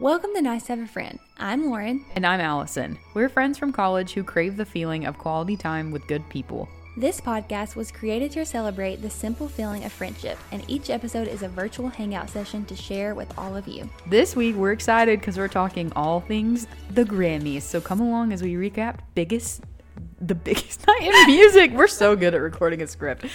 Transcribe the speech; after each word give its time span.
Welcome 0.00 0.30
to 0.34 0.42
Nice 0.42 0.64
to 0.64 0.72
Have 0.72 0.80
a 0.80 0.88
Friend. 0.88 1.20
I'm 1.38 1.66
Lauren. 1.66 2.04
And 2.16 2.26
I'm 2.26 2.40
Allison. 2.40 2.98
We're 3.14 3.28
friends 3.28 3.56
from 3.56 3.70
college 3.70 4.12
who 4.12 4.24
crave 4.24 4.56
the 4.56 4.64
feeling 4.64 5.06
of 5.06 5.18
quality 5.18 5.56
time 5.56 5.92
with 5.92 6.08
good 6.08 6.28
people. 6.28 6.68
This 6.96 7.20
podcast 7.20 7.76
was 7.76 7.92
created 7.92 8.32
to 8.32 8.44
celebrate 8.44 9.02
the 9.02 9.08
simple 9.08 9.48
feeling 9.48 9.84
of 9.84 9.92
friendship, 9.92 10.36
and 10.50 10.68
each 10.68 10.90
episode 10.90 11.28
is 11.28 11.44
a 11.44 11.48
virtual 11.48 11.88
hangout 11.88 12.28
session 12.28 12.64
to 12.64 12.74
share 12.74 13.14
with 13.14 13.32
all 13.38 13.54
of 13.56 13.68
you. 13.68 13.88
This 14.08 14.34
week, 14.34 14.56
we're 14.56 14.72
excited 14.72 15.20
because 15.20 15.38
we're 15.38 15.46
talking 15.46 15.92
all 15.94 16.20
things 16.20 16.66
the 16.90 17.04
Grammys. 17.04 17.62
So 17.62 17.80
come 17.80 18.00
along 18.00 18.32
as 18.32 18.42
we 18.42 18.54
recap 18.54 18.98
biggest, 19.14 19.62
the 20.20 20.34
biggest 20.34 20.84
night 20.88 21.02
in 21.02 21.26
music. 21.26 21.70
We're 21.70 21.86
so 21.86 22.16
good 22.16 22.34
at 22.34 22.40
recording 22.40 22.82
a 22.82 22.88
script. 22.88 23.26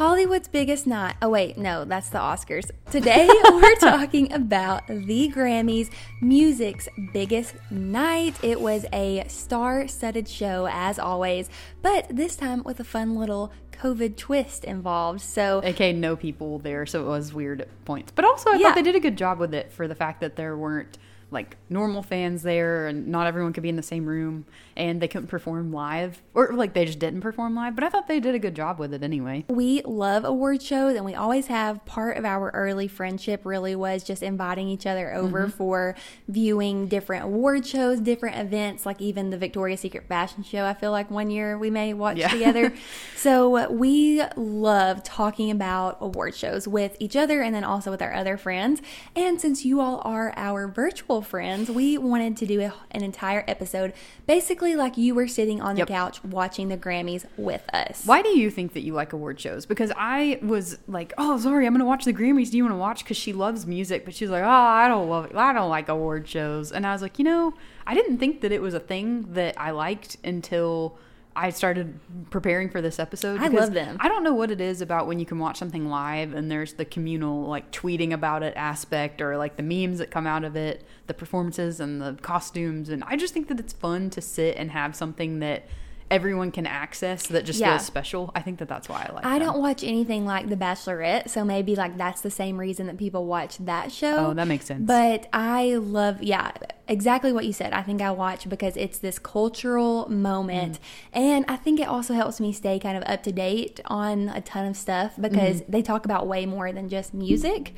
Hollywood's 0.00 0.48
biggest 0.48 0.86
night. 0.86 1.16
Oh, 1.20 1.28
wait, 1.28 1.58
no, 1.58 1.84
that's 1.84 2.08
the 2.08 2.16
Oscars. 2.16 2.70
Today, 2.90 3.28
we're 3.44 3.74
talking 3.76 4.32
about 4.32 4.86
the 4.86 5.30
Grammys, 5.30 5.90
music's 6.22 6.88
biggest 7.12 7.54
night. 7.70 8.34
It 8.42 8.58
was 8.62 8.86
a 8.94 9.24
star 9.28 9.86
studded 9.88 10.26
show, 10.26 10.66
as 10.72 10.98
always, 10.98 11.50
but 11.82 12.06
this 12.08 12.34
time 12.34 12.62
with 12.64 12.80
a 12.80 12.84
fun 12.84 13.14
little 13.14 13.52
COVID 13.72 14.16
twist 14.16 14.64
involved. 14.64 15.20
So, 15.20 15.60
Okay, 15.62 15.92
no 15.92 16.16
people 16.16 16.60
there, 16.60 16.86
so 16.86 17.02
it 17.02 17.06
was 17.06 17.34
weird 17.34 17.60
at 17.60 17.84
points. 17.84 18.10
But 18.10 18.24
also, 18.24 18.48
I 18.48 18.54
Yeah. 18.54 18.68
thought 18.68 18.76
they 18.76 18.82
did 18.82 18.96
a 18.96 19.00
good 19.00 19.18
job 19.18 19.38
with 19.38 19.52
it 19.52 19.70
for 19.70 19.86
the 19.86 19.94
fact 19.94 20.22
that 20.22 20.34
there 20.34 20.56
weren't 20.56 20.96
like 21.30 21.56
normal 21.68 22.02
fans 22.02 22.42
there 22.42 22.86
and 22.86 23.08
not 23.08 23.26
everyone 23.26 23.52
could 23.52 23.62
be 23.62 23.68
in 23.68 23.76
the 23.76 23.82
same 23.82 24.06
room 24.06 24.44
and 24.76 25.00
they 25.00 25.08
couldn't 25.08 25.28
perform 25.28 25.72
live 25.72 26.22
or 26.34 26.52
like 26.52 26.74
they 26.74 26.84
just 26.84 26.98
didn't 26.98 27.20
perform 27.20 27.54
live 27.54 27.74
but 27.74 27.84
i 27.84 27.88
thought 27.88 28.08
they 28.08 28.20
did 28.20 28.34
a 28.34 28.38
good 28.38 28.54
job 28.54 28.78
with 28.78 28.92
it 28.92 29.02
anyway 29.02 29.44
we 29.48 29.82
love 29.82 30.24
award 30.24 30.62
shows 30.62 30.96
and 30.96 31.04
we 31.04 31.14
always 31.14 31.46
have 31.46 31.84
part 31.84 32.16
of 32.16 32.24
our 32.24 32.50
early 32.50 32.88
friendship 32.88 33.42
really 33.44 33.74
was 33.74 34.02
just 34.02 34.22
inviting 34.22 34.68
each 34.68 34.86
other 34.86 35.12
over 35.14 35.42
mm-hmm. 35.42 35.50
for 35.50 35.94
viewing 36.28 36.88
different 36.88 37.24
award 37.24 37.66
shows, 37.66 38.00
different 38.00 38.38
events, 38.38 38.86
like 38.86 39.00
even 39.00 39.30
the 39.30 39.38
Victoria's 39.38 39.80
Secret 39.80 40.06
fashion 40.06 40.42
show. 40.42 40.64
I 40.64 40.74
feel 40.74 40.90
like 40.90 41.10
one 41.10 41.30
year 41.30 41.58
we 41.58 41.70
may 41.70 41.94
watch 41.94 42.18
Yeah. 42.18 42.28
together. 42.28 42.72
so 43.16 43.70
we 43.70 44.22
love 44.36 45.02
talking 45.02 45.50
about 45.50 45.98
award 46.00 46.34
shows 46.34 46.68
with 46.68 46.96
each 46.98 47.16
other 47.16 47.42
and 47.42 47.54
then 47.54 47.64
also 47.64 47.90
with 47.90 48.02
our 48.02 48.12
other 48.14 48.36
friends. 48.36 48.80
And 49.16 49.40
since 49.40 49.64
you 49.64 49.80
all 49.80 50.00
are 50.04 50.32
our 50.36 50.68
virtual 50.68 51.19
friends, 51.22 51.70
we 51.70 51.96
wanted 51.98 52.36
to 52.38 52.46
do 52.46 52.60
a, 52.60 52.72
an 52.90 53.02
entire 53.02 53.44
episode 53.48 53.92
basically 54.26 54.76
like 54.76 54.96
you 54.96 55.14
were 55.14 55.26
sitting 55.28 55.60
on 55.60 55.74
the 55.74 55.80
Yep. 55.80 55.88
couch 55.88 56.24
watching 56.24 56.68
the 56.68 56.76
Grammys 56.76 57.24
with 57.36 57.62
us. 57.72 58.02
Why 58.06 58.22
do 58.22 58.28
you 58.38 58.50
think 58.50 58.74
that 58.74 58.80
you 58.82 58.92
like 58.92 59.12
award 59.12 59.40
shows? 59.40 59.66
Because 59.66 59.90
I 59.96 60.38
was 60.42 60.78
like, 60.86 61.12
oh, 61.18 61.38
sorry, 61.38 61.66
I'm 61.66 61.72
going 61.72 61.80
to 61.80 61.84
watch 61.86 62.04
the 62.04 62.12
Grammys. 62.12 62.50
Do 62.50 62.56
you 62.56 62.64
want 62.64 62.74
to 62.74 62.78
watch? 62.78 63.02
Because 63.04 63.16
she 63.16 63.32
loves 63.32 63.66
music, 63.66 64.04
but 64.04 64.14
she's 64.14 64.30
like, 64.30 64.44
oh, 64.44 64.48
I 64.48 64.88
don't 64.88 65.08
love 65.08 65.26
it. 65.26 65.36
I 65.36 65.52
don't 65.52 65.70
like 65.70 65.88
award 65.88 66.28
shows. 66.28 66.70
And 66.72 66.86
I 66.86 66.92
was 66.92 67.02
like, 67.02 67.18
you 67.18 67.24
know, 67.24 67.54
I 67.86 67.94
didn't 67.94 68.18
think 68.18 68.40
that 68.42 68.52
it 68.52 68.62
was 68.62 68.74
a 68.74 68.80
thing 68.80 69.32
that 69.34 69.54
I 69.58 69.70
liked 69.72 70.16
until 70.22 70.96
I 71.34 71.50
started 71.50 71.98
preparing 72.30 72.70
for 72.70 72.82
this 72.82 72.98
episode. 72.98 73.40
I 73.40 73.48
love 73.48 73.72
them. 73.72 73.96
I 74.00 74.08
don't 74.08 74.24
know 74.24 74.34
what 74.34 74.50
it 74.50 74.60
is 74.60 74.80
about 74.80 75.06
when 75.06 75.18
you 75.18 75.26
can 75.26 75.38
watch 75.38 75.58
something 75.58 75.88
live 75.88 76.34
and 76.34 76.50
there's 76.50 76.74
the 76.74 76.84
communal, 76.84 77.46
like 77.46 77.70
tweeting 77.70 78.12
about 78.12 78.42
it 78.42 78.52
aspect 78.56 79.20
or 79.22 79.36
like 79.36 79.56
the 79.56 79.62
memes 79.62 79.98
that 79.98 80.10
come 80.10 80.26
out 80.26 80.44
of 80.44 80.56
it, 80.56 80.84
the 81.06 81.14
performances 81.14 81.78
and 81.78 82.02
the 82.02 82.14
costumes. 82.20 82.88
And 82.88 83.04
I 83.04 83.16
just 83.16 83.32
think 83.32 83.48
that 83.48 83.60
it's 83.60 83.72
fun 83.72 84.10
to 84.10 84.20
sit 84.20 84.56
and 84.56 84.72
have 84.72 84.96
something 84.96 85.38
that 85.38 85.66
everyone 86.10 86.50
can 86.50 86.66
access 86.66 87.26
that 87.28 87.44
just 87.44 87.60
Yeah. 87.60 87.76
feels 87.76 87.86
special. 87.86 88.32
I 88.34 88.42
think 88.42 88.58
that 88.58 88.68
that's 88.68 88.88
why 88.88 89.06
I 89.08 89.12
like 89.12 89.24
it 89.24 89.28
I 89.28 89.38
them. 89.38 89.48
don't 89.48 89.60
watch 89.60 89.84
anything 89.84 90.26
like 90.26 90.48
The 90.48 90.56
Bachelorette, 90.56 91.28
so 91.30 91.44
maybe 91.44 91.76
like 91.76 91.96
that's 91.96 92.20
the 92.20 92.30
same 92.30 92.58
reason 92.58 92.86
that 92.88 92.98
people 92.98 93.26
watch 93.26 93.58
that 93.58 93.92
show. 93.92 94.16
Oh, 94.30 94.34
that 94.34 94.48
makes 94.48 94.64
sense. 94.66 94.84
But 94.86 95.28
I 95.32 95.76
love, 95.76 96.22
yeah, 96.22 96.50
exactly 96.88 97.32
what 97.32 97.46
you 97.46 97.52
said. 97.52 97.72
I 97.72 97.82
think 97.82 98.02
I 98.02 98.10
watch 98.10 98.48
because 98.48 98.76
it's 98.76 98.98
this 98.98 99.18
cultural 99.18 100.08
moment, 100.10 100.78
Mm-hmm. 101.14 101.18
and 101.18 101.44
I 101.48 101.56
think 101.56 101.78
it 101.80 101.86
also 101.88 102.14
helps 102.14 102.40
me 102.40 102.52
stay 102.52 102.78
kind 102.78 102.96
of 102.96 103.04
up 103.06 103.22
to 103.22 103.32
date 103.32 103.80
on 103.86 104.28
a 104.30 104.40
ton 104.40 104.66
of 104.66 104.76
stuff 104.76 105.14
because 105.20 105.60
Mm-hmm. 105.62 105.72
they 105.72 105.82
talk 105.82 106.04
about 106.04 106.26
way 106.26 106.44
more 106.46 106.72
than 106.72 106.88
just 106.88 107.14
music. 107.14 107.74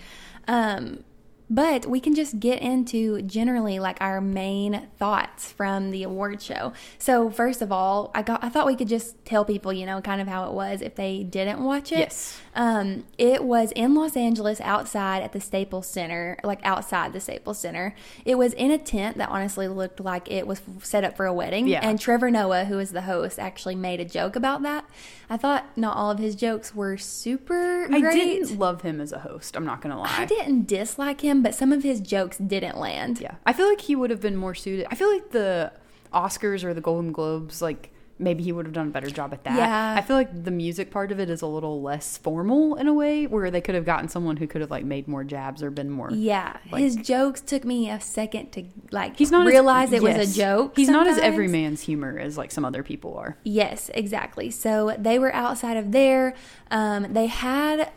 Um, 0.49 1.05
but 1.53 1.85
we 1.85 2.01
can 2.01 2.15
just 2.15 2.41
get 2.41 2.63
into 2.63 3.21
generally 3.21 3.79
like 3.79 3.99
our 4.01 4.23
main 4.23 4.89
thoughts 4.99 5.53
from 5.53 5.91
the 5.91 6.03
award 6.03 6.41
show. 6.41 6.73
So 6.99 7.29
first 7.29 7.61
of 7.61 7.71
all, 7.71 8.11
I 8.15 8.23
got 8.23 8.43
I 8.43 8.49
thought 8.49 8.67
we 8.67 8.75
could 8.75 8.89
just 8.89 9.23
tell 9.27 9.45
people, 9.45 9.71
you 9.71 9.85
know, 9.85 10.01
kind 10.01 10.23
of 10.23 10.27
how 10.27 10.47
it 10.47 10.55
was 10.55 10.81
if 10.81 10.95
they 10.95 11.23
didn't 11.23 11.63
watch 11.63 11.93
it. 11.93 11.99
Yes. 11.99 12.41
Um, 12.55 13.05
it 13.19 13.45
was 13.45 13.71
in 13.73 13.95
Los 13.95 14.17
Angeles 14.17 14.63
outside 14.63 15.23
at 15.23 15.33
the 15.33 15.41
Staples 15.43 15.87
Center, 15.87 16.39
like 16.43 16.61
outside 16.65 17.13
the 17.13 17.21
Staples 17.21 17.59
Center. 17.59 17.95
It 18.25 18.37
was 18.37 18.55
in 18.55 18.71
a 18.71 18.79
tent 18.79 19.19
that 19.19 19.29
honestly 19.29 19.69
looked 19.69 20.01
like 20.01 20.31
it 20.31 20.47
was 20.47 20.63
set 20.83 21.05
up 21.05 21.19
for 21.19 21.27
a 21.27 21.35
wedding. 21.35 21.69
Yeah. 21.69 21.87
And 21.87 22.01
Trevor 22.01 22.31
Noah, 22.31 22.65
who 22.65 22.79
is 22.79 22.93
the 22.93 23.03
host, 23.03 23.39
actually 23.39 23.75
made 23.75 24.01
a 24.01 24.07
joke 24.07 24.37
about 24.37 24.63
that. 24.63 24.87
I 25.33 25.39
thought 25.39 25.79
not 25.79 25.97
all 25.97 26.11
of 26.11 26.19
his 26.19 26.35
jokes 26.35 26.75
were 26.75 26.99
super 26.99 27.87
great. 27.89 28.05
I 28.05 28.13
didn't 28.13 28.59
love 28.59 28.83
him 28.83 29.01
as 29.01 29.13
a 29.13 29.21
host. 29.21 29.57
I'm 29.57 29.65
not 29.65 29.81
gonna 29.81 29.99
lie. 29.99 30.15
I 30.15 30.27
didn't 30.27 30.67
dislike 30.67 31.23
him, 31.23 31.43
but 31.43 31.55
some 31.55 31.73
of 31.73 31.83
his 31.83 32.03
jokes 32.03 32.37
didn't 32.37 32.77
land. 32.77 33.19
Yeah, 33.19 33.37
I 33.47 33.55
feel 33.55 33.67
like 33.67 33.81
he 33.81 33.97
would 33.97 34.11
have 34.11 34.21
been 34.21 34.37
more 34.37 34.55
suited. 34.55 34.87
I 34.91 34.95
feel 34.95 35.11
like 35.11 35.31
the 35.31 35.73
Oscars 36.13 36.65
or 36.65 36.75
the 36.75 36.83
Golden 36.83 37.13
Globes, 37.13 37.63
like 37.63 37.95
maybe 38.23 38.43
he 38.43 38.53
would 38.53 38.65
have 38.67 38.73
done 38.75 38.89
a 38.89 38.91
better 38.91 39.11
job 39.11 39.33
at 39.33 39.45
that. 39.45 39.57
Yeah. 39.57 39.95
I 39.99 40.01
feel 40.03 40.17
like 40.17 40.45
the 40.45 40.51
music 40.51 40.91
part 40.91 41.13
of 41.13 41.21
it 41.21 41.29
is 41.29 41.43
a 41.43 41.47
little 41.47 41.83
less 41.83 42.17
formal 42.17 42.77
in 42.77 42.87
a 42.89 42.95
way, 42.95 43.27
where 43.27 43.51
they 43.51 43.61
could 43.61 43.75
have 43.75 43.85
gotten 43.85 44.09
someone 44.09 44.37
who 44.37 44.47
could 44.47 44.61
have 44.61 44.71
like 44.71 44.85
made 44.85 45.09
more 45.09 45.25
jabs 45.25 45.63
or 45.63 45.71
been 45.71 45.91
more. 45.91 46.11
Yeah, 46.13 46.57
Like- 46.71 46.83
his 46.83 46.97
jokes 46.97 47.41
took 47.41 47.65
me 47.65 47.91
a 47.91 48.01
second 48.01 48.53
to 48.53 48.65
like 48.91 49.17
He's 49.17 49.31
not 49.31 49.47
as- 49.47 49.53
realize 49.53 49.93
it 49.93 50.03
was 50.03 50.17
a 50.17 50.39
joke. 50.39 50.75
He's 50.77 50.89
not 50.89 51.07
as 51.07 51.17
sometimes. 51.17 51.33
everyman's 51.35 51.81
humor 51.83 52.19
as 52.19 52.39
like 52.39 52.51
some 52.51 52.65
other 52.65 52.83
people 52.83 53.17
are. 53.17 53.37
Yes, 53.45 53.91
exactly. 53.95 54.51
So 54.51 54.95
they 54.99 55.19
were 55.19 55.35
outside 55.35 55.77
of 55.77 55.93
there. 55.93 56.35
Um, 56.71 57.13
they 57.13 57.27
had 57.27 57.91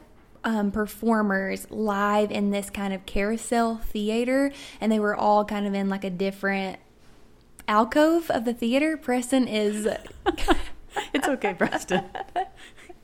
um, 0.43 0.71
performers 0.71 1.65
live 1.71 2.31
in 2.31 2.51
this 2.51 2.69
kind 2.69 2.93
of 2.93 3.05
carousel 3.05 3.77
theater, 3.77 4.51
and 4.79 4.91
they 4.91 4.99
were 4.99 5.15
all 5.15 5.43
kind 5.45 5.65
of 5.65 5.73
in 5.73 5.89
like 5.89 6.03
a 6.03 6.09
different 6.09 6.77
alcove 7.67 8.29
of 8.31 8.45
the 8.45 8.53
theater. 8.53 8.97
Preston 8.97 9.47
is. 9.47 9.87
It's 11.13 11.27
okay, 11.27 11.53
Preston. 11.53 12.05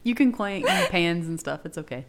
you 0.02 0.14
can 0.14 0.32
clank 0.32 0.66
pans 0.66 1.28
and 1.28 1.38
stuff. 1.38 1.66
It's 1.66 1.76
okay. 1.76 2.06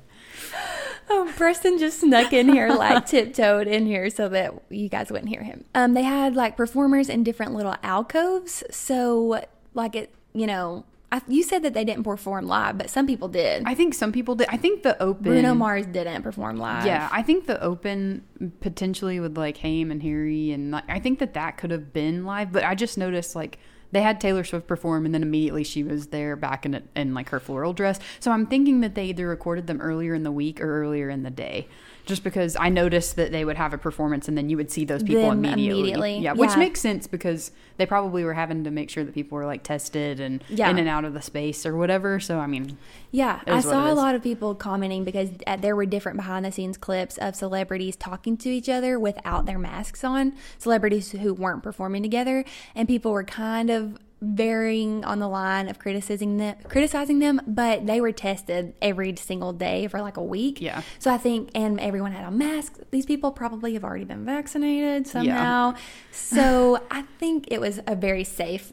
Oh, 1.09 1.31
Preston 1.35 1.77
just 1.77 1.99
snuck 1.99 2.31
in 2.31 2.47
here, 2.47 2.69
like 2.69 3.05
tiptoed 3.07 3.67
in 3.67 3.85
here 3.85 4.09
so 4.09 4.29
that 4.29 4.53
you 4.69 4.87
guys 4.87 5.11
wouldn't 5.11 5.29
hear 5.29 5.43
him. 5.43 5.65
Um, 5.75 5.93
they 5.93 6.03
had 6.03 6.35
like 6.35 6.55
performers 6.55 7.09
in 7.09 7.23
different 7.23 7.53
little 7.53 7.75
alcoves. 7.83 8.63
So, 8.71 9.43
like 9.73 9.95
it, 9.95 10.13
you 10.33 10.47
know, 10.47 10.85
I, 11.13 11.21
you 11.27 11.43
said 11.43 11.61
that 11.61 11.75
they 11.75 11.85
didn't 11.85 12.05
perform 12.05 12.47
live, 12.47 12.79
but 12.79 12.89
some 12.89 13.05
people 13.05 13.27
did. 13.27 13.61
I 13.67 13.75
think 13.75 13.93
some 13.93 14.11
people 14.11 14.33
did. 14.33 14.47
I 14.49 14.57
think 14.57 14.81
the 14.81 14.99
open. 15.01 15.23
Bruno 15.23 15.53
Mars 15.53 15.85
didn't 15.85 16.23
perform 16.23 16.57
live. 16.57 16.87
Yeah, 16.87 17.07
I 17.11 17.21
think 17.21 17.45
the 17.45 17.61
open 17.61 18.23
potentially 18.61 19.19
with 19.19 19.37
like 19.37 19.57
Haim 19.57 19.91
and 19.91 20.01
Harry 20.01 20.49
and 20.49 20.71
like, 20.71 20.85
I 20.89 20.99
think 20.99 21.19
that 21.19 21.35
that 21.35 21.57
could 21.57 21.69
have 21.69 21.93
been 21.93 22.25
live, 22.25 22.51
but 22.51 22.63
I 22.63 22.73
just 22.73 22.97
noticed 22.97 23.35
like 23.35 23.59
they 23.91 24.01
had 24.01 24.19
Taylor 24.19 24.43
Swift 24.43 24.65
perform 24.65 25.05
and 25.05 25.13
then 25.13 25.21
immediately 25.21 25.63
she 25.63 25.83
was 25.83 26.07
there 26.07 26.35
back 26.35 26.65
in 26.65 26.73
it 26.73 26.87
in 26.95 27.13
like 27.13 27.29
her 27.29 27.39
floral 27.39 27.73
dress. 27.73 27.99
So 28.19 28.31
I'm 28.31 28.47
thinking 28.47 28.81
that 28.81 28.95
they 28.95 29.05
either 29.05 29.27
recorded 29.27 29.67
them 29.67 29.81
earlier 29.81 30.15
in 30.15 30.23
the 30.23 30.31
week 30.31 30.59
or 30.59 30.81
earlier 30.81 31.09
in 31.09 31.21
the 31.21 31.29
day. 31.29 31.67
Just 32.05 32.23
because 32.23 32.57
I 32.59 32.67
noticed 32.67 33.15
that 33.15 33.31
they 33.31 33.45
would 33.45 33.55
have 33.55 33.73
a 33.73 33.77
performance 33.77 34.27
and 34.27 34.37
then 34.37 34.49
you 34.49 34.57
would 34.57 34.69
see 34.69 34.83
those 34.83 35.03
people 35.03 35.29
Them 35.29 35.45
immediately. 35.45 35.79
immediately, 35.79 36.17
Yeah, 36.19 36.33
which 36.33 36.57
makes 36.57 36.81
sense 36.81 37.07
because 37.07 37.51
they 37.77 37.85
probably 37.85 38.25
were 38.25 38.33
having 38.33 38.65
to 38.65 38.71
make 38.71 38.89
sure 38.89 39.05
that 39.05 39.13
people 39.13 39.37
were 39.37 39.45
like 39.45 39.63
tested 39.63 40.19
and 40.19 40.43
Yeah. 40.49 40.69
in 40.69 40.77
and 40.79 40.89
out 40.89 41.05
of 41.05 41.13
the 41.13 41.21
space 41.21 41.65
or 41.65 41.77
whatever. 41.77 42.19
So 42.19 42.39
I 42.39 42.47
mean, 42.47 42.77
Yeah, 43.11 43.39
I 43.47 43.61
saw 43.61 43.89
a 43.89 43.95
lot 43.95 44.15
of 44.15 44.21
people 44.21 44.53
commenting 44.53 45.05
because 45.05 45.29
uh, 45.47 45.55
there 45.55 45.75
were 45.77 45.85
different 45.85 46.17
behind 46.17 46.43
the 46.43 46.51
scenes 46.51 46.75
clips 46.77 47.17
of 47.19 47.35
celebrities 47.37 47.95
talking 47.95 48.35
to 48.37 48.49
each 48.49 48.67
other 48.67 48.99
without 48.99 49.45
their 49.45 49.59
masks 49.59 50.03
on, 50.03 50.33
celebrities 50.57 51.11
who 51.13 51.33
weren't 51.33 51.63
performing 51.63 52.03
together, 52.03 52.43
and 52.75 52.87
people 52.87 53.11
were 53.13 53.23
kind 53.23 53.69
of 53.69 53.97
varying 54.23 55.03
on 55.03 55.19
the 55.19 55.27
line 55.27 55.67
of 55.67 55.79
criticizing 55.79 56.37
them, 56.37 56.55
criticizing 56.67 57.19
them, 57.19 57.41
but 57.45 57.85
they 57.85 57.99
were 58.01 58.11
tested 58.11 58.73
every 58.81 59.15
single 59.15 59.53
day 59.53 59.87
for 59.87 60.01
like 60.01 60.17
a 60.17 60.23
week. 60.23 60.61
Yeah. 60.61 60.81
So 60.99 61.11
I 61.11 61.17
think, 61.17 61.49
and 61.53 61.79
everyone 61.79 62.11
had 62.13 62.25
a 62.25 62.31
mask 62.31 62.79
These 62.91 63.05
people 63.05 63.31
probably 63.31 63.73
have 63.73 63.83
already 63.83 64.05
been 64.05 64.25
vaccinated 64.25 65.07
somehow. 65.07 65.71
yeah. 65.71 65.77
So 66.11 66.83
I 66.89 67.03
think 67.19 67.47
it 67.51 67.59
was 67.59 67.79
a 67.85 67.95
very 67.95 68.23
safe 68.23 68.71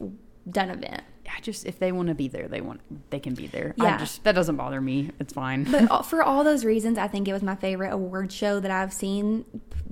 done 0.49 0.69
event. 0.69 1.03
I 1.35 1.39
just 1.41 1.65
if 1.65 1.79
they 1.79 1.91
want 1.91 2.09
to 2.09 2.15
be 2.15 2.27
there, 2.27 2.47
they 2.47 2.61
want 2.61 2.81
they 3.09 3.19
can 3.19 3.33
be 3.33 3.47
there. 3.47 3.73
Yeah. 3.77 3.95
I 3.95 3.97
just 3.97 4.23
that 4.23 4.33
doesn't 4.35 4.55
bother 4.57 4.81
me. 4.81 5.11
It's 5.19 5.33
fine. 5.33 5.63
But 5.65 6.03
for 6.05 6.21
all 6.23 6.43
those 6.43 6.65
reasons, 6.65 6.97
I 6.97 7.07
think 7.07 7.27
it 7.27 7.33
was 7.33 7.41
my 7.43 7.55
favorite 7.55 7.91
award 7.93 8.31
show 8.31 8.59
that 8.59 8.71
I've 8.71 8.93
seen 8.93 9.45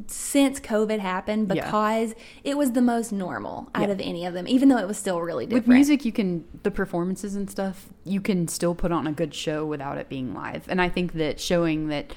since 0.07 0.59
COVID 0.59 0.99
happened 0.99 1.51
Yeah. 1.53 1.65
because 1.65 2.15
it 2.43 2.57
was 2.57 2.71
the 2.73 2.81
most 2.81 3.11
normal 3.11 3.69
out 3.75 3.87
Yeah. 3.87 3.93
of 3.93 3.99
any 4.01 4.25
of 4.25 4.33
them, 4.33 4.47
even 4.47 4.69
though 4.69 4.77
it 4.77 4.87
was 4.87 4.97
still 4.97 5.21
really 5.21 5.45
different. 5.45 5.67
With 5.67 5.73
music, 5.73 6.05
you 6.05 6.11
can 6.11 6.45
the 6.63 6.71
performances 6.71 7.35
and 7.35 7.49
stuff. 7.49 7.87
You 8.05 8.21
can 8.21 8.47
still 8.47 8.75
put 8.75 8.91
on 8.91 9.07
a 9.07 9.11
good 9.11 9.33
show 9.33 9.65
without 9.65 9.97
it 9.97 10.09
being 10.09 10.33
live. 10.33 10.65
And 10.67 10.81
I 10.81 10.89
think 10.89 11.13
that 11.13 11.39
showing 11.39 11.87
that 11.89 12.13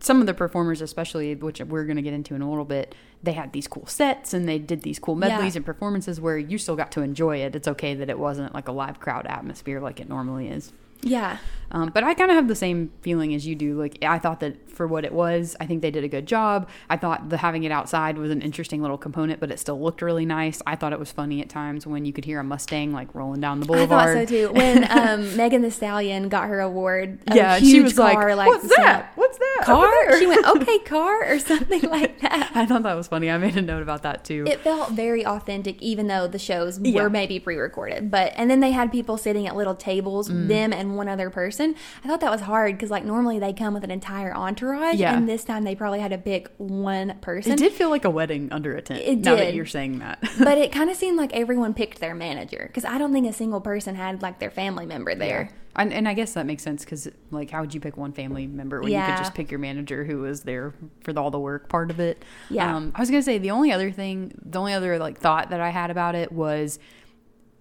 some 0.00 0.20
of 0.20 0.26
the 0.26 0.34
performers, 0.34 0.80
especially 0.80 1.34
which 1.34 1.60
we're 1.60 1.84
going 1.84 1.96
to 1.96 2.02
get 2.02 2.12
into 2.14 2.34
in 2.34 2.42
a 2.42 2.48
little 2.48 2.64
bit, 2.64 2.94
they 3.22 3.32
had 3.32 3.52
these 3.52 3.66
cool 3.68 3.86
sets 3.86 4.34
and 4.34 4.48
they 4.48 4.58
did 4.58 4.82
these 4.82 4.98
cool 4.98 5.14
medleys 5.14 5.54
Yeah. 5.54 5.58
and 5.58 5.66
performances 5.66 6.20
where 6.20 6.36
you 6.36 6.58
still 6.58 6.76
got 6.76 6.90
to 6.92 7.00
enjoy 7.02 7.38
it. 7.38 7.54
It's 7.56 7.68
okay 7.68 7.94
that 7.94 8.10
it 8.10 8.18
wasn't 8.18 8.52
like 8.54 8.68
a 8.68 8.72
live 8.72 9.00
crowd 9.00 9.26
atmosphere 9.26 9.80
like 9.80 10.00
it 10.00 10.08
normally 10.08 10.48
is. 10.48 10.72
Yeah. 11.04 11.38
Um, 11.70 11.90
but 11.92 12.04
I 12.04 12.14
kind 12.14 12.30
of 12.30 12.36
have 12.36 12.46
the 12.46 12.54
same 12.54 12.92
feeling 13.00 13.34
as 13.34 13.46
you 13.48 13.56
do. 13.56 13.76
Like 13.76 13.98
I 14.04 14.18
thought 14.20 14.38
that 14.40 14.70
for 14.70 14.86
what 14.86 15.04
it 15.04 15.12
was, 15.12 15.56
I 15.58 15.66
think 15.66 15.82
they 15.82 15.90
did 15.90 16.04
a 16.04 16.08
good 16.08 16.26
job. 16.26 16.68
I 16.88 16.96
thought 16.96 17.30
the 17.30 17.36
having 17.38 17.64
it 17.64 17.72
outside 17.72 18.16
was 18.16 18.30
an 18.30 18.42
interesting 18.42 18.80
little 18.80 18.98
component, 18.98 19.40
but 19.40 19.50
it 19.50 19.58
still 19.58 19.80
looked 19.80 20.00
really 20.00 20.24
nice. 20.26 20.62
I 20.68 20.76
thought 20.76 20.92
it 20.92 21.00
was 21.00 21.10
funny 21.10 21.40
at 21.40 21.48
times 21.48 21.84
when 21.84 22.04
you 22.04 22.12
could 22.12 22.24
hear 22.26 22.38
a 22.38 22.44
Mustang 22.44 22.92
like 22.92 23.12
rolling 23.12 23.40
down 23.40 23.58
the 23.58 23.66
boulevard. 23.66 24.08
I 24.16 24.20
thought 24.24 24.28
so 24.28 24.48
too. 24.48 24.52
When 24.52 24.86
um, 24.90 25.36
Megan 25.36 25.62
Thee 25.62 25.70
Stallion 25.70 26.28
got 26.28 26.48
her 26.48 26.60
award, 26.60 27.18
a 27.26 27.34
Yeah, 27.34 27.58
she 27.58 27.80
was 27.80 27.94
car, 27.94 28.36
like, 28.36 28.46
"What's 28.46 28.68
that? 28.76 29.10
What's 29.16 29.38
that? 29.38 29.62
Car? 29.64 30.18
She 30.18 30.26
went, 30.26 30.46
okay, 30.46 30.78
car, 30.84 31.24
or 31.32 31.38
something 31.40 31.82
like 31.82 32.20
that. 32.20 32.52
I 32.54 32.66
thought 32.66 32.82
that 32.84 32.94
was 32.94 33.08
funny. 33.08 33.30
I 33.30 33.38
made 33.38 33.56
a 33.56 33.62
note 33.62 33.82
about 33.82 34.02
that 34.02 34.24
too. 34.24 34.44
It 34.46 34.60
felt 34.60 34.92
very 34.92 35.26
authentic, 35.26 35.80
even 35.82 36.06
though 36.06 36.28
the 36.28 36.38
shows 36.38 36.78
Yeah. 36.80 37.02
were 37.02 37.10
maybe 37.10 37.40
pre-recorded. 37.40 38.10
But 38.12 38.32
and 38.36 38.48
then 38.50 38.60
they 38.60 38.70
had 38.72 38.92
people 38.92 39.16
sitting 39.16 39.46
at 39.48 39.56
little 39.56 39.74
tables, 39.74 40.28
Mm. 40.28 40.48
them 40.48 40.72
and 40.72 40.93
one 40.96 41.08
other 41.08 41.30
person. 41.30 41.74
I 42.04 42.08
thought 42.08 42.20
that 42.20 42.30
was 42.30 42.42
hard 42.42 42.72
because 42.76 42.90
like 42.90 43.04
normally 43.04 43.38
they 43.38 43.52
come 43.52 43.74
with 43.74 43.84
an 43.84 43.90
entire 43.90 44.34
entourage, 44.34 44.96
Yeah. 44.96 45.16
and 45.16 45.28
this 45.28 45.44
time 45.44 45.64
they 45.64 45.74
probably 45.74 46.00
had 46.00 46.10
to 46.10 46.18
pick 46.18 46.50
one 46.58 47.18
person. 47.20 47.52
it 47.52 47.58
did 47.58 47.72
feel 47.72 47.90
like 47.90 48.04
a 48.04 48.10
wedding 48.10 48.48
under 48.52 48.74
a 48.76 48.82
tent. 48.82 49.00
It 49.02 49.18
now 49.18 49.36
that 49.36 49.46
did. 49.46 49.54
you're 49.54 49.66
saying 49.66 49.98
that. 50.00 50.20
but 50.38 50.58
it 50.58 50.72
kind 50.72 50.90
of 50.90 50.96
seemed 50.96 51.16
like 51.16 51.32
everyone 51.32 51.74
picked 51.74 52.00
their 52.00 52.14
manager 52.14 52.64
because 52.66 52.84
I 52.84 52.98
don't 52.98 53.12
think 53.12 53.26
a 53.28 53.32
single 53.32 53.60
person 53.60 53.94
had 53.94 54.22
like 54.22 54.38
their 54.38 54.50
family 54.50 54.86
member 54.86 55.14
there. 55.14 55.50
And, 55.76 55.92
and 55.92 56.06
I 56.06 56.14
guess 56.14 56.34
that 56.34 56.46
makes 56.46 56.62
sense 56.62 56.84
because, 56.84 57.08
like, 57.32 57.50
how 57.50 57.60
would 57.60 57.74
you 57.74 57.80
pick 57.80 57.96
one 57.96 58.12
family 58.12 58.46
member 58.46 58.80
when 58.80 58.92
you 58.92 59.00
could 59.00 59.16
just 59.16 59.34
pick 59.34 59.50
your 59.50 59.58
manager 59.58 60.04
who 60.04 60.18
was 60.20 60.42
there 60.42 60.72
for 61.02 61.12
the, 61.12 61.20
all 61.20 61.32
the 61.32 61.40
work 61.40 61.68
part 61.68 61.90
of 61.90 61.98
it? 61.98 62.22
Yeah. 62.48 62.76
Um, 62.76 62.92
I 62.94 63.00
was 63.00 63.10
gonna 63.10 63.24
say 63.24 63.38
the 63.38 63.50
only 63.50 63.72
other 63.72 63.90
thing, 63.90 64.32
the 64.40 64.60
only 64.60 64.72
other 64.72 64.98
like 65.00 65.18
thought 65.18 65.50
that 65.50 65.58
I 65.60 65.70
had 65.70 65.90
about 65.90 66.14
it 66.14 66.30
was, 66.30 66.78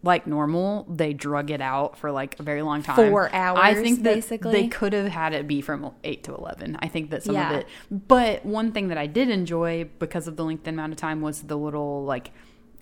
like 0.03 0.27
normal, 0.27 0.85
they 0.89 1.13
drug 1.13 1.50
it 1.50 1.61
out 1.61 1.97
for 1.97 2.11
like 2.11 2.38
a 2.39 2.44
very 2.44 2.61
long 2.61 2.83
time. 2.83 2.95
Four 3.09 3.33
hours. 3.33 3.59
I 3.61 3.73
think 3.73 4.03
that 4.03 4.15
basically. 4.15 4.51
they 4.51 4.67
could 4.67 4.91
have 4.94 5.07
had 5.07 5.33
it 5.33 5.47
be 5.47 5.61
from 5.61 5.91
eight 6.03 6.23
to 6.25 6.35
eleven. 6.35 6.77
I 6.81 6.89
think 6.89 7.09
that 7.11 7.23
some 7.23 7.35
Yeah. 7.35 7.51
of 7.53 7.59
it. 7.61 7.67
But 7.89 8.45
one 8.45 8.71
thing 8.73 8.89
that 8.89 8.97
I 8.97 9.07
did 9.07 9.29
enjoy 9.29 9.88
because 10.00 10.27
of 10.27 10.35
the 10.35 10.44
length 10.44 10.67
and 10.67 10.75
amount 10.77 10.91
of 10.91 10.97
time 10.97 11.21
was 11.21 11.44
the 11.44 11.57
little 11.57 12.03
like 12.03 12.31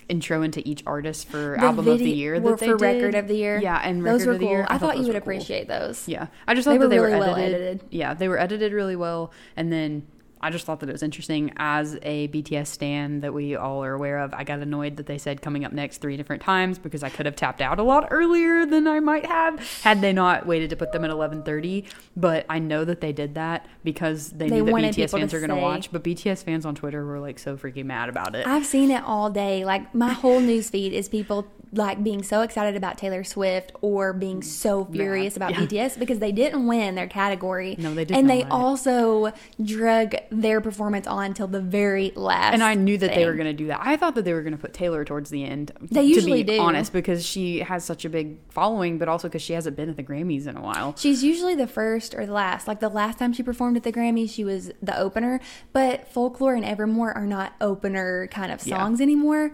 intro 0.10 0.42
into 0.42 0.68
each 0.68 0.84
artist 0.88 1.28
for 1.30 1.56
The 1.60 1.64
album 1.66 1.88
of 1.88 2.00
the 2.00 2.10
year 2.10 2.40
that 2.40 2.60
they 2.60 2.66
for 2.68 2.76
did. 2.78 2.82
record 2.82 3.16
of 3.16 3.28
the 3.28 3.36
year. 3.36 3.60
Yeah, 3.62 3.80
and 3.84 4.04
those 4.06 4.22
record 4.22 4.28
were 4.28 4.34
of 4.34 4.40
the 4.40 4.46
cool. 4.48 4.54
year. 4.56 4.66
I, 4.68 4.78
thought 4.80 4.98
you 4.98 5.04
would 5.04 5.12
cool. 5.12 5.18
appreciate 5.18 5.68
those. 5.68 6.08
Yeah, 6.08 6.28
I 6.48 6.54
just 6.56 6.66
thought 6.66 6.72
They 6.72 6.78
that 6.80 6.84
were 6.86 6.90
they 6.90 7.00
really 7.00 7.14
were 7.14 7.20
well 7.20 7.36
edited. 7.36 7.62
edited. 7.62 7.82
Yeah, 7.92 8.14
they 8.16 8.28
were 8.28 8.40
edited 8.40 8.74
really 8.74 8.96
well, 8.96 9.32
and 9.56 9.72
then 9.72 10.08
I 10.42 10.50
just 10.50 10.66
thought 10.66 10.80
that 10.82 10.90
it 10.90 10.92
was 10.92 11.04
interesting 11.04 11.54
as 11.58 11.98
a 12.02 12.28
BTS 12.30 12.68
stan 12.68 13.22
that 13.22 13.34
we 13.34 13.56
all 13.56 13.84
are 13.84 13.94
aware 13.94 14.20
of. 14.20 14.34
I 14.34 14.44
got 14.44 14.60
annoyed 14.60 14.98
that 14.98 15.06
they 15.06 15.18
said 15.18 15.42
coming 15.42 15.64
up 15.66 15.72
next 15.72 16.00
three 16.00 16.18
different 16.18 16.42
times 16.42 16.78
because 16.80 17.04
I 17.04 17.10
could 17.10 17.26
have 17.26 17.36
tapped 17.36 17.62
out 17.62 17.80
a 17.80 17.84
lot 17.84 18.08
earlier 18.12 18.66
than 18.66 18.88
I 18.88 19.00
might 19.00 19.26
have 19.26 19.60
had 19.82 20.02
they 20.02 20.14
not 20.14 20.46
waited 20.46 20.70
to 20.72 20.76
put 20.76 20.92
them 20.92 21.04
at 21.04 21.10
eleven 21.12 21.44
thirty. 21.44 21.86
But 22.16 22.46
I 22.50 22.60
know 22.60 22.84
that 22.86 23.02
they 23.02 23.14
did 23.14 23.36
that 23.36 23.66
because 23.84 24.30
they, 24.32 24.50
They 24.50 24.62
knew 24.62 24.72
that 24.82 24.96
BTS 24.96 25.12
fans 25.12 25.34
are 25.34 25.40
going 25.40 25.50
to 25.50 25.56
watch. 25.56 25.92
But 25.92 26.04
BTS 26.04 26.44
fans 26.44 26.66
on 26.66 26.76
Twitter 26.76 27.06
were 27.06 27.20
like 27.20 27.40
so 27.40 27.56
freaking 27.58 27.86
mad 27.86 28.10
about 28.10 28.36
it. 28.36 28.48
I've 28.48 28.66
seen 28.66 28.92
it 28.92 29.04
all 29.04 29.30
day. 29.30 29.64
Like 29.66 29.94
my 29.96 30.14
whole 30.14 30.40
news 30.40 30.70
feed 30.70 30.94
is 30.94 31.08
people 31.10 31.48
like 31.74 32.04
being 32.04 32.22
so 32.22 32.42
excited 32.42 32.76
about 32.76 32.98
Taylor 32.98 33.24
Swift 33.24 33.72
or 33.82 34.12
being 34.12 34.42
so 34.42 34.84
furious 34.84 35.38
about 35.38 35.52
Yeah. 35.52 35.62
BTS 35.88 35.98
because 36.00 36.20
they 36.20 36.34
didn't 36.34 36.68
win 36.68 36.96
their 36.96 37.08
category. 37.08 37.78
No, 37.80 37.94
they 37.94 38.04
did 38.04 38.18
And 38.18 38.30
they 38.30 38.44
also 38.44 39.32
drug 39.64 40.16
their 40.32 40.62
performance 40.62 41.06
on 41.08 41.34
till 41.34 41.48
the 41.48 41.60
very 41.60 42.12
last. 42.16 42.54
and 42.54 42.64
I 42.64 42.74
knew 42.74 42.98
that 42.98 43.14
they 43.14 43.26
were 43.26 43.34
going 43.34 43.48
to 43.48 43.54
do 43.54 43.68
that. 43.68 43.82
I 43.84 43.98
thought 43.98 44.16
that 44.16 44.24
they 44.24 44.34
were 44.34 44.42
going 44.42 44.54
to 44.54 44.58
put 44.58 44.74
Taylor 44.74 45.04
towards 45.04 45.30
the 45.30 45.44
end. 45.44 45.72
They 45.82 46.04
usually 46.04 46.44
to 46.44 46.52
be 46.52 46.58
do. 46.58 46.62
honest, 46.62 46.94
because 46.94 47.26
she 47.26 47.60
has 47.60 47.84
such 47.84 48.06
a 48.06 48.10
big 48.10 48.38
following, 48.50 48.98
but 48.98 49.10
also 49.10 49.28
because 49.28 49.42
she 49.42 49.54
hasn't 49.54 49.76
been 49.76 49.90
at 49.90 49.98
the 49.98 50.04
Grammys 50.04 50.48
in 50.48 50.56
a 50.56 50.62
while. 50.62 50.96
She's 50.98 51.22
usually 51.24 51.54
the 51.56 51.68
first 51.68 52.16
or 52.16 52.26
the 52.26 52.32
last. 52.32 52.68
Like 52.68 52.80
the 52.80 52.90
last 52.90 53.20
time 53.20 53.34
she 53.34 53.44
performed 53.44 53.76
at 53.76 53.84
the 53.84 53.92
Grammys, 53.92 54.30
she 54.32 54.44
was 54.46 54.72
the 54.82 54.98
opener. 54.98 55.42
But 55.74 56.08
Folklore 56.08 56.56
and 56.56 56.64
Evermore 56.64 57.12
are 57.14 57.28
not 57.28 57.54
opener 57.60 58.28
kind 58.28 58.52
of 58.54 58.66
Yeah. 58.66 58.78
songs 58.78 59.02
anymore. 59.02 59.52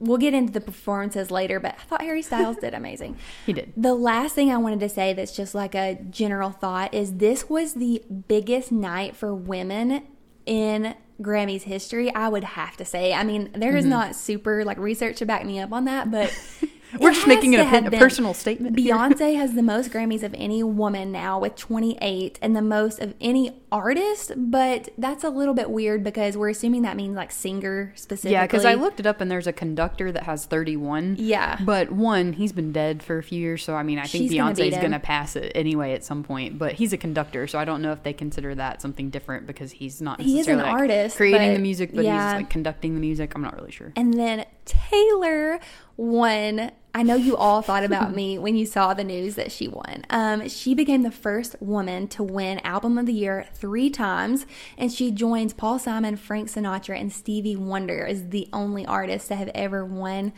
We'll 0.00 0.18
get 0.18 0.32
into 0.34 0.52
the 0.52 0.60
performances 0.60 1.30
later, 1.30 1.58
but 1.58 1.74
I 1.78 1.82
thought 1.84 2.02
Harry 2.02 2.22
Styles 2.22 2.56
did 2.58 2.74
amazing. 2.74 3.16
He 3.46 3.52
did. 3.52 3.72
The 3.76 3.94
last 3.94 4.34
thing 4.34 4.50
I 4.50 4.58
wanted 4.58 4.80
to 4.80 4.88
say 4.88 5.12
that's 5.12 5.34
just 5.34 5.54
like 5.54 5.74
a 5.74 5.98
general 6.10 6.50
thought 6.50 6.92
is 6.94 7.14
this 7.14 7.48
was 7.48 7.74
the 7.74 8.02
biggest 8.28 8.70
night 8.70 9.16
for 9.16 9.34
women 9.34 10.02
in 10.46 10.94
Grammys 11.20 11.62
history. 11.62 12.14
I 12.14 12.28
would 12.28 12.44
have 12.44 12.76
to 12.76 12.84
say. 12.84 13.12
I 13.12 13.24
mean, 13.24 13.50
there 13.54 13.76
is 13.76 13.84
not 13.84 14.14
super 14.14 14.64
like 14.64 14.78
research 14.78 15.16
to 15.18 15.26
back 15.26 15.44
me 15.44 15.58
up 15.60 15.72
on 15.72 15.84
that, 15.86 16.10
but 16.10 16.30
Mm-hmm. 16.30 16.66
We're 16.98 17.10
it 17.10 17.14
just 17.14 17.26
making 17.26 17.54
it 17.54 17.60
a, 17.60 17.90
personal 17.98 18.34
statement. 18.34 18.76
Beyonce 18.76 19.36
has 19.36 19.54
the 19.54 19.62
most 19.62 19.90
Grammys 19.90 20.22
of 20.22 20.34
any 20.34 20.62
woman 20.62 21.12
now 21.12 21.38
with 21.38 21.56
28 21.56 22.38
and 22.40 22.56
the 22.56 22.62
most 22.62 23.00
of 23.00 23.14
any 23.20 23.52
artist, 23.70 24.32
but 24.36 24.88
that's 24.96 25.24
a 25.24 25.30
little 25.30 25.54
bit 25.54 25.70
weird 25.70 26.02
because 26.02 26.36
we're 26.36 26.48
assuming 26.48 26.82
that 26.82 26.96
means 26.96 27.16
like 27.16 27.30
singer 27.30 27.92
specifically. 27.94 28.32
Yeah, 28.32 28.46
because 28.46 28.64
I 28.64 28.74
looked 28.74 29.00
it 29.00 29.06
up 29.06 29.20
and 29.20 29.30
there's 29.30 29.46
a 29.46 29.52
conductor 29.52 30.10
that 30.12 30.22
has 30.24 30.46
31. 30.46 31.16
Yeah. 31.18 31.58
But 31.62 31.92
one, 31.92 32.32
he's 32.32 32.52
been 32.52 32.72
dead 32.72 33.02
for 33.02 33.18
a 33.18 33.22
few 33.22 33.40
years, 33.40 33.62
so 33.62 33.74
I 33.74 33.82
mean, 33.82 33.98
I 33.98 34.06
think 34.06 34.30
She's 34.30 34.38
gonna 34.38 34.54
Beyonce's 34.54 34.78
going 34.78 34.92
to 34.92 34.98
pass 34.98 35.36
it 35.36 35.52
anyway 35.54 35.92
at 35.92 36.04
some 36.04 36.22
point. 36.22 36.58
But 36.58 36.74
he's 36.74 36.92
a 36.92 36.96
conductor, 36.96 37.46
so 37.46 37.58
I 37.58 37.64
don't 37.64 37.82
know 37.82 37.92
if 37.92 38.02
they 38.02 38.12
consider 38.12 38.54
that 38.54 38.80
something 38.80 39.10
different 39.10 39.46
because 39.46 39.72
he's 39.72 40.00
not 40.00 40.20
He 40.20 40.40
is 40.40 40.48
an 40.48 40.58
like, 40.58 40.66
artist, 40.66 41.16
creating 41.16 41.50
but 41.50 41.54
the 41.54 41.62
music, 41.62 41.94
but 41.94 42.04
yeah. 42.04 42.32
he's 42.32 42.42
like 42.42 42.50
conducting 42.50 42.94
the 42.94 43.00
music. 43.00 43.34
I'm 43.34 43.42
not 43.42 43.56
really 43.56 43.72
sure. 43.72 43.92
And 43.96 44.14
then 44.14 44.46
Taylor 44.64 45.60
won. 45.96 46.72
I 46.94 47.02
know 47.02 47.14
you 47.14 47.36
all 47.36 47.62
thought 47.62 47.84
about 47.84 48.14
me 48.16 48.38
when 48.38 48.56
you 48.56 48.66
saw 48.66 48.94
the 48.94 49.04
news 49.04 49.34
that 49.36 49.52
she 49.52 49.68
won. 49.68 50.04
Um, 50.10 50.48
she 50.48 50.74
became 50.74 51.02
the 51.02 51.10
first 51.10 51.56
woman 51.60 52.08
to 52.08 52.22
win 52.22 52.58
Album 52.60 52.98
of 52.98 53.06
the 53.06 53.12
Year 53.12 53.46
three 53.54 53.90
times, 53.90 54.46
and 54.76 54.92
she 54.92 55.10
joins 55.10 55.52
Paul 55.52 55.78
Simon, 55.78 56.16
Frank 56.16 56.48
Sinatra, 56.48 56.98
and 56.98 57.12
Stevie 57.12 57.56
Wonder 57.56 58.04
as 58.06 58.30
the 58.30 58.48
only 58.52 58.84
artists 58.86 59.28
that 59.28 59.36
have 59.38 59.50
ever 59.54 59.84
won 59.84 60.32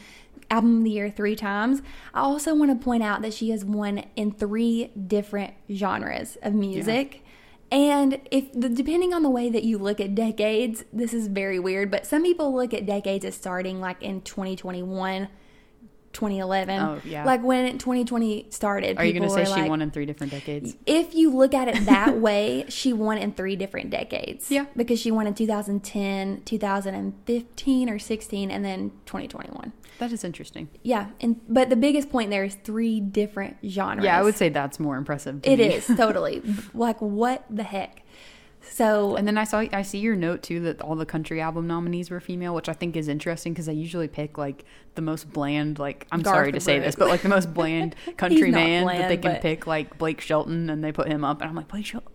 Album 0.51 0.79
of 0.79 0.85
the 0.85 0.91
Year 0.91 1.11
three 1.11 1.37
times. 1.37 1.81
I 2.13 2.21
also 2.21 2.55
want 2.55 2.71
to 2.71 2.85
point 2.85 3.03
out 3.03 3.23
that 3.23 3.33
she 3.33 3.51
has 3.51 3.65
won 3.65 4.05
in 4.17 4.33
three 4.33 4.91
different 5.07 5.55
genres 5.73 6.37
of 6.43 6.55
music. 6.55 7.25
And 7.73 8.21
if 8.33 8.53
the, 8.53 8.69
depending 8.69 9.15
on 9.15 9.23
the 9.23 9.31
way 9.31 9.49
that 9.49 9.63
you 9.63 9.79
look 9.79 10.01
at 10.01 10.15
decades, 10.17 10.85
this 10.93 11.15
is 11.15 11.29
very 11.29 11.61
weird, 11.61 11.91
but 11.91 12.05
some 12.05 12.25
people 12.25 12.53
look 12.53 12.75
at 12.75 12.85
decades 12.85 13.25
as 13.25 13.37
starting 13.37 13.81
like 13.81 14.03
in 14.03 14.23
2021, 14.23 15.29
2011. 16.13 16.81
Oh, 16.81 17.01
yeah. 17.05 17.25
Like 17.25 17.43
when 17.43 17.79
2020 17.79 18.47
started. 18.51 18.99
Are 18.99 19.05
you 19.05 19.13
going 19.13 19.23
to 19.23 19.31
say 19.31 19.45
she 19.45 19.51
like- 19.51 19.69
won 19.69 19.81
in 19.83 19.91
three 19.91 20.07
different 20.07 20.33
decades? 20.33 20.77
If 20.87 21.15
you 21.15 21.31
look 21.31 21.55
at 21.55 21.69
it 21.69 21.87
that 21.87 22.17
way, 22.21 22.65
she 22.69 22.93
won 22.93 23.19
in 23.19 23.33
three 23.33 23.57
different 23.57 23.91
decades. 23.91 24.51
Yeah. 24.51 24.67
Because 24.77 25.01
she 25.01 25.11
won 25.11 25.27
in 25.27 25.35
2010, 25.35 26.43
2015 26.45 27.91
or 27.91 27.99
16, 27.99 28.51
and 28.51 28.65
then 28.65 28.91
2021. 29.07 29.73
That 29.99 30.13
is 30.13 30.25
interesting. 30.25 30.69
Yeah. 30.83 31.09
And 31.21 31.41
but 31.47 31.69
the 31.69 31.77
biggest 31.77 32.09
point 32.11 32.31
there 32.31 32.43
is 32.45 32.55
three 32.55 33.01
different 33.01 33.59
genres. 33.67 34.05
Yeah, 34.05 34.19
I 34.19 34.23
would 34.23 34.35
say 34.35 34.49
that's 34.49 34.81
more 34.81 34.97
impressive. 34.97 35.41
It 35.43 35.59
me. 35.59 35.75
is 35.75 35.87
totally 35.87 36.43
like 36.75 36.99
what 37.01 37.45
the 37.51 37.63
heck. 37.65 38.03
So 38.63 39.17
And 39.17 39.27
then 39.27 39.39
I 39.39 39.45
saw 39.45 39.65
I 39.73 39.83
see 39.83 39.99
your 39.99 40.17
note 40.17 40.43
too 40.43 40.61
that 40.61 40.81
all 40.81 40.95
the 40.95 41.07
country 41.07 41.41
album 41.41 41.67
nominees 41.67 42.11
were 42.11 42.21
female, 42.21 42.55
which 42.55 42.69
I 42.69 42.73
think 42.73 42.97
is 42.97 43.09
interesting 43.09 43.53
because 43.53 43.69
I 43.69 43.73
usually 43.73 44.09
pick 44.09 44.37
like 44.39 44.65
the 44.95 45.03
most 45.03 45.33
bland, 45.33 45.79
like 45.79 46.07
I'm 46.13 46.21
Garth 46.23 46.35
sorry 46.35 46.53
to 46.53 46.61
say 46.61 46.79
this, 46.79 46.95
but 46.95 47.09
like 47.09 47.23
the 47.23 47.29
most 47.29 47.55
bland 47.55 47.95
country 48.17 48.51
man 48.51 48.87
that 48.87 49.09
they 49.09 49.17
can 49.17 49.33
but- 49.33 49.43
pick, 49.43 49.67
like 49.67 49.97
Blake 49.99 50.21
Shelton, 50.21 50.69
and 50.71 50.83
they 50.85 50.93
put 50.93 51.09
him 51.09 51.25
up, 51.25 51.41
and 51.41 51.49
I'm 51.49 51.57
like 51.57 51.69
Blake 51.69 51.87
Shelton. 51.87 52.13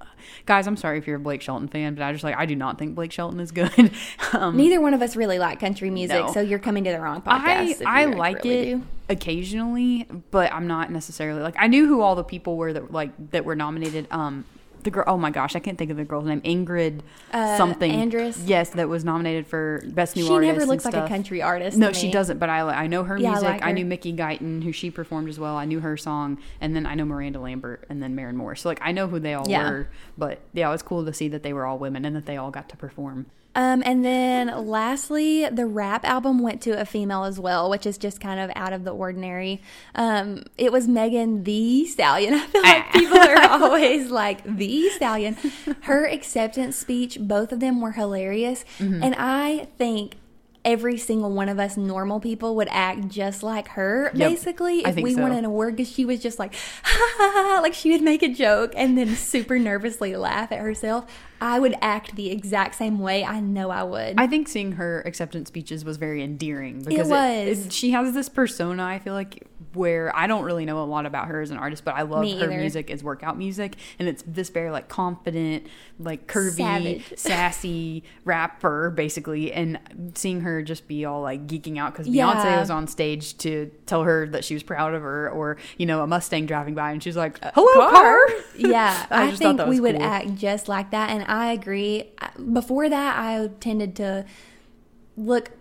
Guys, 0.48 0.66
I'm 0.66 0.76
sorry 0.76 0.98
if 0.98 1.06
you're 1.06 1.18
a 1.18 1.20
Blake 1.20 1.42
Shelton 1.42 1.68
fan, 1.68 1.94
but 1.96 2.04
I 2.04 2.12
just 2.12 2.24
like 2.24 2.36
I 2.36 2.46
do 2.46 2.56
not 2.56 2.78
think 2.80 2.96
Blake 2.96 3.12
Shelton 3.12 3.40
is 3.40 3.52
good. 3.52 3.92
um, 4.34 4.58
neither 4.58 4.82
one 4.82 4.94
of 4.94 5.02
us 5.02 5.16
really 5.16 5.40
like 5.40 5.60
country 5.60 5.90
music, 5.90 6.26
No. 6.26 6.32
so 6.34 6.42
you're 6.42 6.60
coming 6.60 6.84
to 6.86 6.92
the 6.92 7.00
wrong 7.00 7.22
podcast. 7.22 7.84
I 7.86 8.04
I 8.04 8.06
like 8.06 8.44
really 8.44 8.58
it 8.58 8.66
do. 8.78 8.84
occasionally, 9.10 10.08
but 10.32 10.52
I'm 10.54 10.68
not 10.68 10.92
necessarily 10.92 11.42
like 11.42 11.56
I 11.58 11.68
knew 11.68 11.88
who 11.88 12.02
all 12.02 12.16
the 12.16 12.24
people 12.24 12.58
were 12.58 12.74
that 12.74 12.92
like 12.92 13.12
that 13.32 13.46
were 13.46 13.56
nominated. 13.56 14.08
Um, 14.12 14.46
the 14.86 14.92
girl. 14.92 15.04
Oh 15.08 15.18
my 15.18 15.30
gosh, 15.32 15.56
I 15.56 15.60
can't 15.60 15.78
think 15.78 15.92
of 15.92 15.98
the 15.98 16.06
girl's 16.06 16.26
name. 16.26 16.40
Ingrid 16.42 17.02
Uh, 17.34 17.58
something. 17.58 17.92
Andress? 17.92 18.42
Yes, 18.46 18.70
that 18.72 18.88
was 18.88 19.04
nominated 19.04 19.46
for 19.46 19.84
best 19.88 20.16
new 20.16 20.26
She 20.26 20.32
artist. 20.32 20.48
She 20.48 20.54
never 20.54 20.66
looks 20.66 20.86
like 20.86 20.94
a 20.94 21.08
country 21.08 21.42
artist. 21.42 21.78
No, 21.78 21.92
she 21.92 22.10
doesn't. 22.10 22.38
But 22.38 22.50
I 22.50 22.62
I 22.62 22.88
know 22.88 23.04
her 23.04 23.18
Yeah, 23.18 23.30
I 23.30 23.32
music. 23.34 23.50
like 23.50 23.64
I, 23.66 23.72
knew 23.74 23.84
Mickey 23.86 24.14
Guyton, 24.14 24.64
who 24.64 24.72
she 24.72 24.90
performed 24.90 25.28
as 25.28 25.38
well. 25.40 25.58
I 25.58 25.66
knew 25.66 25.82
her 25.82 25.98
song, 25.98 26.38
and 26.62 26.76
then 26.76 26.86
I 26.86 26.96
know 26.96 27.04
Miranda 27.06 27.40
Lambert, 27.40 27.86
and 27.90 28.02
then 28.02 28.16
Maren 28.16 28.38
Morris. 28.38 28.62
So 28.62 28.70
like 28.70 28.80
I 28.82 28.94
know 28.94 29.08
who 29.08 29.20
they 29.20 29.34
all 29.34 29.48
Yeah. 29.50 29.70
were. 29.70 29.90
But 30.18 30.40
yeah, 30.54 30.70
it 30.70 30.72
was 30.72 30.82
cool 30.82 31.04
to 31.06 31.12
see 31.14 31.28
that 31.28 31.44
they 31.44 31.52
were 31.52 31.66
all 31.66 31.78
women 31.78 32.06
and 32.06 32.16
that 32.16 32.26
they 32.26 32.38
all 32.38 32.52
got 32.52 32.70
to 32.70 32.78
perform. 32.78 33.26
Um, 33.56 33.82
and 33.86 34.04
then 34.04 34.48
lastly, 34.68 35.48
the 35.50 35.66
rap 35.66 36.04
album 36.06 36.40
went 36.40 36.62
to 36.64 36.80
a 36.80 36.86
female 36.86 37.24
as 37.24 37.40
well, 37.40 37.70
which 37.70 37.86
is 37.86 37.98
just 37.98 38.20
kind 38.20 38.40
of 38.40 38.52
out 38.56 38.74
of 38.74 38.84
the 38.84 38.92
ordinary. 38.92 39.62
Um, 39.96 40.44
it 40.58 40.72
was 40.72 40.88
Megan 40.88 41.44
Thee 41.44 41.88
Stallion. 41.88 42.34
I 42.40 42.46
feel 42.48 42.62
like 42.62 42.92
people 42.92 43.18
are 43.18 43.50
always 43.52 44.12
like 44.12 44.44
the 44.44 44.90
Stallion. 44.90 45.38
Her 45.82 46.06
acceptance 46.06 46.76
speech, 46.76 47.18
both 47.20 47.52
of 47.52 47.60
them 47.62 47.80
were 47.82 47.94
hilarious. 47.94 48.66
And 48.80 49.16
I 49.18 49.68
think 49.78 50.16
every 50.66 50.98
single 50.98 51.32
one 51.32 51.48
of 51.48 51.60
us 51.60 51.78
normal 51.78 52.20
people 52.20 52.56
would 52.56 52.68
act 52.72 53.08
just 53.08 53.44
like 53.44 53.68
her 53.70 54.10
Yep. 54.16 54.30
basically 54.32 54.80
if 54.80 54.96
we 54.96 55.14
so. 55.14 55.22
won 55.22 55.32
an 55.32 55.46
award 55.46 55.76
because 55.76 55.92
she 55.94 56.06
was 56.06 56.20
just 56.20 56.40
like 56.40 56.56
ha, 56.84 57.14
ha, 57.18 57.32
ha, 57.36 57.60
like 57.62 57.76
she 57.76 57.92
would 57.92 58.02
make 58.02 58.24
a 58.24 58.34
joke 58.34 58.74
and 58.76 58.98
then 58.98 59.16
super 59.16 59.60
nervously 59.60 60.16
laugh 60.16 60.52
at 60.52 60.58
herself 60.58 61.06
i 61.42 61.60
would 61.60 61.76
act 61.82 62.16
the 62.16 62.30
exact 62.32 62.76
same 62.76 63.00
way 63.00 63.24
i 63.24 63.40
know 63.40 63.70
i 63.70 63.84
would 63.84 64.20
I 64.20 64.28
think 64.28 64.48
seeing 64.48 64.74
her 64.74 65.02
acceptance 65.06 65.48
speeches 65.50 65.84
was 65.86 65.98
very 65.98 66.24
endearing 66.24 66.84
because 66.84 67.10
was. 67.10 67.74
she 67.74 67.92
has 67.92 68.14
this 68.14 68.30
persona. 68.30 68.84
I 68.84 69.00
feel 69.00 69.14
like 69.14 69.46
where 69.74 70.16
I 70.16 70.26
don't 70.28 70.44
really 70.44 70.64
know 70.66 70.82
a 70.82 70.86
lot 70.86 71.06
about 71.06 71.28
her 71.28 71.42
as 71.42 71.52
an 71.52 71.58
artist, 71.58 71.84
but 71.84 71.96
I 71.96 72.04
love 72.04 72.22
Me 72.22 72.38
her 72.40 72.46
either. 72.46 72.58
music 72.58 72.90
as 72.90 73.04
workout 73.04 73.38
music, 73.38 73.76
and 74.00 74.08
it's 74.08 74.24
this 74.26 74.50
very 74.50 74.72
like 74.72 74.88
confident, 74.88 75.68
like 76.00 76.28
curvy, 76.28 76.56
Savage. 76.56 77.14
sassy 77.18 78.04
rapper 78.24 78.90
basically. 78.92 79.52
And 79.52 80.12
seeing 80.16 80.42
her 80.42 80.62
just 80.62 80.88
be 80.88 81.04
all 81.06 81.22
like 81.22 81.46
geeking 81.48 81.78
out 81.78 81.92
because 81.94 82.08
Yeah. 82.08 82.34
Beyonce 82.34 82.60
was 82.60 82.70
on 82.70 82.88
stage 82.88 83.38
to 83.40 83.70
tell 83.86 84.04
her 84.04 84.28
that 84.30 84.46
she 84.46 84.54
was 84.54 84.64
proud 84.64 84.94
of 84.94 85.02
her, 85.02 85.30
or 85.30 85.58
you 85.78 85.86
know 85.86 86.02
a 86.04 86.08
Mustang 86.08 86.46
driving 86.46 86.74
by, 86.76 86.92
and 86.92 87.04
she's 87.04 87.18
like, 87.18 87.44
uh, 87.46 87.52
"Hello, 87.54 87.90
car." 87.92 88.20
yeah 88.58 89.06
I 89.12 89.28
i, 89.28 89.32
think 89.32 89.60
we 89.62 89.80
was 89.80 89.82
would 89.82 89.96
act 90.02 90.36
just 90.36 90.70
like 90.70 90.92
that 90.92 91.10
and 91.10 91.25
i 91.28 91.52
agree 91.52 92.12
before 92.54 92.88
that 92.90 93.18
i 93.20 93.48
tended 93.60 93.96
to 93.96 94.26
look 95.18 95.52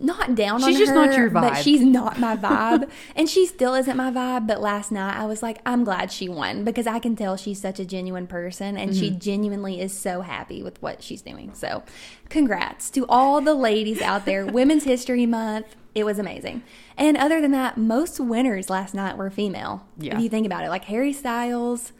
not 0.00 0.34
down 0.34 0.62
on 0.64 0.70
She's 0.70 0.78
just 0.78 0.92
her, 0.92 0.94
not 1.06 1.14
your 1.14 1.28
vibe. 1.28 1.32
but 1.42 1.54
she's 1.56 1.82
not 1.98 2.18
my 2.18 2.36
vibe, 2.38 2.88
and 3.14 3.28
she 3.28 3.44
still 3.44 3.74
isn't 3.74 3.98
my 3.98 4.10
vibe. 4.10 4.46
But 4.46 4.62
last 4.62 4.90
night, 4.90 5.14
I 5.14 5.26
was 5.26 5.42
like, 5.42 5.60
I'm 5.66 5.84
glad 5.84 6.10
she 6.10 6.26
won 6.26 6.64
because 6.64 6.86
I 6.86 6.98
can 6.98 7.14
tell 7.16 7.36
she's 7.36 7.60
such 7.60 7.78
a 7.78 7.84
genuine 7.84 8.26
person, 8.26 8.78
and 8.78 8.96
she 8.96 9.10
Mm-hmm. 9.10 9.18
genuinely 9.18 9.78
is 9.78 9.92
so 9.92 10.22
happy 10.22 10.62
with 10.62 10.80
what 10.80 11.02
she's 11.02 11.20
doing. 11.20 11.52
So, 11.52 11.82
congrats 12.30 12.88
to 12.92 13.04
all 13.10 13.42
the 13.42 13.52
ladies 13.52 14.00
out 14.00 14.24
there. 14.24 14.46
Women's 14.60 14.84
History 14.84 15.26
Month, 15.26 15.76
it 15.94 16.04
was 16.04 16.18
amazing. 16.18 16.62
And 16.96 17.18
other 17.18 17.38
than 17.42 17.50
that, 17.50 17.76
most 17.76 18.18
winners 18.18 18.70
last 18.70 18.94
night 18.94 19.18
were 19.18 19.28
female. 19.28 19.86
Yeah. 19.98 20.16
If 20.16 20.22
you 20.22 20.30
think 20.30 20.46
about 20.46 20.64
it, 20.64 20.70
like 20.70 20.84
Harry 20.84 21.12
Styles, 21.12 21.92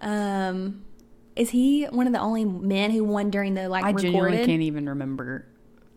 um, 0.00 0.84
is 1.36 1.50
he 1.50 1.84
one 1.84 2.06
of 2.06 2.12
the 2.12 2.20
only 2.20 2.44
men 2.44 2.90
who 2.90 3.04
won 3.04 3.30
during 3.30 3.54
the 3.54 3.68
like 3.68 3.84
I 3.84 3.92
genuinely 3.92 4.44
can't 4.44 4.62
even 4.62 4.88
remember 4.88 5.46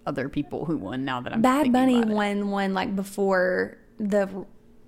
other 0.06 0.30
people 0.30 0.66
who 0.66 0.78
won. 0.78 1.06
Now 1.06 1.22
that 1.22 1.34
I'm 1.34 1.42
Bad 1.42 1.72
Bunny 1.72 2.00
about 2.00 2.12
it. 2.12 2.14
won 2.14 2.52
one 2.52 2.74
like 2.74 2.96
before 2.96 3.78
the 4.00 4.46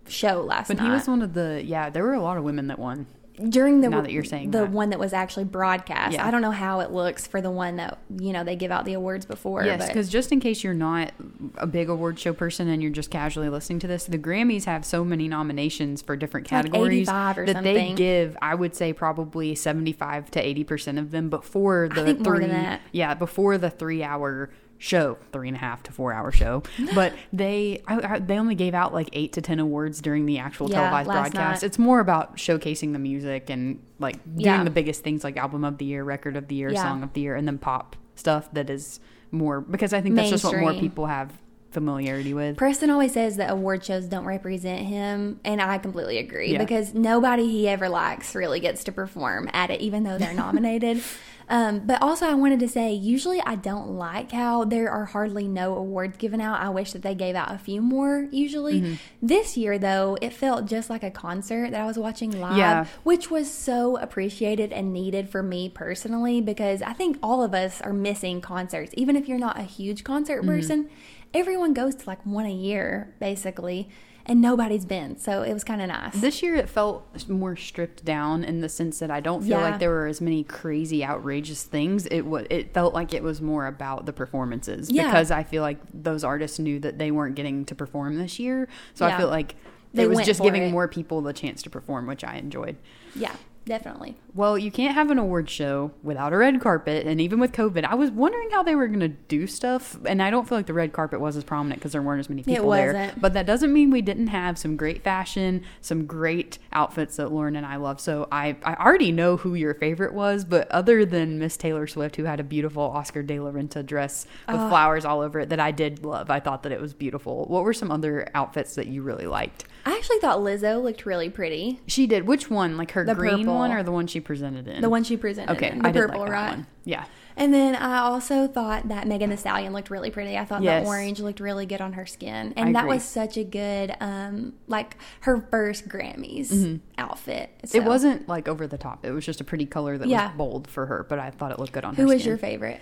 show 0.07 0.41
last 0.41 0.67
But 0.67 0.77
night. 0.77 0.83
But 0.83 0.87
he 0.87 0.91
was 0.91 1.07
one 1.07 1.21
of 1.21 1.33
the 1.33 1.61
yeah. 1.65 1.89
There 1.89 2.03
were 2.03 2.13
a 2.13 2.21
lot 2.21 2.37
of 2.37 2.43
women 2.43 2.67
that 2.67 2.79
won. 2.79 3.07
During 3.49 3.81
the 3.81 3.89
now 3.89 4.01
that 4.01 4.11
you're 4.11 4.23
saying 4.23 4.51
the 4.51 4.59
that. 4.59 4.71
one 4.71 4.89
that 4.89 4.99
was 4.99 5.13
actually 5.13 5.43
broadcast. 5.43 6.13
Yeah. 6.13 6.27
I 6.27 6.31
don't 6.31 6.41
know 6.41 6.51
how 6.51 6.79
it 6.79 6.91
looks 6.91 7.27
for 7.27 7.41
the 7.41 7.51
one 7.51 7.75
that 7.77 7.99
you 8.19 8.33
know 8.33 8.43
they 8.43 8.55
give 8.55 8.71
out 8.71 8.85
the 8.85 8.93
awards 8.93 9.25
before. 9.25 9.63
Yes, 9.63 9.87
because 9.87 10.09
just 10.09 10.31
in 10.31 10.39
case 10.39 10.63
you're 10.63 10.73
not 10.73 11.11
a 11.57 11.67
big 11.67 11.89
award 11.89 12.19
show 12.19 12.33
person 12.33 12.67
and 12.67 12.81
you're 12.81 12.91
just 12.91 13.11
casually 13.11 13.49
listening 13.49 13.79
to 13.79 13.87
this, 13.87 14.05
the 14.05 14.17
Grammys 14.17 14.65
have 14.65 14.83
so 14.85 15.03
many 15.03 15.27
nominations 15.27 16.01
for 16.01 16.15
different 16.15 16.45
like 16.51 16.65
categories 16.65 17.07
85 17.09 17.37
or 17.37 17.45
that 17.45 17.63
they 17.63 17.93
give. 17.93 18.37
I 18.41 18.55
would 18.55 18.75
say 18.75 18.93
probably 18.93 19.53
75 19.55 20.31
to 20.31 20.45
80 20.45 20.63
percent 20.63 20.99
of 20.99 21.11
them 21.11 21.29
before 21.29 21.89
the 21.89 22.03
think 22.03 22.19
more 22.21 22.37
three. 22.37 22.47
than 22.47 22.55
that. 22.55 22.81
Yeah, 22.91 23.13
before 23.13 23.57
the 23.57 23.69
three 23.69 24.03
hour 24.03 24.49
show, 24.79 25.17
three 25.31 25.47
and 25.47 25.57
a 25.57 25.59
half 25.59 25.81
to 25.83 25.91
four 25.91 26.13
hour 26.13 26.31
show. 26.31 26.63
but 26.95 27.13
they 27.33 27.81
I, 27.87 28.15
I, 28.15 28.19
they 28.19 28.37
only 28.37 28.55
gave 28.55 28.73
out 28.73 28.93
like 28.93 29.09
eight 29.13 29.33
to 29.33 29.41
ten 29.41 29.59
awards 29.59 30.01
during 30.01 30.25
the 30.25 30.37
actual 30.39 30.69
Yeah, 30.69 30.77
televised 30.81 31.07
broadcast. 31.09 31.61
night. 31.61 31.63
It's 31.63 31.79
more 31.79 31.99
about 31.99 32.37
showcasing 32.37 32.93
the 32.93 32.99
music 32.99 33.49
and 33.49 33.81
like 33.99 34.23
doing 34.25 34.39
Yeah. 34.45 34.63
the 34.63 34.69
biggest 34.69 35.03
things 35.03 35.23
like 35.23 35.37
album 35.37 35.63
of 35.63 35.77
the 35.77 35.85
year, 35.85 36.03
record 36.03 36.35
of 36.35 36.47
the 36.47 36.55
year, 36.55 36.71
Yeah. 36.71 36.83
song 36.83 37.03
of 37.03 37.13
the 37.13 37.21
year, 37.21 37.35
and 37.35 37.47
then 37.47 37.57
pop 37.57 37.95
stuff 38.15 38.51
that 38.53 38.69
is 38.69 38.99
more 39.31 39.61
because 39.61 39.93
I 39.93 40.01
think 40.01 40.15
that's 40.15 40.29
just 40.29 40.43
what 40.43 40.57
more 40.57 40.73
people 40.73 41.05
have 41.07 41.31
familiarity 41.71 42.33
with. 42.33 42.55
Preston 42.57 42.89
always 42.89 43.11
says 43.13 43.37
that 43.37 43.51
award 43.51 43.83
shows 43.83 44.05
don't 44.05 44.25
represent 44.25 44.85
him, 44.85 45.39
and 45.43 45.61
I 45.61 45.77
completely 45.77 46.17
agree 46.17 46.53
Yeah. 46.53 46.59
because 46.59 46.93
nobody 46.93 47.47
he 47.49 47.67
ever 47.67 47.89
likes 47.89 48.33
really 48.35 48.59
gets 48.59 48.85
to 48.85 48.91
perform 48.91 49.49
at 49.53 49.69
it, 49.69 49.81
even 49.81 50.03
though 50.03 50.17
they're 50.17 50.33
nominated. 50.45 51.01
Um, 51.49 51.79
but 51.85 52.01
also, 52.01 52.25
I 52.27 52.33
wanted 52.33 52.59
to 52.59 52.67
say, 52.67 52.91
usually 52.93 53.39
I 53.41 53.55
don't 53.55 53.91
like 53.91 54.33
how 54.33 54.65
there 54.65 54.91
are 54.91 55.05
hardly 55.05 55.47
no 55.47 55.75
awards 55.75 56.17
given 56.17 56.41
out. 56.41 56.59
I 56.59 56.67
wish 56.69 56.91
that 56.91 57.03
they 57.03 57.15
gave 57.15 57.35
out 57.35 57.53
a 57.53 57.57
few 57.57 57.81
more. 57.81 58.27
Usually, 58.31 58.81
Mm-hmm. 58.81 58.93
this 59.21 59.55
year 59.55 59.79
though, 59.79 60.17
it 60.21 60.33
felt 60.33 60.65
just 60.65 60.89
like 60.89 61.03
a 61.03 61.11
concert 61.11 61.71
that 61.71 61.79
I 61.79 61.85
was 61.85 61.97
watching 61.97 62.31
live, 62.31 62.57
Yeah. 62.57 62.85
which 63.03 63.31
was 63.31 63.49
so 63.49 63.97
appreciated 63.97 64.73
and 64.73 64.91
needed 64.91 65.29
for 65.29 65.41
me 65.41 65.69
personally 65.69 66.41
because 66.41 66.81
I 66.81 66.91
think 66.93 67.17
all 67.23 67.41
of 67.41 67.53
us 67.53 67.79
are 67.81 67.93
missing 67.93 68.41
concerts, 68.41 68.91
even 68.97 69.15
if 69.15 69.29
you're 69.29 69.39
not 69.39 69.57
a 69.57 69.63
huge 69.63 70.03
concert 70.03 70.39
Mm-hmm. 70.41 70.49
person. 70.49 70.89
Everyone 71.33 71.73
goes 71.73 71.95
to 71.95 72.05
like 72.07 72.25
one 72.25 72.45
a 72.45 72.51
year, 72.53 73.13
basically, 73.19 73.89
and 74.27 74.41
nobody's 74.41 74.85
been. 74.85 75.17
So 75.17 75.41
it 75.41 75.53
was 75.53 75.63
kind 75.63 75.81
of 75.81 75.87
nice. 75.87 76.13
This 76.15 76.43
year 76.43 76.55
it 76.55 76.69
felt 76.69 77.27
more 77.29 77.55
stripped 77.55 78.05
down 78.05 78.43
in 78.43 78.61
the 78.61 78.69
sense 78.69 78.99
that 78.99 79.09
I 79.09 79.19
don't 79.21 79.41
feel 79.41 79.51
Yeah. 79.59 79.69
like 79.71 79.79
there 79.79 79.89
were 79.89 80.05
as 80.07 80.21
many 80.21 80.43
crazy, 80.43 81.03
outrageous 81.03 81.63
things. 81.63 82.05
It 82.07 82.21
was 82.25 82.45
it 82.49 82.73
felt 82.73 82.93
like 82.93 83.13
it 83.13 83.23
was 83.23 83.41
more 83.41 83.65
about 83.67 84.05
the 84.05 84.13
performances 84.13 84.89
Yeah. 84.91 85.05
because 85.05 85.31
I 85.31 85.43
feel 85.43 85.61
like 85.63 85.79
those 85.93 86.23
artists 86.23 86.59
knew 86.59 86.79
that 86.81 86.97
they 86.99 87.09
weren't 87.09 87.35
getting 87.35 87.65
to 87.65 87.73
perform 87.75 88.17
this 88.17 88.37
year. 88.37 88.67
So 88.93 89.05
I 89.05 89.09
Yeah. 89.09 89.17
feel 89.17 89.29
like 89.29 89.55
They 89.93 90.03
it 90.03 90.09
was 90.09 90.19
just 90.25 90.41
giving 90.41 90.63
it. 90.63 90.71
more 90.71 90.87
people 90.87 91.21
the 91.21 91.33
chance 91.33 91.61
to 91.63 91.69
perform, 91.69 92.05
which 92.07 92.23
I 92.23 92.35
enjoyed. 92.35 92.75
yeah, 93.15 93.31
definitely. 93.67 94.15
Well, 94.33 94.57
you 94.57 94.69
can't 94.71 94.93
have 94.93 95.09
an 95.09 95.17
award 95.17 95.49
show 95.49 95.91
without 96.03 96.31
a 96.31 96.37
red 96.37 96.61
carpet, 96.61 97.07
and 97.07 97.19
even 97.19 97.39
with 97.39 97.51
COVID, 97.53 97.83
I 97.85 97.95
was 97.95 98.11
wondering 98.11 98.49
how 98.51 98.61
they 98.63 98.75
were 98.75 98.87
going 98.87 98.99
to 98.99 99.07
do 99.07 99.47
stuff, 99.47 99.97
and 100.05 100.21
I 100.21 100.29
don't 100.29 100.47
feel 100.47 100.57
like 100.59 100.67
the 100.67 100.73
red 100.73 100.93
carpet 100.93 101.19
was 101.19 101.35
as 101.35 101.43
prominent 101.43 101.79
because 101.79 101.91
there 101.93 102.01
weren't 102.01 102.19
as 102.19 102.29
many 102.29 102.43
people 102.43 102.69
there. 102.69 102.93
wasn't. 102.93 103.19
But 103.21 103.33
that 103.33 103.45
doesn't 103.47 103.73
mean 103.73 103.89
we 103.89 104.01
didn't 104.03 104.27
have 104.27 104.57
some 104.59 104.75
great 104.75 105.03
fashion, 105.03 105.63
some 105.81 106.05
great 106.05 106.59
outfits 106.71 107.15
that 107.15 107.31
Lauren 107.31 107.55
and 107.55 107.65
I 107.65 107.77
love. 107.77 107.99
So 107.99 108.27
I, 108.31 108.55
I 108.63 108.75
already 108.75 109.11
know 109.11 109.37
who 109.37 109.55
your 109.55 109.73
favorite 109.73 110.13
was, 110.13 110.45
but 110.45 110.69
other 110.71 111.03
than 111.05 111.39
Miss 111.39 111.57
Taylor 111.57 111.87
Swift, 111.87 112.15
who 112.17 112.25
had 112.25 112.39
a 112.39 112.43
beautiful 112.43 112.83
Oscar 112.83 113.23
de 113.23 113.39
la 113.39 113.49
Renta 113.51 113.83
dress 113.85 114.27
with 114.47 114.55
Oh. 114.57 114.69
flowers 114.69 115.03
all 115.05 115.21
over 115.21 115.39
it 115.39 115.49
that 115.49 115.59
I 115.59 115.71
did 115.71 116.05
love, 116.05 116.29
I 116.29 116.39
thought 116.39 116.61
that 116.63 116.71
it 116.71 116.79
was 116.79 116.93
beautiful. 116.93 117.45
What 117.45 117.63
were 117.63 117.73
some 117.73 117.91
other 117.91 118.29
outfits 118.35 118.75
that 118.75 118.87
you 118.87 119.01
really 119.01 119.25
liked? 119.27 119.65
I 119.85 119.95
actually 119.95 120.19
thought 120.19 120.39
Lizzo 120.39 120.83
looked 120.83 121.05
really 121.05 121.29
pretty. 121.29 121.79
She 121.87 122.07
did. 122.07 122.27
Which 122.27 122.49
one? 122.51 122.75
Like 122.77 122.91
her 122.91 123.05
The 123.05 123.15
green 123.15 123.39
purple. 123.45 123.56
One 123.57 123.71
or 123.71 123.83
the 123.83 123.91
one 123.91 124.07
she 124.07 124.19
presented 124.19 124.67
in? 124.67 124.81
The 124.81 124.89
one 124.89 125.03
she 125.03 125.17
presented. 125.17 125.53
Okay, 125.53 125.71
in, 125.71 125.79
the 125.81 125.89
I 125.89 125.91
purple, 125.91 126.21
like 126.21 126.29
right? 126.31 126.49
one. 126.51 126.67
Yeah. 126.85 127.05
And 127.39 127.53
then 127.53 127.75
I 127.75 127.99
also 127.99 128.47
thought 128.47 128.87
that 128.87 129.07
Megan 129.07 129.29
Thee 129.29 129.35
Stallion 129.35 129.71
looked 129.71 129.91
really 129.91 130.09
pretty. 130.09 130.35
I 130.37 130.43
thought 130.45 130.63
Yes. 130.63 130.83
the 130.83 130.87
orange 130.89 131.19
looked 131.19 131.39
really 131.39 131.67
good 131.67 131.81
on 131.81 131.93
her 131.93 132.07
skin. 132.07 132.51
I 132.57 132.61
And 132.61 132.75
that 132.75 132.85
agree. 132.85 132.95
was 132.95 133.03
such 133.03 133.37
a 133.37 133.43
good 133.43 133.93
um 133.99 134.53
like 134.67 134.97
her 135.21 135.45
first 135.51 135.87
Grammys 135.87 136.79
outfit. 136.97 137.51
So, 137.65 137.77
Mm-hmm. 137.77 137.85
It 137.85 137.89
wasn't 137.89 138.27
like 138.27 138.47
over 138.47 138.65
the 138.65 138.77
top. 138.79 139.05
It 139.05 139.11
was 139.11 139.23
just 139.25 139.39
a 139.39 139.43
pretty 139.43 139.67
color 139.67 139.97
that 139.99 140.07
Yeah. 140.07 140.29
was 140.29 140.37
bold 140.37 140.67
for 140.67 140.87
her, 140.87 141.05
but 141.07 141.19
I 141.19 141.29
thought 141.29 141.51
it 141.51 141.59
looked 141.59 141.73
good 141.73 141.85
on 141.85 141.93
Who 141.95 142.03
her. 142.03 142.07
was 142.07 142.21
skin. 142.21 142.29
your 142.29 142.37
favorite? 142.39 142.81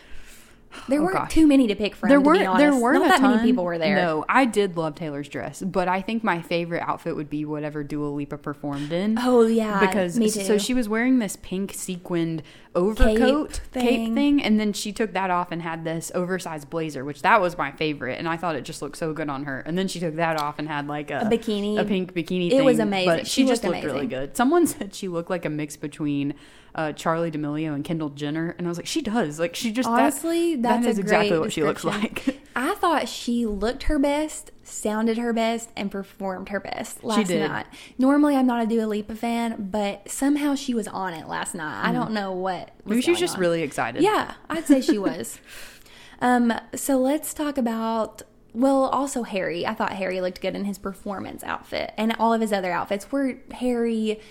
There 0.88 1.00
Oh, 1.00 1.04
weren't 1.06 1.16
gosh. 1.16 1.32
too 1.32 1.48
many 1.48 1.68
to 1.68 1.76
pick 1.76 1.96
from. 1.96 2.10
There 2.10 2.22
weren't. 2.22 2.58
There 2.58 2.76
weren't 2.76 3.04
Not 3.06 3.20
that 3.20 3.22
many 3.22 3.44
people 3.50 3.64
were 3.64 3.78
there. 3.78 3.96
No, 3.96 4.26
I 4.30 4.46
did 4.46 4.78
love 4.78 4.96
Taylor's 4.96 5.28
dress, 5.30 5.62
but 5.62 5.88
I 5.88 6.02
think 6.02 6.24
my 6.24 6.42
favorite 6.42 6.84
outfit 6.88 7.16
would 7.16 7.30
be 7.30 7.46
whatever 7.46 7.84
Dua 7.84 8.08
Lipa 8.08 8.38
performed 8.38 8.92
in. 8.92 9.18
Oh 9.20 9.42
yeah, 9.48 9.80
because 9.80 10.18
me 10.20 10.30
so 10.30 10.58
she 10.58 10.74
was 10.74 10.88
wearing 10.90 11.20
this 11.20 11.36
pink 11.42 11.74
sequined 11.74 12.44
overcoat 12.76 13.62
Cape 13.74 13.84
cape 13.84 13.96
thing. 14.00 14.16
thing. 14.16 14.44
and 14.44 14.60
then 14.60 14.74
she 14.74 14.92
took 14.92 15.14
that 15.14 15.30
off 15.32 15.50
and 15.52 15.62
had 15.62 15.86
this 15.86 16.12
oversized 16.14 16.70
blazer 16.70 17.06
which 17.06 17.22
that 17.22 17.40
was 17.40 17.58
my 17.58 17.72
favorite 17.72 18.20
and 18.20 18.28
i 18.28 18.36
thought 18.36 18.54
it 18.54 18.66
just 18.66 18.82
looked 18.82 18.98
so 18.98 19.14
good 19.14 19.30
on 19.30 19.46
her 19.46 19.62
and 19.62 19.78
then 19.78 19.88
she 19.88 19.98
took 19.98 20.16
that 20.18 20.38
off 20.42 20.60
and 20.60 20.68
had 20.68 20.86
like 20.86 21.10
a, 21.10 21.20
A 21.20 21.26
bikini. 21.26 21.80
a 21.80 21.86
pink 21.86 22.14
bikini 22.14 22.50
thing. 22.50 22.60
It 22.60 22.66
was 22.66 22.80
amazing. 22.80 23.10
but 23.10 23.28
she, 23.28 23.44
She 23.44 23.48
just 23.48 23.64
looked 23.64 23.76
looked 23.78 23.86
really 23.94 24.08
good 24.08 24.36
someone 24.36 24.68
said 24.68 24.94
she 24.94 25.08
looked 25.08 25.30
like 25.30 25.46
a 25.46 25.50
mix 25.50 25.78
between 25.78 26.34
uh, 26.76 26.92
charli 26.94 27.32
d'amelio 27.32 27.74
and 27.74 27.84
kendall 27.86 28.10
jenner 28.10 28.54
and 28.58 28.68
i 28.68 28.70
was 28.70 28.78
like 28.78 28.86
she 28.86 29.02
does 29.02 29.40
like 29.40 29.56
she 29.56 29.72
just 29.72 29.90
that- 29.90 30.02
Honestly, 30.02 30.56
that's 30.56 30.84
that 30.84 30.90
is 30.90 31.00
exactly 31.00 31.40
what 31.40 31.52
she 31.52 31.64
looks 31.64 31.84
like 31.84 32.40
I 32.58 32.74
thought 32.76 33.10
she 33.10 33.46
looked 33.46 33.84
her 33.84 34.00
best, 34.00 34.52
sounded 34.64 35.18
her 35.18 35.34
best, 35.34 35.72
and 35.76 35.92
performed 35.92 36.48
her 36.50 36.62
best 36.62 37.04
last 37.04 37.28
did. 37.28 37.46
night. 37.50 37.66
Normally, 37.98 38.38
I'm 38.38 38.48
not 38.48 38.64
a 38.64 38.66
Dua 38.66 38.86
Lipa 38.86 39.14
fan, 39.16 39.68
but 39.70 40.10
somehow 40.10 40.56
she 40.56 40.74
was 40.74 40.88
on 40.88 41.14
it 41.14 41.28
last 41.28 41.54
night. 41.54 41.84
I 41.86 41.92
don't 41.92 42.12
know 42.12 42.32
what. 42.32 42.72
Was 42.86 42.92
maybe 42.92 43.02
she 43.02 43.12
was 43.12 43.20
just 43.20 43.36
on. 43.36 43.42
really 43.42 43.62
excited 43.62 44.02
Yeah, 44.04 44.36
I'd 44.50 44.66
say 44.66 44.80
she 44.80 44.98
was. 44.98 45.38
um, 46.22 46.54
so 46.74 46.98
let's 46.98 47.34
talk 47.34 47.58
about. 47.58 48.22
Well, 48.54 48.86
also 48.86 49.24
Harry. 49.24 49.66
I 49.66 49.74
thought 49.74 49.92
Harry 49.92 50.22
looked 50.22 50.40
good 50.40 50.56
in 50.56 50.64
his 50.64 50.78
performance 50.78 51.44
outfit, 51.44 51.94
and 51.98 52.16
all 52.18 52.34
of 52.34 52.40
his 52.40 52.54
other 52.54 52.72
outfits 52.72 53.12
were 53.12 53.36
Harry, 53.56 54.22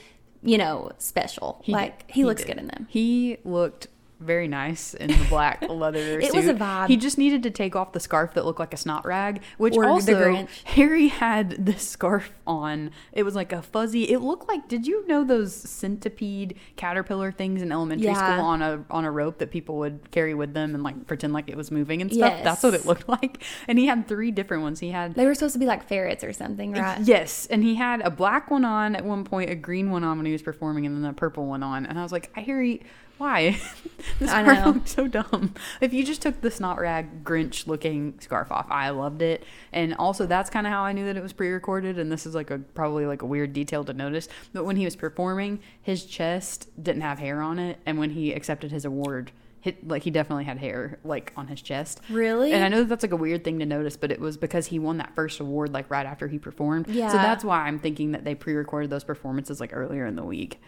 you 0.44 0.58
know, 0.58 0.92
special. 0.98 1.60
He 1.64 1.72
like 1.72 2.06
did. 2.06 2.14
he, 2.14 2.24
looks 2.24 2.42
did. 2.42 2.48
good 2.48 2.58
in 2.58 2.66
them. 2.68 2.86
He 2.90 3.38
looked 3.44 3.88
very 4.24 4.48
nice 4.48 4.94
in 4.94 5.08
the 5.08 5.26
black 5.28 5.62
leather 5.68 6.18
It 6.18 6.26
suit. 6.32 6.34
was 6.34 6.48
a 6.48 6.54
vibe. 6.54 6.88
He 6.88 6.96
just 6.96 7.18
needed 7.18 7.42
to 7.44 7.50
take 7.50 7.76
off 7.76 7.92
the 7.92 8.00
scarf 8.00 8.34
that 8.34 8.44
looked 8.44 8.58
like 8.60 8.74
a 8.74 8.76
snot 8.76 9.04
rag, 9.04 9.42
which 9.58 9.76
Or 9.76 9.84
the 9.84 9.88
also. 9.90 10.46
Harry 10.64 11.08
had 11.08 11.50
this 11.66 11.88
scarf 11.88 12.32
on. 12.46 12.90
It 13.12 13.22
was 13.22 13.34
like 13.34 13.52
a 13.52 13.62
fuzzy. 13.62 14.04
It 14.10 14.18
looked 14.20 14.48
like. 14.48 14.66
Did 14.68 14.86
you 14.86 15.06
know 15.06 15.24
those 15.24 15.54
centipede 15.54 16.56
caterpillar 16.76 17.30
things 17.32 17.62
in 17.62 17.70
elementary 17.72 18.06
Yeah. 18.06 18.14
school 18.14 18.44
on 18.44 18.62
a 18.62 18.84
on 18.90 19.04
a 19.04 19.10
rope 19.10 19.38
that 19.38 19.50
people 19.50 19.76
would 19.78 20.10
carry 20.10 20.34
with 20.34 20.54
them 20.54 20.74
and 20.74 20.82
like 20.82 21.06
pretend 21.06 21.32
like 21.32 21.48
it 21.48 21.56
was 21.56 21.70
moving 21.70 22.00
and 22.02 22.12
stuff? 22.12 22.32
Yes. 22.36 22.44
That's 22.44 22.62
what 22.62 22.74
it 22.74 22.86
looked 22.86 23.08
like. 23.08 23.42
And 23.68 23.78
he 23.78 23.86
had 23.86 24.08
three 24.08 24.30
different 24.30 24.62
ones. 24.62 24.80
He 24.80 24.90
had 24.90 25.14
They 25.14 25.26
were 25.26 25.34
supposed 25.34 25.52
to 25.54 25.58
be 25.58 25.66
like 25.66 25.86
ferrets 25.86 26.24
or 26.24 26.32
something, 26.32 26.72
right? 26.72 27.00
Yes, 27.00 27.46
and 27.50 27.62
he 27.62 27.74
had 27.74 28.00
a 28.00 28.10
black 28.10 28.50
one 28.50 28.64
on 28.64 28.96
at 28.96 29.04
one 29.04 29.24
point, 29.24 29.50
a 29.50 29.54
green 29.54 29.90
one 29.90 30.04
on 30.04 30.16
when 30.16 30.26
he 30.26 30.32
was 30.32 30.42
performing, 30.42 30.86
and 30.86 31.02
then 31.04 31.10
a 31.10 31.14
purple 31.14 31.46
one 31.46 31.62
on. 31.62 31.86
And 31.86 31.98
I 31.98 32.02
was 32.02 32.12
like, 32.12 32.30
I 32.36 32.40
Harry, 32.40 32.82
why? 33.18 33.50
this 34.18 34.30
I 34.30 34.42
scarf 34.42 34.58
know. 34.64 34.70
looks 34.72 34.94
so 34.94 35.06
dumb. 35.08 35.54
If 35.80 35.92
you 35.92 36.04
just 36.04 36.20
took 36.22 36.40
the 36.40 36.50
snot 36.50 36.78
rag 36.78 37.24
Grinch 37.24 37.66
looking 37.66 38.14
scarf 38.20 38.50
off, 38.50 38.66
I 38.70 38.90
loved 38.90 39.22
it. 39.22 39.44
And 39.72 39.94
also, 39.94 40.26
that's 40.26 40.50
kind 40.50 40.66
of 40.66 40.72
how 40.72 40.82
I 40.82 40.92
knew 40.92 41.04
that 41.06 41.16
it 41.16 41.22
was 41.22 41.32
pre-recorded. 41.32 41.98
And 41.98 42.10
this 42.10 42.26
is 42.26 42.34
like 42.34 42.50
a 42.50 42.58
probably 42.58 43.06
like 43.06 43.22
a 43.22 43.26
weird 43.26 43.52
detail 43.52 43.84
to 43.84 43.92
notice. 43.92 44.28
But 44.52 44.64
when 44.64 44.76
he 44.76 44.84
was 44.84 44.96
performing, 44.96 45.60
his 45.80 46.04
chest 46.04 46.68
didn't 46.82 47.02
have 47.02 47.18
hair 47.18 47.40
on 47.40 47.58
it, 47.58 47.78
and 47.86 47.98
when 47.98 48.10
he 48.10 48.32
accepted 48.32 48.70
his 48.72 48.84
award. 48.84 49.32
Hit, 49.60 49.88
like 49.88 50.02
he 50.02 50.10
definitely 50.10 50.44
had 50.44 50.58
hair 50.58 50.98
like 51.04 51.32
on 51.38 51.46
his 51.46 51.62
chest 51.62 52.02
Really? 52.10 52.52
and 52.52 52.62
I 52.62 52.68
know 52.68 52.80
that 52.80 52.88
that's 52.90 53.02
like 53.02 53.12
a 53.12 53.16
weird 53.16 53.44
thing 53.44 53.60
to 53.60 53.64
notice, 53.64 53.96
but 53.96 54.12
it 54.12 54.20
was 54.20 54.36
because 54.36 54.66
he 54.66 54.78
won 54.78 54.98
that 54.98 55.14
first 55.14 55.40
award 55.40 55.72
like 55.72 55.90
right 55.90 56.04
after 56.04 56.28
he 56.28 56.38
performed. 56.38 56.86
Yeah. 56.86 57.08
So 57.08 57.16
that's 57.16 57.42
why 57.42 57.60
I'm 57.66 57.78
thinking 57.78 58.12
that 58.12 58.24
they 58.24 58.34
pre-recorded 58.34 58.90
those 58.90 59.04
performances 59.04 59.60
like 59.60 59.70
earlier 59.72 60.04
in 60.04 60.16
the 60.16 60.22
week. 60.22 60.60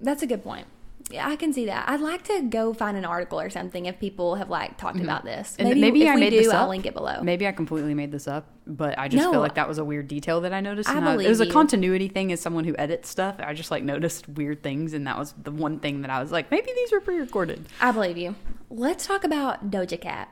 That's 0.00 0.22
a 0.22 0.28
good 0.28 0.44
point. 0.44 0.68
Yeah, 1.10 1.28
I 1.28 1.36
can 1.36 1.52
see 1.52 1.66
that. 1.66 1.88
I'd 1.88 2.00
like 2.00 2.24
to 2.24 2.42
go 2.42 2.74
find 2.74 2.96
an 2.96 3.04
article 3.04 3.38
or 3.40 3.48
something 3.48 3.86
if 3.86 4.00
people 4.00 4.34
have 4.34 4.50
like 4.50 4.76
talked 4.76 4.98
about 5.00 5.24
this. 5.24 5.52
Mm-hmm. 5.56 5.68
Maybe, 5.68 5.80
maybe 5.80 6.08
I 6.08 6.16
made 6.16 6.30
do, 6.30 6.38
this 6.38 6.48
I'll 6.48 6.68
link 6.68 6.84
it 6.84 6.94
below. 6.94 7.22
Maybe 7.22 7.46
I 7.46 7.52
completely 7.52 7.94
made 7.94 8.10
this 8.10 8.26
up, 8.26 8.48
but 8.66 8.98
I 8.98 9.06
just 9.06 9.22
No. 9.22 9.30
feel 9.30 9.40
like 9.40 9.54
that 9.54 9.68
was 9.68 9.78
a 9.78 9.84
weird 9.84 10.08
detail 10.08 10.40
that 10.40 10.52
I 10.52 10.60
noticed. 10.60 10.88
I 10.90 10.96
and 10.98 11.06
it 11.06 11.16
was 11.16 11.38
believe 11.38 11.40
a 11.42 11.46
you. 11.46 11.52
continuity 11.52 12.08
thing 12.08 12.32
as 12.32 12.40
someone 12.40 12.64
who 12.64 12.74
edits 12.76 13.08
stuff. 13.08 13.36
I 13.38 13.54
just 13.54 13.70
like 13.70 13.84
noticed 13.84 14.28
weird 14.28 14.64
things, 14.64 14.94
and 14.94 15.06
that 15.06 15.16
was 15.16 15.32
the 15.40 15.52
one 15.52 15.78
thing 15.78 16.02
that 16.02 16.10
I 16.10 16.20
was 16.20 16.32
like, 16.32 16.50
maybe 16.50 16.70
these 16.74 16.90
were 16.90 17.00
pre-recorded. 17.00 17.66
I 17.80 17.92
believe 17.92 18.16
you. 18.18 18.34
Let's 18.68 19.06
talk 19.06 19.22
about 19.22 19.70
Doja 19.70 20.00
Cat. 20.00 20.28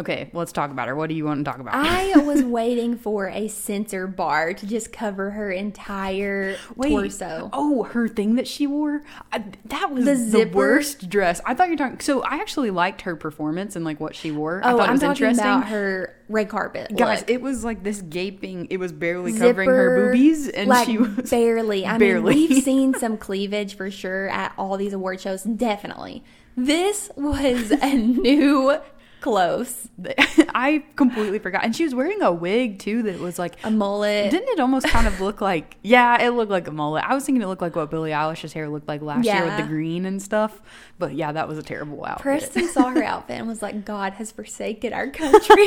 Okay, 0.00 0.30
let's 0.32 0.52
talk 0.52 0.70
about 0.70 0.86
her. 0.86 0.94
What 0.94 1.08
do 1.08 1.14
you 1.16 1.24
want 1.24 1.44
to 1.44 1.50
talk 1.50 1.58
about? 1.60 1.74
I 1.74 2.16
was 2.24 2.44
waiting 2.44 2.96
for 2.96 3.26
a 3.28 3.48
censor 3.48 4.06
bar 4.06 4.54
to 4.54 4.64
just 4.66 4.92
cover 4.92 5.30
her 5.32 5.50
entire 5.50 6.56
Wait. 6.76 6.90
torso. 6.90 7.50
Oh, 7.52 7.82
her 7.82 8.06
thing 8.06 8.36
that 8.36 8.46
she 8.46 8.68
wore. 8.68 9.02
I, 9.32 9.44
that 9.64 9.90
was 9.90 10.04
The 10.04 10.44
the, 10.44 10.50
worst 10.52 11.08
dress. 11.10 11.40
I 11.44 11.54
thought 11.54 11.66
you 11.66 11.72
were 11.72 11.78
talking. 11.78 11.98
So 11.98 12.22
I 12.22 12.36
actually 12.36 12.70
liked 12.70 13.00
her 13.02 13.16
performance 13.16 13.74
and 13.74 13.84
like 13.84 13.98
what 13.98 14.14
she 14.14 14.30
wore. 14.30 14.60
I 14.64 14.72
Oh, 14.72 14.76
thought 14.76 14.84
it 14.84 14.86
I'm 14.86 14.92
was 14.92 15.00
talking 15.00 15.24
interesting. 15.26 15.44
about 15.46 15.66
her 15.68 16.14
red 16.28 16.48
carpet. 16.48 16.96
Guys, 16.96 17.20
look. 17.22 17.30
it 17.30 17.40
was 17.42 17.64
like 17.64 17.82
this 17.82 18.00
gaping. 18.00 18.68
It 18.70 18.76
was 18.76 18.92
barely 18.92 19.36
covering 19.36 19.68
her 19.68 20.10
boobies, 20.12 20.48
and 20.48 20.68
like 20.68 20.86
she 20.86 20.98
was 20.98 21.08
barely. 21.30 21.84
I 21.84 21.98
barely. 21.98 22.34
mean, 22.36 22.48
we've 22.50 22.62
seen 22.62 22.94
some 22.94 23.16
cleavage 23.18 23.74
for 23.74 23.90
sure 23.90 24.28
at 24.28 24.52
all 24.56 24.76
these 24.76 24.92
award 24.92 25.20
shows. 25.20 25.42
Definitely, 25.42 26.22
this 26.56 27.10
was 27.16 27.72
a 27.72 27.94
new 27.96 28.78
close. 29.20 29.88
I 30.54 30.84
completely 30.96 31.38
forgot. 31.38 31.64
And 31.64 31.74
she 31.74 31.84
was 31.84 31.94
wearing 31.94 32.22
a 32.22 32.32
wig 32.32 32.78
too 32.78 33.02
that 33.04 33.18
was 33.20 33.38
like. 33.38 33.56
A 33.64 33.70
mullet. 33.70 34.30
Didn't 34.30 34.48
it 34.50 34.60
almost 34.60 34.86
kind 34.88 35.06
of 35.06 35.20
look 35.20 35.40
like? 35.40 35.76
Yeah, 35.88 36.20
it 36.22 36.30
looked 36.30 36.50
like 36.50 36.68
a 36.68 36.70
mullet. 36.70 37.04
I 37.04 37.14
was 37.14 37.24
thinking 37.24 37.40
it 37.40 37.46
looked 37.46 37.62
like 37.62 37.74
what 37.74 37.90
Billie 37.90 38.10
Eilish's 38.10 38.52
hair 38.52 38.68
looked 38.68 38.88
like 38.88 39.00
last 39.00 39.24
year 39.24 39.44
with 39.44 39.56
the 39.56 39.62
green 39.62 40.04
and 40.04 40.20
stuff. 40.20 40.60
But 40.98 41.14
yeah, 41.14 41.32
that 41.32 41.48
was 41.48 41.56
a 41.56 41.62
terrible 41.62 42.04
outfit. 42.04 42.22
Preston 42.22 42.68
saw 42.68 42.90
her 42.90 43.02
outfit 43.02 43.38
and 43.38 43.48
was 43.48 43.62
like, 43.62 43.84
"God 43.86 44.14
has 44.14 44.30
forsaken 44.32 44.92
our 44.92 45.06
country." 45.10 45.64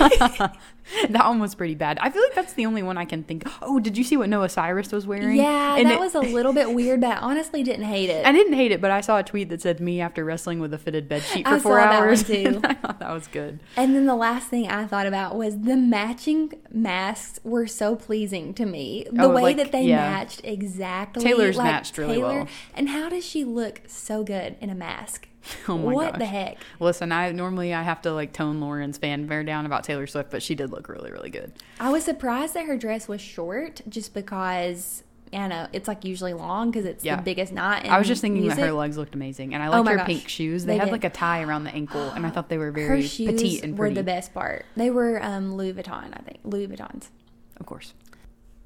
that 1.10 1.26
one 1.28 1.40
was 1.40 1.56
pretty 1.56 1.74
bad. 1.76 1.98
I 2.02 2.10
feel 2.12 2.22
like 2.22 2.36
that's 2.36 2.54
the 2.54 2.66
only 2.66 2.84
one 2.84 2.98
I 2.98 3.06
can 3.06 3.24
think. 3.24 3.44
Oh, 3.62 3.80
did 3.80 3.98
you 3.98 4.04
see 4.04 4.18
what 4.18 4.30
Noah 4.30 4.50
Cyrus 4.50 4.92
was 4.92 5.08
wearing? 5.08 5.38
yeah, 5.38 5.76
And 5.78 5.88
that 5.88 5.94
it- 5.96 6.00
was 6.00 6.14
a 6.16 6.20
little 6.20 6.54
bit 6.54 6.72
weird, 6.74 7.02
but 7.02 7.12
I 7.12 7.16
honestly 7.18 7.64
didn't 7.64 7.86
hate 7.86 8.10
it. 8.10 8.26
I 8.26 8.32
didn't 8.32 8.54
hate 8.54 8.72
it, 8.72 8.82
but 8.82 8.92
I 8.92 9.02
saw 9.02 9.18
a 9.18 9.24
tweet 9.24 9.50
that 9.50 9.62
said 9.62 9.80
me 9.80 10.02
after 10.02 10.24
wrestling 10.24 10.60
with 10.60 10.74
a 10.74 10.78
fitted 10.78 11.08
bed 11.10 11.24
sheet 11.24 11.48
for 11.48 11.56
I 11.56 11.60
four 11.60 11.80
saw 11.80 11.90
that 11.90 12.00
one 12.00 12.08
hours. 12.10 12.24
too. 12.24 12.60
I 12.64 12.74
thought 12.76 13.00
that 13.00 13.12
was 13.12 13.28
good. 13.28 13.41
And 13.78 13.96
then 13.96 14.06
the 14.06 14.16
last 14.16 14.48
thing 14.50 14.68
I 14.70 14.86
thought 14.86 15.08
about 15.08 15.36
was 15.36 15.60
the 15.60 15.76
matching 15.78 16.54
masks 16.72 17.40
were 17.44 17.68
so 17.68 17.96
pleasing 17.96 18.54
to 18.56 18.66
me. 18.66 19.06
The 19.12 19.24
Oh, 19.24 19.30
way 19.30 19.42
like, 19.42 19.58
that 19.58 19.72
they 19.72 19.84
yeah. 19.84 19.98
matched 19.98 20.42
exactly. 20.44 21.24
Taylor's 21.24 21.58
like 21.58 21.66
matched 21.72 21.98
really 21.98 22.18
well. 22.20 22.48
And 22.74 22.90
how 22.90 23.10
does 23.10 23.26
she 23.26 23.44
look 23.44 23.82
so 23.88 24.24
good 24.24 24.56
in 24.62 24.70
a 24.70 24.76
mask? 24.76 25.28
Oh 25.68 25.76
my 25.78 25.86
god. 25.86 25.94
what 25.94 26.12
gosh. 26.12 26.20
the 26.20 26.26
heck? 26.28 26.58
Listen, 26.80 27.12
I 27.12 27.32
normally 27.32 27.74
I 27.74 27.82
have 27.82 28.02
to 28.04 28.14
like 28.14 28.32
tone 28.32 28.60
Lauren's 28.62 29.00
fanfare 29.00 29.44
down 29.44 29.66
about 29.66 29.84
Taylor 29.84 30.06
Swift, 30.06 30.30
but 30.30 30.44
she 30.44 30.54
did 30.54 30.72
look 30.72 30.88
really, 30.88 31.12
really 31.12 31.32
good. 31.32 31.52
I 31.80 31.90
was 31.90 32.04
surprised 32.06 32.54
that 32.54 32.66
her 32.66 32.78
dress 32.78 33.08
was 33.08 33.22
short 33.22 33.82
just 33.90 34.14
because, 34.14 35.02
Know, 35.34 35.68
it's 35.74 35.88
like 35.88 36.04
usually 36.06 36.34
long 36.34 36.72
because 36.72 36.86
it's 36.86 37.04
Yeah. 37.06 37.16
the 37.16 37.22
biggest 37.22 37.54
knot. 37.54 37.86
I 37.86 37.98
was 37.98 38.08
just 38.08 38.22
thinking 38.22 38.42
music. 38.42 38.60
that 38.60 38.66
her 38.68 38.74
legs 38.74 38.98
looked 38.98 39.16
amazing, 39.16 39.54
and 39.54 39.64
I 39.64 39.68
Oh 39.68 39.72
liked 39.72 39.86
my 39.86 39.92
her 39.92 39.98
gosh. 39.98 40.08
pink 40.08 40.28
shoes. 40.28 40.66
They, 40.66 40.74
They 40.74 40.78
had 40.80 40.86
did. 40.86 40.92
like 40.92 41.04
a 41.06 41.10
tie 41.10 41.42
around 41.44 41.64
the 41.64 41.72
ankle, 41.74 42.10
and 42.12 42.26
I 42.26 42.30
thought 42.30 42.50
they 42.50 42.58
were 42.58 42.72
very 42.72 43.02
petite 43.04 43.64
and 43.64 43.76
pretty. 43.78 43.92
were 43.92 43.96
the 43.96 44.04
best 44.04 44.34
part. 44.34 44.66
They 44.76 44.90
were 44.90 45.24
um, 45.24 45.56
Louis 45.56 45.74
Vuitton, 45.74 46.10
I 46.14 46.22
think. 46.26 46.40
Louis 46.44 46.68
Vuittons. 46.68 47.10
Of 47.60 47.66
course. 47.66 47.94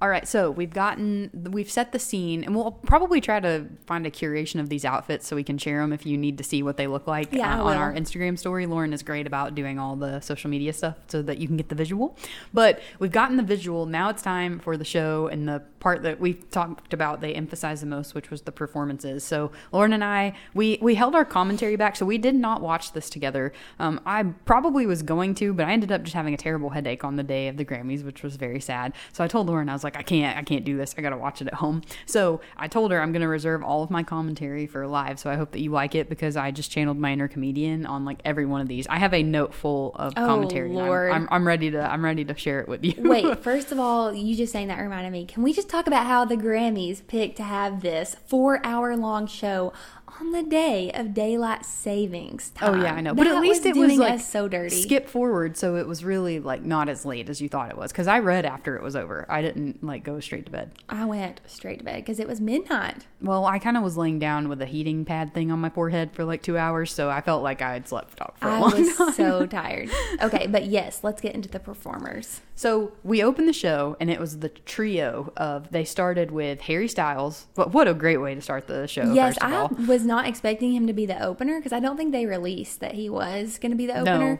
All 0.01 0.09
right, 0.09 0.27
so 0.27 0.51
we've 0.51 0.73
gotten, 0.73 1.29
we've 1.51 1.71
set 1.71 1.93
the 1.93 1.99
scene, 1.99 2.43
and 2.43 2.53
we'll 2.53 2.71
probably 2.71 3.21
try 3.21 3.39
to 3.39 3.65
find 3.87 4.05
a 4.05 4.11
curation 4.11 4.59
of 4.59 4.67
these 4.67 4.83
outfits 4.83 5.25
so 5.25 5.37
we 5.37 5.43
can 5.43 5.57
share 5.57 5.79
them 5.79 5.93
if 5.93 6.05
you 6.05 6.17
need 6.17 6.37
to 6.37 6.43
see 6.43 6.61
what 6.61 6.75
they 6.75 6.85
look 6.85 7.07
like 7.07 7.31
Yeah, 7.31 7.61
uh, 7.61 7.63
on 7.63 7.77
our 7.77 7.93
Instagram 7.93 8.37
story. 8.37 8.65
Lauren 8.65 8.91
is 8.91 9.03
great 9.03 9.25
about 9.25 9.55
doing 9.55 9.79
all 9.79 9.95
the 9.95 10.19
social 10.19 10.49
media 10.49 10.73
stuff 10.73 10.97
so 11.07 11.21
that 11.21 11.37
you 11.37 11.47
can 11.47 11.55
get 11.55 11.69
the 11.69 11.75
visual. 11.75 12.17
But 12.53 12.81
we've 12.99 13.11
gotten 13.11 13.37
the 13.37 13.43
visual. 13.43 13.85
Now 13.85 14.09
it's 14.09 14.21
time 14.21 14.59
for 14.59 14.75
the 14.75 14.83
show 14.83 15.27
and 15.27 15.47
the 15.47 15.63
part 15.79 16.01
that 16.01 16.19
we've 16.19 16.49
talked 16.51 16.93
about. 16.93 17.21
They 17.21 17.33
emphasized 17.33 17.81
the 17.81 17.87
most, 17.87 18.13
which 18.15 18.29
was 18.29 18.41
the 18.41 18.51
performances. 18.51 19.23
So 19.23 19.53
Lauren 19.71 19.93
and 19.93 20.03
I, 20.03 20.33
we 20.53 20.77
we 20.81 20.95
held 20.95 21.15
our 21.15 21.23
commentary 21.23 21.77
back, 21.77 21.95
so 21.95 22.05
we 22.05 22.17
did 22.17 22.35
not 22.35 22.61
watch 22.61 22.91
this 22.91 23.09
together. 23.09 23.53
Um, 23.79 24.01
I 24.05 24.23
probably 24.23 24.85
was 24.85 25.03
going 25.03 25.35
to, 25.35 25.53
but 25.53 25.67
I 25.67 25.71
ended 25.71 25.93
up 25.93 26.03
just 26.03 26.15
having 26.15 26.33
a 26.33 26.37
terrible 26.37 26.71
headache 26.71 27.05
on 27.05 27.15
the 27.15 27.23
day 27.23 27.47
of 27.47 27.55
the 27.55 27.63
Grammys, 27.63 28.03
which 28.03 28.23
was 28.23 28.35
very 28.35 28.59
sad. 28.59 28.91
So 29.13 29.23
I 29.23 29.27
told 29.27 29.47
Lauren, 29.47 29.69
I 29.69 29.73
was 29.73 29.84
like, 29.85 29.95
I 29.95 30.01
can't, 30.01 30.37
I 30.37 30.43
can't 30.43 30.65
do 30.65 30.75
this. 30.75 30.93
I 30.97 31.01
got 31.01 31.11
to 31.11 31.17
watch 31.17 31.41
it 31.41 31.47
at 31.47 31.53
home. 31.53 31.81
So 32.05 32.41
I 32.57 32.67
told 32.67 32.91
her 32.91 32.99
I'm 33.01 33.13
going 33.13 33.21
to 33.21 33.27
reserve 33.29 33.63
all 33.63 33.83
of 33.83 33.89
my 33.89 34.03
commentary 34.03 34.67
for 34.67 34.85
live. 34.87 35.19
So 35.19 35.29
I 35.29 35.35
hope 35.35 35.51
that 35.51 35.61
you 35.61 35.71
like 35.71 35.95
it 35.95 36.09
because 36.09 36.35
I 36.35 36.51
just 36.51 36.71
channeled 36.71 36.97
my 36.97 37.11
inner 37.13 37.27
comedian 37.29 37.85
on 37.85 38.03
like 38.03 38.19
every 38.25 38.45
one 38.45 38.59
of 38.59 38.67
these. 38.67 38.85
I 38.87 38.99
have 38.99 39.13
a 39.13 39.23
note 39.23 39.53
full 39.53 39.93
of 39.95 40.13
Oh, 40.17 40.25
commentary. 40.25 40.69
and 40.69 40.79
I'm- 40.79 40.87
Lord. 40.87 41.11
I'm, 41.13 41.27
I'm 41.31 41.47
ready 41.47 41.71
to, 41.71 41.79
I'm 41.81 42.03
ready 42.03 42.25
to 42.25 42.35
share 42.37 42.59
it 42.59 42.67
with 42.67 42.83
you. 42.83 42.93
Wait, 42.97 43.39
first 43.43 43.71
of 43.71 43.79
all, 43.79 44.13
you 44.13 44.35
just 44.35 44.51
saying 44.51 44.67
that 44.67 44.79
reminded 44.79 45.11
me. 45.13 45.25
Can 45.25 45.43
we 45.43 45.53
just 45.53 45.69
talk 45.69 45.87
about 45.87 46.05
how 46.05 46.25
the 46.25 46.35
Grammys 46.35 47.05
picked 47.07 47.37
to 47.37 47.43
have 47.43 47.81
this 47.81 48.15
four 48.25 48.59
hour 48.65 48.95
long 48.97 49.27
show 49.27 49.71
on 50.19 50.31
the 50.31 50.43
day 50.43 50.91
of 50.93 51.13
daylight 51.13 51.65
savings 51.65 52.51
Oh 52.61 52.75
yeah, 52.75 52.93
I 52.93 53.01
know. 53.01 53.13
But 53.13 53.27
at 53.27 53.39
least 53.41 53.65
it 53.65 53.75
was 53.75 53.97
like 53.97 54.19
so 54.19 54.47
dirty. 54.47 54.81
skip 54.81 55.09
forward, 55.09 55.57
so 55.57 55.75
it 55.75 55.87
was 55.87 56.03
really 56.03 56.39
like 56.39 56.63
not 56.63 56.89
as 56.89 57.05
late 57.05 57.29
as 57.29 57.41
you 57.41 57.49
thought 57.49 57.69
it 57.69 57.77
was. 57.77 57.91
Because 57.91 58.07
I 58.07 58.19
read 58.19 58.45
after 58.45 58.75
it 58.75 58.83
was 58.83 58.95
over. 58.95 59.25
I 59.29 59.41
didn't 59.41 59.83
like 59.83 60.03
go 60.03 60.19
straight 60.19 60.45
to 60.45 60.51
bed. 60.51 60.71
I 60.89 61.05
went 61.05 61.41
straight 61.45 61.79
to 61.79 61.85
bed 61.85 61.97
because 61.97 62.19
it 62.19 62.27
was 62.27 62.39
midnight. 62.39 63.05
Well, 63.21 63.45
I 63.45 63.59
kind 63.59 63.77
of 63.77 63.83
was 63.83 63.97
laying 63.97 64.19
down 64.19 64.49
with 64.49 64.61
a 64.61 64.65
heating 64.65 65.05
pad 65.05 65.33
thing 65.33 65.51
on 65.51 65.59
my 65.59 65.69
forehead 65.69 66.11
for 66.13 66.23
like 66.23 66.41
two 66.41 66.57
hours, 66.57 66.91
so 66.91 67.09
I 67.09 67.21
felt 67.21 67.43
like 67.43 67.61
I 67.61 67.73
had 67.73 67.87
slept 67.87 68.21
off 68.21 68.37
for 68.39 68.47
a 68.47 68.51
I 68.53 68.59
long 68.59 68.71
was 68.71 69.15
so 69.15 69.45
tired. 69.47 69.89
Okay, 70.21 70.47
but 70.47 70.65
yes, 70.65 71.03
let's 71.03 71.21
get 71.21 71.35
into 71.35 71.49
the 71.49 71.59
performers. 71.59 72.41
So 72.55 72.93
we 73.03 73.21
opened 73.21 73.47
the 73.49 73.53
show, 73.53 73.97
and 73.99 74.09
it 74.09 74.19
was 74.19 74.39
the 74.39 74.49
trio 74.49 75.33
of. 75.35 75.71
They 75.71 75.83
started 75.83 76.31
with 76.31 76.61
Harry 76.61 76.87
Styles. 76.87 77.47
But 77.55 77.73
what 77.73 77.87
a 77.87 77.93
great 77.93 78.17
way 78.17 78.33
to 78.35 78.41
start 78.41 78.67
the 78.67 78.87
show! 78.87 79.11
yes, 79.11 79.37
I 79.41 79.55
all. 79.55 79.69
was 79.87 80.04
not 80.05 80.27
expecting 80.27 80.73
him 80.73 80.87
to 80.87 80.93
be 80.93 81.05
the 81.05 81.21
opener 81.21 81.59
because 81.59 81.73
I 81.73 81.79
don't 81.79 81.97
think 81.97 82.11
they 82.11 82.25
released 82.25 82.79
that 82.79 82.93
he 82.93 83.09
was 83.09 83.57
going 83.59 83.71
to 83.71 83.77
be 83.77 83.85
the 83.87 83.93
No. 84.01 84.13
opener. 84.13 84.39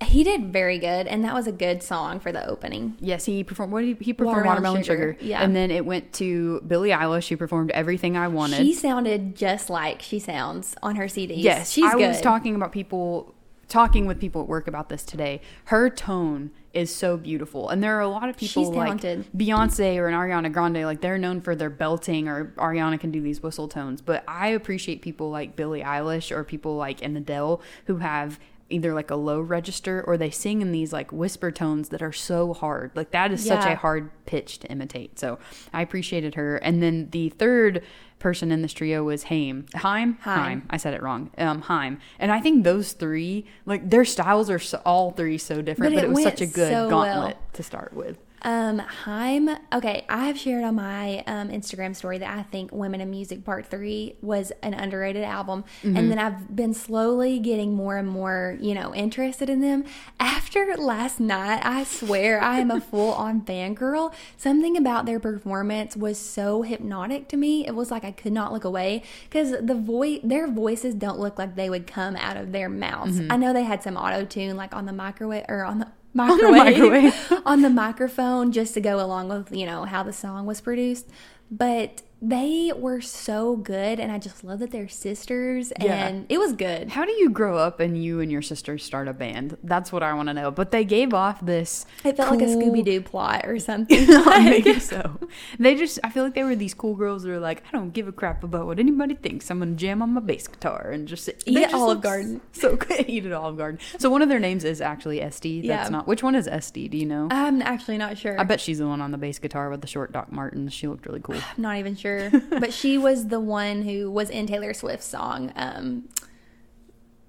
He 0.00 0.22
did 0.22 0.52
very 0.52 0.78
good, 0.78 1.08
and 1.08 1.24
that 1.24 1.34
was 1.34 1.48
a 1.48 1.52
good 1.52 1.82
song 1.82 2.20
for 2.20 2.30
the 2.30 2.48
opening. 2.48 2.96
Yes, 3.00 3.24
he 3.24 3.42
performed. 3.42 3.72
What 3.72 3.80
did 3.80 3.98
he, 3.98 4.04
he 4.04 4.12
performed? 4.12 4.46
Watermelon 4.46 4.62
Watermelon, 4.62 4.82
Sugar. 4.84 5.16
Sugar. 5.18 5.24
Yeah. 5.28 5.42
and 5.42 5.56
then 5.56 5.72
it 5.72 5.84
went 5.84 6.12
to 6.14 6.60
Billie 6.68 6.90
Eilish, 6.90 7.24
She 7.24 7.34
performed 7.34 7.72
"Everything 7.72 8.16
I 8.16 8.28
Wanted." 8.28 8.58
She 8.58 8.74
sounded 8.74 9.34
just 9.34 9.68
like 9.68 10.00
she 10.00 10.20
sounds 10.20 10.76
on 10.84 10.94
her 10.94 11.06
CDs. 11.06 11.42
Yes, 11.42 11.72
she's 11.72 11.84
I 11.84 11.94
good. 11.98 12.06
was 12.08 12.20
talking 12.20 12.54
about 12.54 12.70
people 12.70 13.34
talking 13.66 14.06
with 14.06 14.20
people 14.20 14.40
at 14.42 14.46
work 14.48 14.68
about 14.68 14.88
this 14.88 15.02
today. 15.02 15.40
Her 15.64 15.90
tone 15.90 16.52
is 16.74 16.94
so 16.94 17.16
beautiful, 17.16 17.68
and 17.68 17.82
there 17.82 17.96
are 17.96 18.00
a 18.00 18.08
lot 18.08 18.28
of 18.28 18.36
people 18.36 18.64
She's 18.64 18.68
like 18.68 19.00
talented. 19.00 19.26
Beyonce 19.36 19.96
or 19.96 20.08
an 20.08 20.14
Ariana 20.14 20.52
Grande. 20.52 20.84
Like 20.84 21.00
they're 21.00 21.18
known 21.18 21.40
for 21.40 21.56
their 21.56 21.70
belting, 21.70 22.28
or 22.28 22.52
Ariana 22.56 23.00
can 23.00 23.10
do 23.10 23.20
these 23.20 23.42
whistle 23.42 23.68
tones. 23.68 24.00
But 24.00 24.22
I 24.28 24.48
appreciate 24.48 25.02
people 25.02 25.30
like 25.30 25.56
Billie 25.56 25.82
Eilish 25.82 26.30
or 26.30 26.44
people 26.44 26.76
like 26.76 27.00
in 27.02 27.16
Adele 27.16 27.60
who 27.86 27.96
have 27.96 28.38
either 28.70 28.92
like 28.92 29.10
a 29.10 29.16
low 29.16 29.40
register 29.40 30.02
or 30.06 30.16
they 30.16 30.30
sing 30.30 30.60
in 30.60 30.72
these 30.72 30.92
like 30.92 31.10
whisper 31.12 31.50
tones 31.50 31.88
that 31.88 32.02
are 32.02 32.12
so 32.12 32.52
hard. 32.52 32.90
Like 32.94 33.10
that 33.12 33.32
is 33.32 33.44
such 33.44 33.64
a 33.64 33.76
hard 33.76 34.10
pitch 34.26 34.58
to 34.58 34.68
imitate. 34.68 35.18
So 35.18 35.38
I 35.72 35.82
appreciated 35.82 36.34
her. 36.34 36.56
And 36.56 36.82
then 36.82 37.08
the 37.10 37.30
third 37.30 37.82
person 38.18 38.50
in 38.52 38.62
this 38.62 38.72
trio 38.72 39.04
was 39.04 39.24
Haim. 39.24 39.66
Haim? 39.74 40.18
Haim. 40.20 40.66
I 40.68 40.76
said 40.76 40.92
it 40.92 41.02
wrong. 41.02 41.30
Um, 41.38 41.62
Haim. 41.62 41.98
And 42.18 42.30
I 42.30 42.40
think 42.40 42.64
those 42.64 42.92
three, 42.92 43.46
like 43.64 43.88
their 43.88 44.04
styles 44.04 44.50
are 44.50 44.58
so, 44.58 44.82
all 44.84 45.12
three 45.12 45.38
so 45.38 45.62
different, 45.62 45.94
But 45.94 46.02
but, 46.02 46.04
it 46.04 46.10
it 46.10 46.14
was 46.14 46.24
such 46.24 46.40
a 46.40 46.46
good 46.46 46.70
so 46.70 46.90
gauntlet 46.90 47.36
well. 47.36 47.42
to 47.54 47.62
start 47.62 47.92
with. 47.94 48.18
Um, 48.42 48.78
Haim. 48.78 49.50
Okay, 49.72 50.04
I 50.08 50.26
have 50.26 50.38
shared 50.38 50.64
on 50.64 50.76
my 50.76 51.22
um, 51.26 51.48
Instagram 51.50 51.94
story 51.96 52.18
that 52.18 52.38
I 52.38 52.42
think 52.42 52.70
"Women 52.72 53.00
in 53.00 53.10
Music" 53.10 53.44
Part 53.44 53.66
Three 53.66 54.16
was 54.22 54.52
an 54.62 54.74
underrated 54.74 55.24
album, 55.24 55.64
Mm-hmm. 55.82 55.96
and 55.96 56.10
then 56.10 56.18
I've 56.18 56.54
been 56.54 56.74
slowly 56.74 57.38
getting 57.38 57.74
more 57.74 57.96
and 57.96 58.08
more, 58.08 58.56
you 58.60 58.74
know, 58.74 58.94
interested 58.94 59.48
in 59.50 59.60
them. 59.60 59.84
After 60.20 60.76
last 60.76 61.20
night, 61.20 61.60
I 61.64 61.84
swear 61.84 62.40
I 62.40 62.58
am 62.60 62.70
a 62.70 62.80
full-on 62.90 63.42
fangirl. 63.42 64.12
Something 64.36 64.76
about 64.76 65.06
their 65.06 65.20
performance 65.20 65.96
was 65.96 66.18
so 66.18 66.62
hypnotic 66.62 67.28
to 67.28 67.36
me. 67.36 67.66
It 67.66 67.74
was 67.74 67.90
like 67.90 68.04
I 68.04 68.12
could 68.12 68.32
not 68.32 68.52
look 68.52 68.64
away 68.64 69.02
because 69.28 69.50
the 69.60 69.74
voice, 69.74 70.20
their 70.24 70.48
voices 70.48 70.94
don't 70.94 71.18
look 71.18 71.38
like 71.38 71.54
they 71.56 71.70
would 71.70 71.86
come 71.86 72.16
out 72.16 72.36
of 72.36 72.52
their 72.52 72.68
mouths. 72.68 73.18
Mm-hmm. 73.20 73.32
I 73.32 73.36
know 73.36 73.52
they 73.52 73.64
had 73.64 73.82
some 73.82 73.96
auto 73.96 74.24
tune, 74.24 74.56
like 74.56 74.74
on 74.74 74.86
the 74.86 74.92
microwave 74.92 75.44
or 75.48 75.64
on 75.64 75.78
the 75.80 75.88
microwave, 76.26 76.78
microwave. 76.78 77.32
on 77.46 77.62
the 77.62 77.70
microphone 77.70 78.52
just 78.52 78.74
to 78.74 78.80
go 78.80 79.00
along 79.04 79.28
with 79.28 79.52
you 79.52 79.64
know 79.64 79.84
how 79.84 80.02
the 80.02 80.12
song 80.12 80.46
was 80.46 80.60
produced 80.60 81.08
but 81.50 82.02
they 82.20 82.72
were 82.76 83.00
so 83.00 83.54
good 83.56 84.00
and 84.00 84.10
i 84.10 84.18
just 84.18 84.42
love 84.42 84.58
that 84.58 84.70
they're 84.72 84.88
sisters 84.88 85.72
Yeah. 85.80 86.08
and 86.08 86.26
it 86.28 86.38
was 86.38 86.52
good 86.54 86.88
How 86.90 87.04
do 87.04 87.12
you 87.12 87.30
grow 87.30 87.56
up 87.56 87.78
and 87.80 88.02
you 88.02 88.20
and 88.20 88.30
your 88.32 88.42
sisters 88.42 88.82
start 88.84 89.06
a 89.08 89.12
band? 89.12 89.56
That's 89.62 89.92
what 89.92 90.02
I 90.02 90.12
want 90.14 90.28
to 90.28 90.34
know. 90.34 90.50
But 90.50 90.70
they 90.70 90.84
gave 90.84 91.14
off 91.14 91.44
this. 91.44 91.86
it 92.04 92.16
felt 92.16 92.30
like 92.30 92.40
a 92.40 92.46
scooby-doo 92.50 93.02
plot 93.02 93.42
or 93.46 93.58
something 93.58 94.06
Maybe 94.26 94.80
so. 94.92 95.18
They 95.58 95.74
just, 95.76 95.98
I 96.02 96.10
feel 96.10 96.24
like 96.24 96.34
they 96.34 96.42
were 96.42 96.56
these 96.56 96.74
cool 96.74 96.94
girls 96.94 97.22
that 97.22 97.30
are 97.30 97.38
like, 97.40 97.62
I 97.68 97.70
don't 97.72 97.90
give 97.92 98.08
a 98.08 98.12
crap 98.12 98.42
about 98.44 98.66
what 98.66 98.78
anybody 98.78 99.14
thinks. 99.14 99.50
I'm 99.50 99.58
gonna 99.60 99.72
jam 99.72 100.02
on 100.02 100.14
my 100.14 100.20
bass 100.20 100.48
guitar 100.48 100.90
and 100.90 101.06
just 101.06 101.24
sit. 101.24 101.42
Eat 101.46 101.54
they 101.54 101.64
at 101.64 101.70
just 101.70 101.80
Olive 101.82 102.00
Garden. 102.00 102.40
So 102.52 102.76
good. 102.76 103.08
Eat 103.08 103.26
at 103.26 103.32
Olive 103.32 103.56
Garden. 103.56 103.78
So 103.98 104.10
one 104.10 104.22
of 104.22 104.28
their 104.28 104.40
names 104.40 104.64
is 104.64 104.80
actually 104.80 105.20
Este. 105.20 105.42
That's 105.42 105.64
Yeah. 105.64 105.88
not. 105.90 106.08
Which 106.08 106.22
one 106.22 106.34
is 106.34 106.48
Este? 106.48 106.88
Do 106.90 106.96
you 106.98 107.06
know? 107.06 107.28
i'm 107.30 107.62
actually 107.62 107.98
not 107.98 108.18
sure 108.18 108.38
I 108.40 108.44
bet 108.44 108.60
she's 108.60 108.78
the 108.78 108.86
one 108.88 109.00
on 109.00 109.12
the 109.12 109.18
bass 109.18 109.38
guitar 109.38 109.70
with 109.70 109.80
the 109.82 109.86
short 109.86 110.12
Doc 110.12 110.32
Martens. 110.32 110.72
She 110.72 110.88
looked 110.88 111.06
really 111.06 111.20
cool. 111.20 111.36
i'm 111.56 111.62
not 111.62 111.76
even 111.76 111.94
sure 111.96 112.07
but 112.50 112.72
she 112.72 112.98
was 112.98 113.28
the 113.28 113.40
one 113.40 113.82
who 113.82 114.10
was 114.10 114.30
in 114.30 114.46
taylor 114.46 114.72
swift's 114.74 115.06
song 115.06 115.52
um 115.56 116.08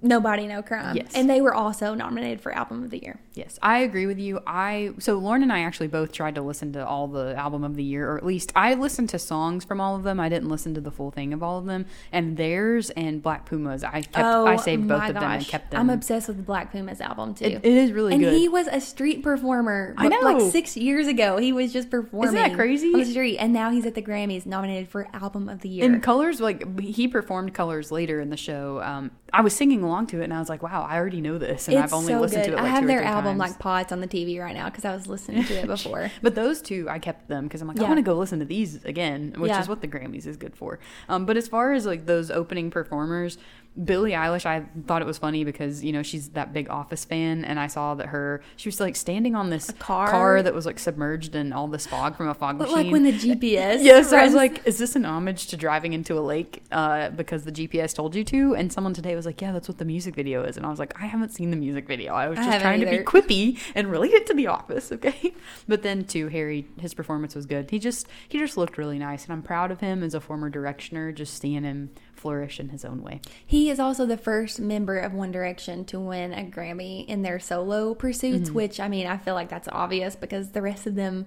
nobody 0.01 0.47
no 0.47 0.61
crime 0.61 0.95
Yes. 0.95 1.11
and 1.13 1.29
they 1.29 1.41
were 1.41 1.53
also 1.53 1.93
nominated 1.93 2.39
for 2.41 2.51
album 2.53 2.83
of 2.83 2.89
the 2.89 3.01
year 3.01 3.19
Yes, 3.33 3.57
I 3.61 3.79
agree 3.79 4.05
with 4.05 4.19
you. 4.19 4.41
I 4.45 4.91
so 4.99 5.17
Lauren 5.17 5.43
and 5.43 5.53
I 5.53 5.61
actually 5.61 5.87
both 5.87 6.11
tried 6.11 6.35
to 6.35 6.41
listen 6.41 6.73
to 6.73 6.85
all 6.85 7.07
the 7.07 7.33
album 7.37 7.63
of 7.63 7.75
the 7.77 7.83
year, 7.85 8.11
or 8.11 8.17
at 8.17 8.25
least 8.25 8.51
I 8.53 8.73
listened 8.73 9.07
to 9.09 9.19
songs 9.19 9.63
from 9.63 9.79
all 9.79 9.95
of 9.95 10.03
them. 10.03 10.19
I 10.19 10.27
didn't 10.27 10.49
listen 10.49 10.73
to 10.73 10.81
the 10.81 10.91
full 10.91 11.09
thing 11.09 11.31
of 11.31 11.41
all 11.41 11.57
of 11.57 11.65
them. 11.65 11.85
And 12.11 12.35
theirs 12.35 12.89
and 12.89 13.23
Black 13.23 13.45
Pumas, 13.45 13.81
I 13.85 14.01
kept. 14.01 14.17
I 14.17 14.57
saved 14.57 14.89
both 14.89 14.97
Oh 14.97 14.99
my 14.99 15.07
of 15.07 15.13
them 15.13 15.23
and 15.23 15.45
kept 15.47 15.71
them. 15.71 15.79
i'm 15.79 15.89
obsessed 15.89 16.27
with 16.27 16.35
the 16.35 16.43
black 16.43 16.73
pumas 16.73 16.99
album 16.99 17.33
too 17.33 17.45
It, 17.45 17.53
it 17.63 17.65
is 17.65 17.93
really 17.93 18.11
and 18.13 18.21
good. 18.21 18.33
And 18.33 18.37
he 18.41 18.49
was 18.49 18.67
a 18.67 18.81
street 18.81 19.23
performer. 19.23 19.93
I 19.97 20.09
know. 20.09 20.19
Like 20.19 20.51
six 20.51 20.75
years 20.75 21.07
ago, 21.07 21.37
he 21.37 21.53
was 21.53 21.71
just 21.71 21.89
performing. 21.89 22.35
Isn't 22.35 22.49
that 22.49 22.55
crazy? 22.57 22.91
On 22.91 22.99
the 22.99 23.05
street, 23.05 23.37
and 23.37 23.53
now 23.53 23.71
he's 23.71 23.85
at 23.85 23.95
the 23.95 24.01
Grammys, 24.01 24.45
nominated 24.45 24.89
for 24.89 25.07
Album 25.13 25.47
of 25.47 25.61
the 25.61 25.69
Year. 25.69 25.85
And 25.85 26.03
colors, 26.03 26.41
like 26.41 26.77
he 26.81 27.07
performed 27.07 27.53
colors 27.53 27.89
later 27.89 28.19
in 28.19 28.31
the 28.31 28.37
show. 28.37 28.81
Um, 28.81 29.11
I 29.31 29.39
was 29.41 29.55
singing 29.55 29.85
along 29.89 30.07
to 30.07 30.21
it, 30.21 30.25
and 30.25 30.33
I 30.33 30.39
was 30.39 30.47
like, 30.49 30.63
"Wow, 30.63 30.85
I 30.89 30.95
already 30.97 31.19
know 31.21 31.37
this," 31.37 31.67
and 31.67 31.75
it's 31.77 31.91
I've 31.91 31.93
only 31.97 32.13
so 32.13 32.21
listened 32.21 32.43
good. 32.45 32.51
to 32.51 32.57
it. 32.57 32.61
Like 32.61 32.65
I 32.71 32.75
have 32.75 32.87
their 32.87 33.03
album 33.03 33.37
times. 33.37 33.51
like 33.51 33.59
pods 33.59 33.91
on 33.91 33.99
the 33.99 34.07
TV 34.07 34.39
right 34.39 34.55
now 34.55 34.65
because 34.69 34.85
I 34.85 34.93
was 34.93 35.07
listening 35.07 35.43
to 35.45 35.53
it 35.55 35.67
before. 35.75 36.09
But 36.21 36.35
those 36.35 36.61
two, 36.61 36.87
I 36.89 36.99
kept 36.99 37.27
them 37.27 37.45
because 37.45 37.61
I'm 37.61 37.67
like, 37.67 37.79
I 37.79 37.83
want 37.83 37.97
to 37.97 38.01
go 38.01 38.13
listen 38.17 38.39
to 38.39 38.45
these 38.45 38.83
again, 38.85 39.33
which 39.37 39.49
Yeah. 39.49 39.59
is 39.61 39.67
what 39.67 39.81
the 39.81 39.87
Grammys 39.87 40.25
is 40.25 40.37
good 40.37 40.55
for. 40.55 40.79
Um, 41.09 41.25
but 41.25 41.35
as 41.37 41.47
far 41.47 41.73
as 41.73 41.85
like 41.85 42.05
those 42.05 42.31
opening 42.31 42.69
performers, 42.71 43.37
Billie 43.83 44.11
Eilish, 44.11 44.45
I 44.45 44.65
thought 44.87 45.01
it 45.01 45.05
was 45.05 45.17
funny 45.17 45.43
because 45.43 45.83
you 45.83 45.93
know 45.93 46.03
she's 46.03 46.29
that 46.29 46.53
big 46.53 46.69
Office 46.69 47.05
fan, 47.05 47.45
and 47.45 47.59
I 47.59 47.67
saw 47.67 47.95
that 47.95 48.07
her 48.07 48.41
she 48.55 48.67
was 48.67 48.79
like 48.79 48.95
standing 48.95 49.35
on 49.35 49.49
this 49.49 49.71
car? 49.79 50.41
that 50.41 50.53
was 50.53 50.65
like 50.65 50.79
submerged 50.79 51.35
in 51.35 51.53
all 51.53 51.67
this 51.67 51.87
fog 51.87 52.15
from 52.15 52.27
a 52.29 52.33
fog 52.33 52.57
But 52.57 52.69
machine. 52.69 52.85
like 52.85 52.91
when 52.91 53.03
the 53.03 53.13
GPS. 53.13 53.79
Yes, 53.89 54.13
I 54.13 54.25
was 54.25 54.33
like, 54.33 54.65
is 54.67 54.77
this 54.77 54.95
an 54.95 55.05
homage 55.05 55.47
to 55.47 55.57
driving 55.57 55.93
into 55.93 56.17
a 56.17 56.21
lake 56.21 56.63
uh, 56.71 57.09
because 57.09 57.43
the 57.43 57.51
GPS 57.51 57.93
told 57.93 58.15
you 58.15 58.23
to? 58.25 58.55
And 58.55 58.71
someone 58.71 58.93
today 58.93 59.15
was 59.15 59.25
like, 59.25 59.41
yeah, 59.41 59.51
that's 59.51 59.67
what 59.67 59.77
the 59.77 59.85
music 59.85 60.15
video 60.15 60.43
is. 60.43 60.57
And 60.57 60.65
I 60.65 60.69
was 60.69 60.79
like, 60.79 60.99
I 61.01 61.05
haven't 61.05 61.29
seen 61.29 61.49
the 61.51 61.57
music 61.57 61.87
video. 61.87 62.13
I 62.13 62.27
was 62.27 62.37
just 62.37 62.49
haven't 62.49 62.61
trying 62.61 62.79
to 62.81 62.85
be 62.85 63.03
quippy 63.03 63.59
and 63.75 63.89
relate 63.89 64.11
it 64.13 64.25
to 64.27 64.33
The 64.33 64.47
Office, 64.47 64.91
okay? 64.91 65.33
But 65.67 65.83
then 65.83 66.03
too, 66.05 66.27
Harry, 66.27 66.67
his 66.79 66.93
performance 66.93 67.35
was 67.35 67.45
good. 67.45 67.69
He 67.71 67.79
just 67.79 68.07
he 68.27 68.37
just 68.39 68.57
looked 68.57 68.77
really 68.77 68.99
nice, 68.99 69.23
and 69.23 69.33
I'm 69.33 69.41
proud 69.41 69.71
of 69.71 69.79
him 69.79 70.03
as 70.03 70.13
a 70.13 70.19
former 70.19 70.49
directioner. 70.49 71.13
Just 71.13 71.39
seeing 71.39 71.63
him 71.63 71.91
flourish 72.19 72.59
in 72.59 72.69
his 72.69 72.83
own 72.85 73.01
way. 73.01 73.21
He 73.45 73.69
is 73.69 73.79
also 73.79 74.05
the 74.05 74.17
first 74.17 74.59
member 74.59 74.97
of 74.99 75.13
One 75.13 75.31
Direction 75.31 75.85
to 75.85 75.99
win 75.99 76.33
a 76.33 76.43
Grammy 76.43 77.05
in 77.07 77.21
their 77.21 77.39
solo 77.39 77.93
pursuits, 77.93 78.49
Mm-hmm. 78.49 78.55
which 78.55 78.79
I 78.79 78.87
mean, 78.87 79.07
I 79.07 79.17
feel 79.17 79.33
like 79.35 79.49
that's 79.49 79.67
obvious 79.71 80.15
because 80.15 80.51
the 80.51 80.61
rest 80.61 80.85
of 80.87 80.95
them 80.95 81.25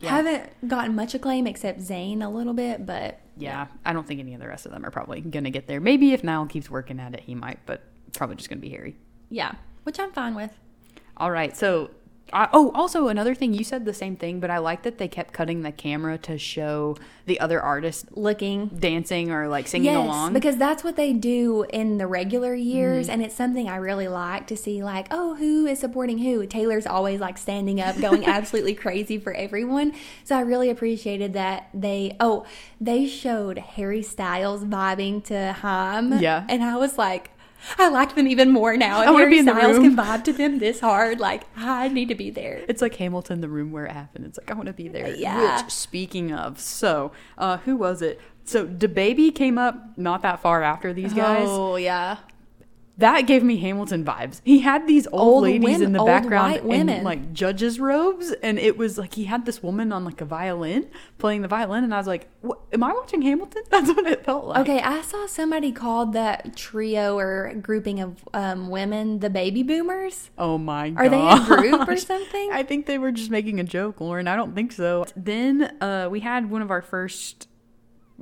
Yeah. 0.00 0.10
haven't 0.10 0.68
gotten 0.68 0.94
much 0.94 1.14
acclaim 1.14 1.46
except 1.46 1.80
Zayn 1.80 2.24
a 2.24 2.28
little 2.28 2.54
bit, 2.54 2.86
but 2.86 3.20
Yeah, 3.36 3.66
I 3.84 3.92
don't 3.92 4.06
think 4.06 4.20
any 4.20 4.34
of 4.34 4.40
the 4.40 4.48
rest 4.48 4.64
of 4.66 4.72
them 4.72 4.84
are 4.86 4.90
probably 4.90 5.20
gonna 5.20 5.50
get 5.50 5.66
there. 5.66 5.80
Maybe 5.80 6.12
if 6.12 6.22
Niall 6.24 6.46
keeps 6.46 6.70
working 6.70 7.00
at 7.00 7.14
it, 7.14 7.20
he 7.20 7.34
might, 7.34 7.58
but 7.66 7.82
probably 8.12 8.36
just 8.36 8.48
gonna 8.48 8.60
be 8.60 8.70
Harry. 8.70 8.96
yeah, 9.30 9.52
which 9.82 9.98
I'm 10.00 10.12
fine 10.12 10.34
with. 10.34 10.52
All 11.16 11.30
right. 11.32 11.56
So, 11.56 11.90
I, 12.32 12.48
oh, 12.52 12.70
also 12.74 13.08
another 13.08 13.34
thing, 13.34 13.54
you 13.54 13.64
said 13.64 13.84
the 13.84 13.94
same 13.94 14.16
thing, 14.16 14.40
but 14.40 14.50
I 14.50 14.58
like 14.58 14.82
that 14.82 14.98
they 14.98 15.08
kept 15.08 15.32
cutting 15.32 15.62
the 15.62 15.72
camera 15.72 16.18
to 16.18 16.38
show 16.38 16.96
the 17.26 17.40
other 17.40 17.60
artists 17.60 18.06
Looking 18.12 18.68
dancing 18.68 19.30
or 19.30 19.48
like 19.48 19.66
singing 19.68 19.92
yes, 19.92 19.96
along. 20.04 20.32
because 20.32 20.56
that's 20.56 20.82
what 20.82 20.96
they 20.96 21.12
do 21.12 21.64
in 21.70 21.98
the 21.98 22.06
regular 22.06 22.54
years, 22.54 23.06
Mm-hmm. 23.06 23.12
and 23.12 23.22
it's 23.22 23.34
something 23.34 23.68
I 23.68 23.76
really 23.76 24.08
like 24.08 24.46
to 24.48 24.56
see. 24.56 24.82
Like, 24.82 25.08
oh, 25.10 25.34
who 25.36 25.66
is 25.66 25.78
supporting 25.78 26.18
who? 26.18 26.46
Taylor's 26.46 26.86
always 26.86 27.20
like 27.20 27.36
standing 27.38 27.80
up, 27.80 28.00
going 28.00 28.24
absolutely 28.26 28.74
crazy 28.74 29.18
for 29.18 29.32
everyone. 29.34 29.92
So 30.24 30.36
I 30.36 30.40
really 30.40 30.70
appreciated 30.70 31.34
that 31.34 31.68
they. 31.74 32.16
Oh, 32.20 32.46
they 32.80 33.06
showed 33.06 33.58
Harry 33.58 34.02
Styles 34.02 34.64
vibing 34.64 35.22
to 35.24 35.52
Haim. 35.54 36.18
Yeah. 36.18 36.44
and 36.48 36.62
I 36.64 36.76
was 36.76 36.96
like. 36.98 37.30
I 37.78 37.88
like 37.88 38.14
them 38.14 38.26
even 38.26 38.50
more 38.50 38.76
now. 38.76 39.02
If 39.02 39.08
I 39.08 39.12
Harry 39.12 39.30
be 39.30 39.38
in 39.38 39.44
the 39.44 39.52
Styles 39.52 39.78
room. 39.78 39.96
can 39.96 40.04
vibe 40.04 40.24
to 40.24 40.32
them 40.32 40.58
this 40.58 40.80
hard, 40.80 41.20
like 41.20 41.44
I 41.56 41.88
need 41.88 42.08
to 42.08 42.14
be 42.14 42.30
there. 42.30 42.64
it's 42.68 42.82
like 42.82 42.94
Hamilton, 42.96 43.40
the 43.40 43.48
room 43.48 43.72
where 43.72 43.86
it 43.86 43.92
happened. 43.92 44.26
It's 44.26 44.38
like 44.38 44.50
I 44.50 44.54
want 44.54 44.66
to 44.66 44.72
be 44.72 44.88
there. 44.88 45.08
Yeah. 45.14 45.62
Which, 45.62 45.70
speaking 45.72 46.32
of, 46.32 46.60
so 46.60 47.12
uh, 47.36 47.58
who 47.58 47.76
was 47.76 48.02
it? 48.02 48.20
So 48.44 48.66
DaBaby 48.66 49.34
came 49.34 49.58
up 49.58 49.98
not 49.98 50.22
that 50.22 50.40
far 50.40 50.62
after 50.62 50.92
these 50.92 51.12
guys. 51.12 51.46
Oh 51.46 51.76
yeah, 51.76 52.18
That 52.98 53.28
gave 53.28 53.44
me 53.44 53.58
Hamilton 53.58 54.04
vibes. 54.04 54.40
He 54.44 54.58
had 54.58 54.88
these 54.88 55.06
old, 55.12 55.22
Old 55.22 55.42
ladies 55.44 55.62
women- 55.64 55.82
in 55.82 55.92
the 55.92 56.04
background 56.04 56.56
in 56.72 57.04
like 57.04 57.32
judges' 57.32 57.78
robes, 57.78 58.32
and 58.42 58.58
it 58.58 58.76
was 58.76 58.98
like 58.98 59.14
he 59.14 59.24
had 59.24 59.46
this 59.46 59.62
woman 59.62 59.92
on 59.92 60.04
like 60.04 60.20
a 60.20 60.24
violin 60.24 60.88
playing 61.16 61.42
the 61.42 61.48
violin, 61.48 61.84
and 61.84 61.94
I 61.94 61.98
was 61.98 62.08
like, 62.08 62.28
"Am 62.72 62.82
I 62.82 62.92
watching 62.92 63.22
Hamilton?" 63.22 63.62
That's 63.70 63.88
what 63.88 64.04
it 64.06 64.24
felt 64.24 64.46
like. 64.46 64.58
Okay, 64.68 64.80
I 64.80 65.00
saw 65.02 65.26
somebody 65.28 65.70
called 65.70 66.12
that 66.14 66.56
trio 66.56 67.16
or 67.16 67.54
grouping 67.62 68.00
of 68.00 68.16
um, 68.34 68.68
women 68.68 69.20
the 69.20 69.30
baby 69.30 69.62
boomers. 69.62 70.30
Oh 70.36 70.58
my 70.58 70.90
god. 70.90 71.06
Are 71.06 71.08
they 71.08 71.28
a 71.28 71.56
group 71.56 71.88
or 71.88 71.96
something? 72.12 72.50
I 72.52 72.64
think 72.64 72.86
they 72.86 72.98
were 72.98 73.12
just 73.12 73.30
making 73.30 73.60
a 73.60 73.64
joke, 73.64 74.00
Lauren. 74.00 74.26
I 74.26 74.34
don't 74.34 74.56
think 74.56 74.72
so. 74.72 75.04
Then 75.14 75.76
uh, 75.80 76.08
we 76.10 76.18
had 76.20 76.50
one 76.50 76.62
of 76.62 76.70
our 76.72 76.82
first. 76.82 77.46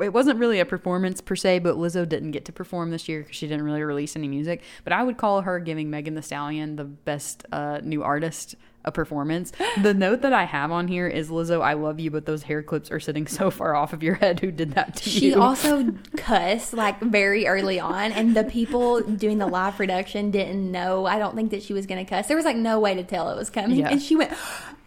It 0.01 0.13
wasn't 0.13 0.39
really 0.39 0.61
a 0.61 0.67
performance 0.67 1.21
per 1.21 1.37
se, 1.37 1.61
but 1.61 1.77
Lizzo 1.77 2.07
didn't 2.07 2.33
get 2.33 2.45
to 2.47 2.53
perform 2.53 2.91
this 2.91 3.09
year 3.09 3.21
because 3.23 3.37
she 3.37 3.47
didn't 3.47 3.65
really 3.65 3.83
release 3.83 4.15
any 4.15 4.29
music. 4.29 4.63
But 4.85 4.93
I 4.93 5.03
would 5.03 5.17
call 5.17 5.43
her 5.43 5.59
giving 5.59 5.89
Megan 5.89 6.15
Thee 6.15 6.23
Stallion 6.23 6.77
the 6.77 6.85
best 6.85 7.47
uh, 7.51 7.81
new 7.83 8.03
artist 8.03 8.57
a 8.87 8.93
performance. 8.93 9.53
The 9.83 9.93
note 9.95 10.23
that 10.23 10.33
I 10.33 10.45
have 10.45 10.71
on 10.71 10.87
here 10.89 11.09
is 11.09 11.29
Lizzo, 11.29 11.61
I 11.61 11.73
love 11.73 11.99
you, 11.99 12.11
but 12.11 12.25
those 12.25 12.45
hair 12.45 12.63
clips 12.63 12.91
are 12.91 13.01
sitting 13.01 13.27
so 13.27 13.51
far 13.51 13.75
off 13.75 13.93
of 13.93 14.03
your 14.03 14.15
head. 14.15 14.41
Who 14.41 14.51
did 14.53 14.73
that 14.75 14.97
to 14.97 15.11
She 15.11 15.27
you? 15.27 15.33
She 15.33 15.35
also 15.35 15.93
cussed 16.17 16.73
like 16.73 17.01
very 17.01 17.47
early 17.47 17.81
on, 17.81 18.13
and 18.13 18.37
the 18.37 18.45
people 18.45 19.01
doing 19.03 19.39
the 19.39 19.47
live 19.47 19.77
production 19.77 20.31
didn't 20.31 20.71
know. 20.71 21.05
I 21.07 21.19
don't 21.19 21.35
think 21.35 21.51
that 21.51 21.63
she 21.63 21.73
was 21.73 21.87
going 21.87 22.05
to 22.05 22.09
cuss. 22.09 22.29
There 22.29 22.37
was 22.37 22.47
like 22.47 22.57
no 22.57 22.79
way 22.81 22.95
to 22.95 23.03
tell 23.05 23.31
it 23.31 23.37
was 23.37 23.51
coming, 23.51 23.81
Yeah. 23.81 23.89
and 23.91 24.01
she 24.01 24.15
went, 24.17 24.33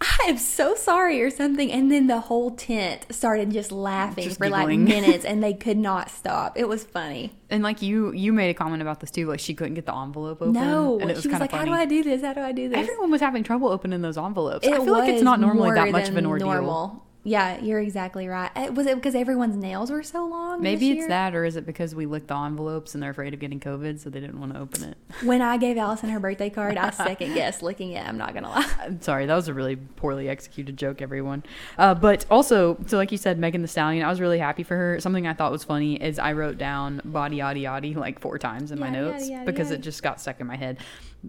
"I 0.02 0.26
am 0.28 0.38
so 0.38 0.76
sorry" 0.76 1.22
or 1.22 1.30
something, 1.30 1.72
and 1.72 1.92
then 1.92 2.08
the 2.08 2.20
whole 2.22 2.52
tent 2.52 3.06
started 3.12 3.52
just 3.52 3.72
laughing 3.72 4.24
Just 4.26 4.38
for 4.38 4.46
giggling. 4.46 4.86
like 4.86 4.96
minutes, 5.02 5.26
and 5.26 5.44
they 5.44 5.54
could 5.54 5.78
not 5.78 6.10
stop. 6.10 6.58
It 6.58 6.68
was 6.70 6.84
funny. 6.86 7.34
And 7.50 7.64
like 7.64 7.82
you, 7.82 8.12
you 8.14 8.32
made 8.34 8.50
a 8.50 8.54
comment 8.54 8.82
about 8.82 9.00
this 9.00 9.12
too. 9.12 9.28
Like 9.28 9.40
she 9.40 9.54
couldn't 9.54 9.74
get 9.74 9.86
the 9.86 9.96
envelope 9.96 10.42
open. 10.42 10.54
No, 10.54 11.00
and 11.00 11.10
it 11.10 11.16
was 11.16 11.24
she 11.24 11.30
was 11.30 11.40
like, 11.40 11.52
of 11.54 11.60
"How 11.60 11.66
do 11.66 11.72
I 11.72 11.86
do 11.86 12.04
this? 12.04 12.22
How 12.22 12.34
do 12.34 12.42
I 12.42 12.52
do 12.52 12.70
this?" 12.70 12.78
Everyone 12.78 13.12
was 13.12 13.22
having 13.22 13.44
trouble 13.44 13.70
opening 13.70 14.02
those 14.02 14.18
envelopes. 14.18 14.68
It 14.68 14.74
I 14.74 14.84
feel 14.84 14.94
like 14.94 15.10
it's 15.10 15.24
not 15.24 15.40
normally 15.40 15.72
that 15.72 15.92
much 15.92 16.10
of 16.10 16.18
an 16.18 16.26
ordeal. 16.26 16.48
Normal. 16.48 17.06
Yeah, 17.30 17.60
you're 17.62 17.80
exactly 17.80 18.28
right. 18.28 18.50
Uh, 18.56 18.72
Was 18.74 18.88
it 18.88 18.96
because 18.96 19.13
everyone's 19.13 19.56
nails 19.56 19.92
were 19.92 20.02
so 20.02 20.26
long? 20.26 20.63
Maybe 20.63 20.89
it's 20.89 21.06
that, 21.06 21.36
or 21.36 21.46
is 21.46 21.58
it 21.58 21.63
because 21.63 21.94
we 21.94 22.08
licked 22.08 22.28
the 22.30 22.36
envelopes 22.36 22.96
and 22.96 23.04
they're 23.04 23.12
afraid 23.12 23.36
of 23.36 23.39
getting 23.39 23.60
COVID, 23.60 24.00
so 24.00 24.10
they 24.10 24.20
didn't 24.20 24.39
want 24.39 24.56
to 24.56 24.60
open 24.60 24.84
it? 24.84 24.98
When 25.24 25.42
I 25.44 25.58
gave 25.58 25.78
Allison 25.78 26.10
her 26.10 26.20
birthday 26.20 26.50
card, 26.50 26.76
I 26.76 26.89
second 26.89 27.36
guessed 27.36 27.62
licking 27.62 27.92
it. 27.92 28.04
I'm 28.08 28.18
not 28.18 28.34
gonna 28.34 28.50
lie. 28.50 28.68
I'm 28.82 29.00
sorry, 29.02 29.28
that 29.28 29.36
was 29.36 29.48
a 29.48 29.54
really 29.54 29.76
poorly 29.76 30.28
executed 30.28 30.76
joke, 30.76 31.04
everyone. 31.04 31.44
Uh, 31.78 31.94
but 31.94 32.26
also, 32.32 32.78
so 32.88 32.98
like 32.98 33.12
you 33.12 33.18
said, 33.20 33.38
Megan 33.38 33.62
Thee 33.62 33.68
Stallion, 33.68 34.04
I 34.04 34.10
was 34.10 34.20
really 34.20 34.39
happy 34.39 34.63
for 34.63 34.76
her. 34.76 35.00
Something 35.00 35.28
I 35.28 35.36
thought 35.36 35.52
was 35.52 35.63
funny 35.63 36.02
is 36.02 36.18
I 36.18 36.34
wrote 36.34 36.58
down 36.58 37.00
body 37.06 37.38
yaddy 37.38 37.62
yaddy 37.62 37.96
like 37.96 38.20
four 38.20 38.39
times 38.39 38.72
in 38.72 38.80
my 38.80 38.89
notes 38.89 39.30
because 39.46 39.70
it 39.70 39.82
just 39.82 40.02
got 40.02 40.20
stuck 40.20 40.39
in 40.39 40.48
my 40.48 40.56
head. 40.56 40.80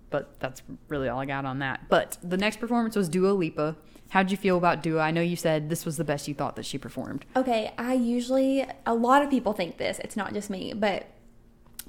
But 0.09 0.41
that's 0.41 0.63
really 0.89 1.09
all 1.11 1.21
I 1.21 1.27
got 1.27 1.45
on 1.45 1.59
that. 1.59 1.91
But 1.91 2.17
the 2.23 2.39
next 2.39 2.59
performance 2.59 2.97
was 2.97 3.07
Dua 3.07 3.33
Lipa. 3.33 3.77
How'd 4.11 4.31
you 4.31 4.37
feel 4.37 4.57
about 4.57 4.83
Dua? 4.83 5.01
I 5.01 5.11
know 5.11 5.21
you 5.21 5.37
said 5.37 5.69
this 5.71 5.85
was 5.87 5.97
the 5.97 6.05
best 6.05 6.29
you 6.29 6.35
thought 6.35 6.57
that 6.57 6.67
she 6.67 6.79
performed. 6.79 7.25
Okay, 7.37 7.73
I 7.79 7.95
usually 7.95 8.67
a 8.87 8.95
lot 8.95 9.23
of 9.23 9.31
people 9.31 9.53
think 9.53 9.79
this. 9.79 9.99
It's 10.01 10.17
not 10.17 10.35
just 10.35 10.51
me, 10.51 10.73
but 10.75 11.07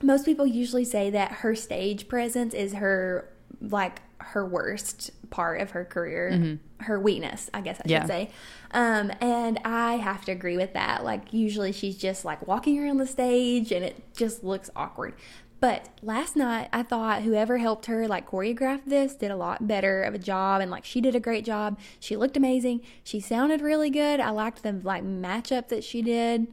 most 0.03 0.25
people 0.25 0.45
usually 0.45 0.86
say 0.86 1.10
that 1.10 1.31
her 1.31 1.55
stage 1.55 2.07
presence 2.07 2.53
is 2.53 2.73
her 2.75 3.27
like 3.60 4.01
her 4.19 4.45
worst 4.45 5.10
part 5.31 5.62
of 5.62 5.71
her 5.71 5.84
career, 5.84 6.60
her 6.81 6.99
weakness, 6.99 7.49
I 7.53 7.62
guess 7.62 7.77
I 7.79 7.84
should 7.84 7.91
Yeah. 7.91 8.05
say. 8.05 8.29
Um, 8.71 9.12
and 9.19 9.60
I 9.65 9.93
have 9.95 10.25
to 10.25 10.31
agree 10.31 10.57
with 10.57 10.73
that. 10.73 11.03
Like 11.03 11.34
usually 11.34 11.71
she's 11.71 11.97
just 11.97 12.23
like 12.23 12.45
walking 12.47 12.79
around 12.84 12.97
the 12.97 13.07
stage 13.07 13.71
and 13.71 13.84
it 13.84 14.15
just 14.15 14.43
looks 14.43 14.69
awkward. 14.75 15.13
But 15.62 15.89
last 16.02 16.36
night 16.36 16.69
I 16.74 16.82
thought 16.84 17.21
whoever 17.21 17.60
helped 17.60 17.86
her 17.86 18.08
like 18.08 18.30
choreograph 18.30 18.82
this 18.86 19.15
did 19.15 19.30
a 19.32 19.36
lot 19.36 19.67
better 19.67 20.02
of 20.02 20.15
a 20.15 20.19
job 20.19 20.60
and 20.60 20.71
like 20.71 20.84
she 20.84 21.00
did 21.00 21.15
a 21.15 21.19
great 21.19 21.45
job. 21.45 21.80
She 22.00 22.17
looked 22.17 22.36
amazing. 22.36 22.82
She 23.04 23.19
sounded 23.19 23.62
really 23.62 23.91
good. 23.91 24.19
I 24.19 24.32
liked 24.32 24.63
the 24.63 24.74
like 24.74 25.04
matchup 25.04 25.69
that 25.69 25.84
she 25.84 26.02
did. 26.02 26.47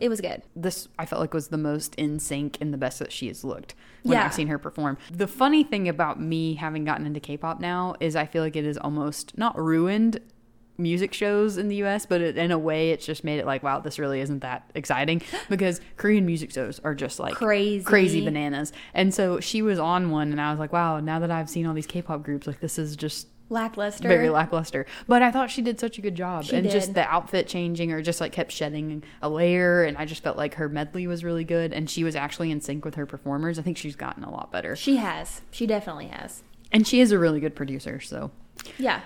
It 0.00 0.08
was 0.08 0.20
good. 0.20 0.42
this 0.54 0.88
I 0.98 1.06
felt 1.06 1.20
like 1.20 1.34
was 1.34 1.48
the 1.48 1.58
most 1.58 1.94
in 1.94 2.18
sync 2.18 2.58
and 2.60 2.74
the 2.74 2.78
best 2.78 2.98
that 2.98 3.12
she 3.12 3.28
has 3.28 3.44
looked 3.44 3.74
when 4.02 4.18
Yeah. 4.18 4.26
I've 4.26 4.34
seen 4.34 4.48
her 4.48 4.58
perform. 4.58 4.98
The 5.10 5.26
funny 5.28 5.62
thing 5.64 5.88
about 5.88 6.20
me 6.20 6.54
having 6.54 6.84
gotten 6.84 7.06
into 7.06 7.20
K-pop 7.20 7.60
now 7.60 7.94
is 8.00 8.14
I 8.16 8.26
feel 8.26 8.42
like 8.42 8.56
it 8.56 8.64
is 8.64 8.76
almost 8.78 9.38
not 9.38 9.56
ruined 9.58 10.20
music 10.78 11.12
shows 11.12 11.58
in 11.58 11.68
the 11.68 11.76
US, 11.84 12.06
but 12.06 12.20
it, 12.20 12.38
in 12.38 12.50
a 12.52 12.58
way 12.58 12.90
it's 12.92 13.04
just 13.04 13.24
made 13.24 13.38
it 13.38 13.46
like 13.46 13.62
wow, 13.62 13.80
this 13.80 13.98
really 13.98 14.20
isn't 14.20 14.40
that 14.40 14.70
exciting 14.74 15.20
because 15.48 15.80
Korean 15.96 16.24
music 16.24 16.52
shows 16.52 16.78
are 16.84 16.94
just 16.94 17.18
like 17.18 17.34
Crazy. 17.34 17.84
crazy 17.84 18.24
bananas. 18.24 18.72
And 18.94 19.12
so 19.12 19.40
she 19.40 19.60
was 19.62 19.78
on 19.78 20.10
one 20.10 20.30
and 20.30 20.40
I 20.40 20.50
was 20.50 20.58
like, 20.60 20.72
wow, 20.72 21.00
now 21.00 21.18
that 21.18 21.30
I've 21.30 21.50
seen 21.50 21.66
all 21.66 21.74
these 21.74 21.86
K-pop 21.86 22.22
groups, 22.22 22.46
like 22.46 22.60
this 22.60 22.78
is 22.78 22.96
just 22.96 23.26
Lackluster. 23.50 24.06
very 24.06 24.28
lackluster. 24.28 24.84
But 25.06 25.22
I 25.22 25.30
thought 25.30 25.50
she 25.50 25.62
did 25.62 25.80
such 25.80 25.96
a 25.96 26.02
good 26.02 26.14
job. 26.14 26.44
She 26.44 26.54
and 26.54 26.68
just 26.68 26.92
the 26.92 27.04
outfit 27.10 27.48
changing 27.48 27.90
or 27.92 28.02
just 28.02 28.20
like 28.20 28.30
kept 28.30 28.52
shedding 28.52 29.02
a 29.22 29.28
layer. 29.30 29.84
And 29.84 29.96
I 29.96 30.04
just 30.04 30.22
felt 30.22 30.36
like 30.36 30.54
her 30.56 30.68
medley 30.68 31.06
was 31.06 31.24
really 31.24 31.44
good. 31.44 31.72
And 31.72 31.88
she 31.88 32.04
was 32.04 32.14
actually 32.14 32.50
in 32.50 32.60
sync 32.60 32.84
with 32.84 32.96
her 32.96 33.06
performers. 33.06 33.58
I 33.58 33.62
think 33.62 33.78
she's 33.78 33.96
gotten 33.96 34.22
a 34.22 34.30
lot 34.30 34.52
better. 34.52 34.76
She 34.76 34.96
has. 34.96 35.40
She 35.50 35.66
definitely 35.66 36.08
has. 36.08 36.42
And 36.72 36.86
she 36.86 37.00
is 37.00 37.10
a 37.10 37.18
really 37.18 37.40
good 37.40 37.56
producer. 37.56 38.00
So 38.00 38.30
Yeah. 38.76 39.00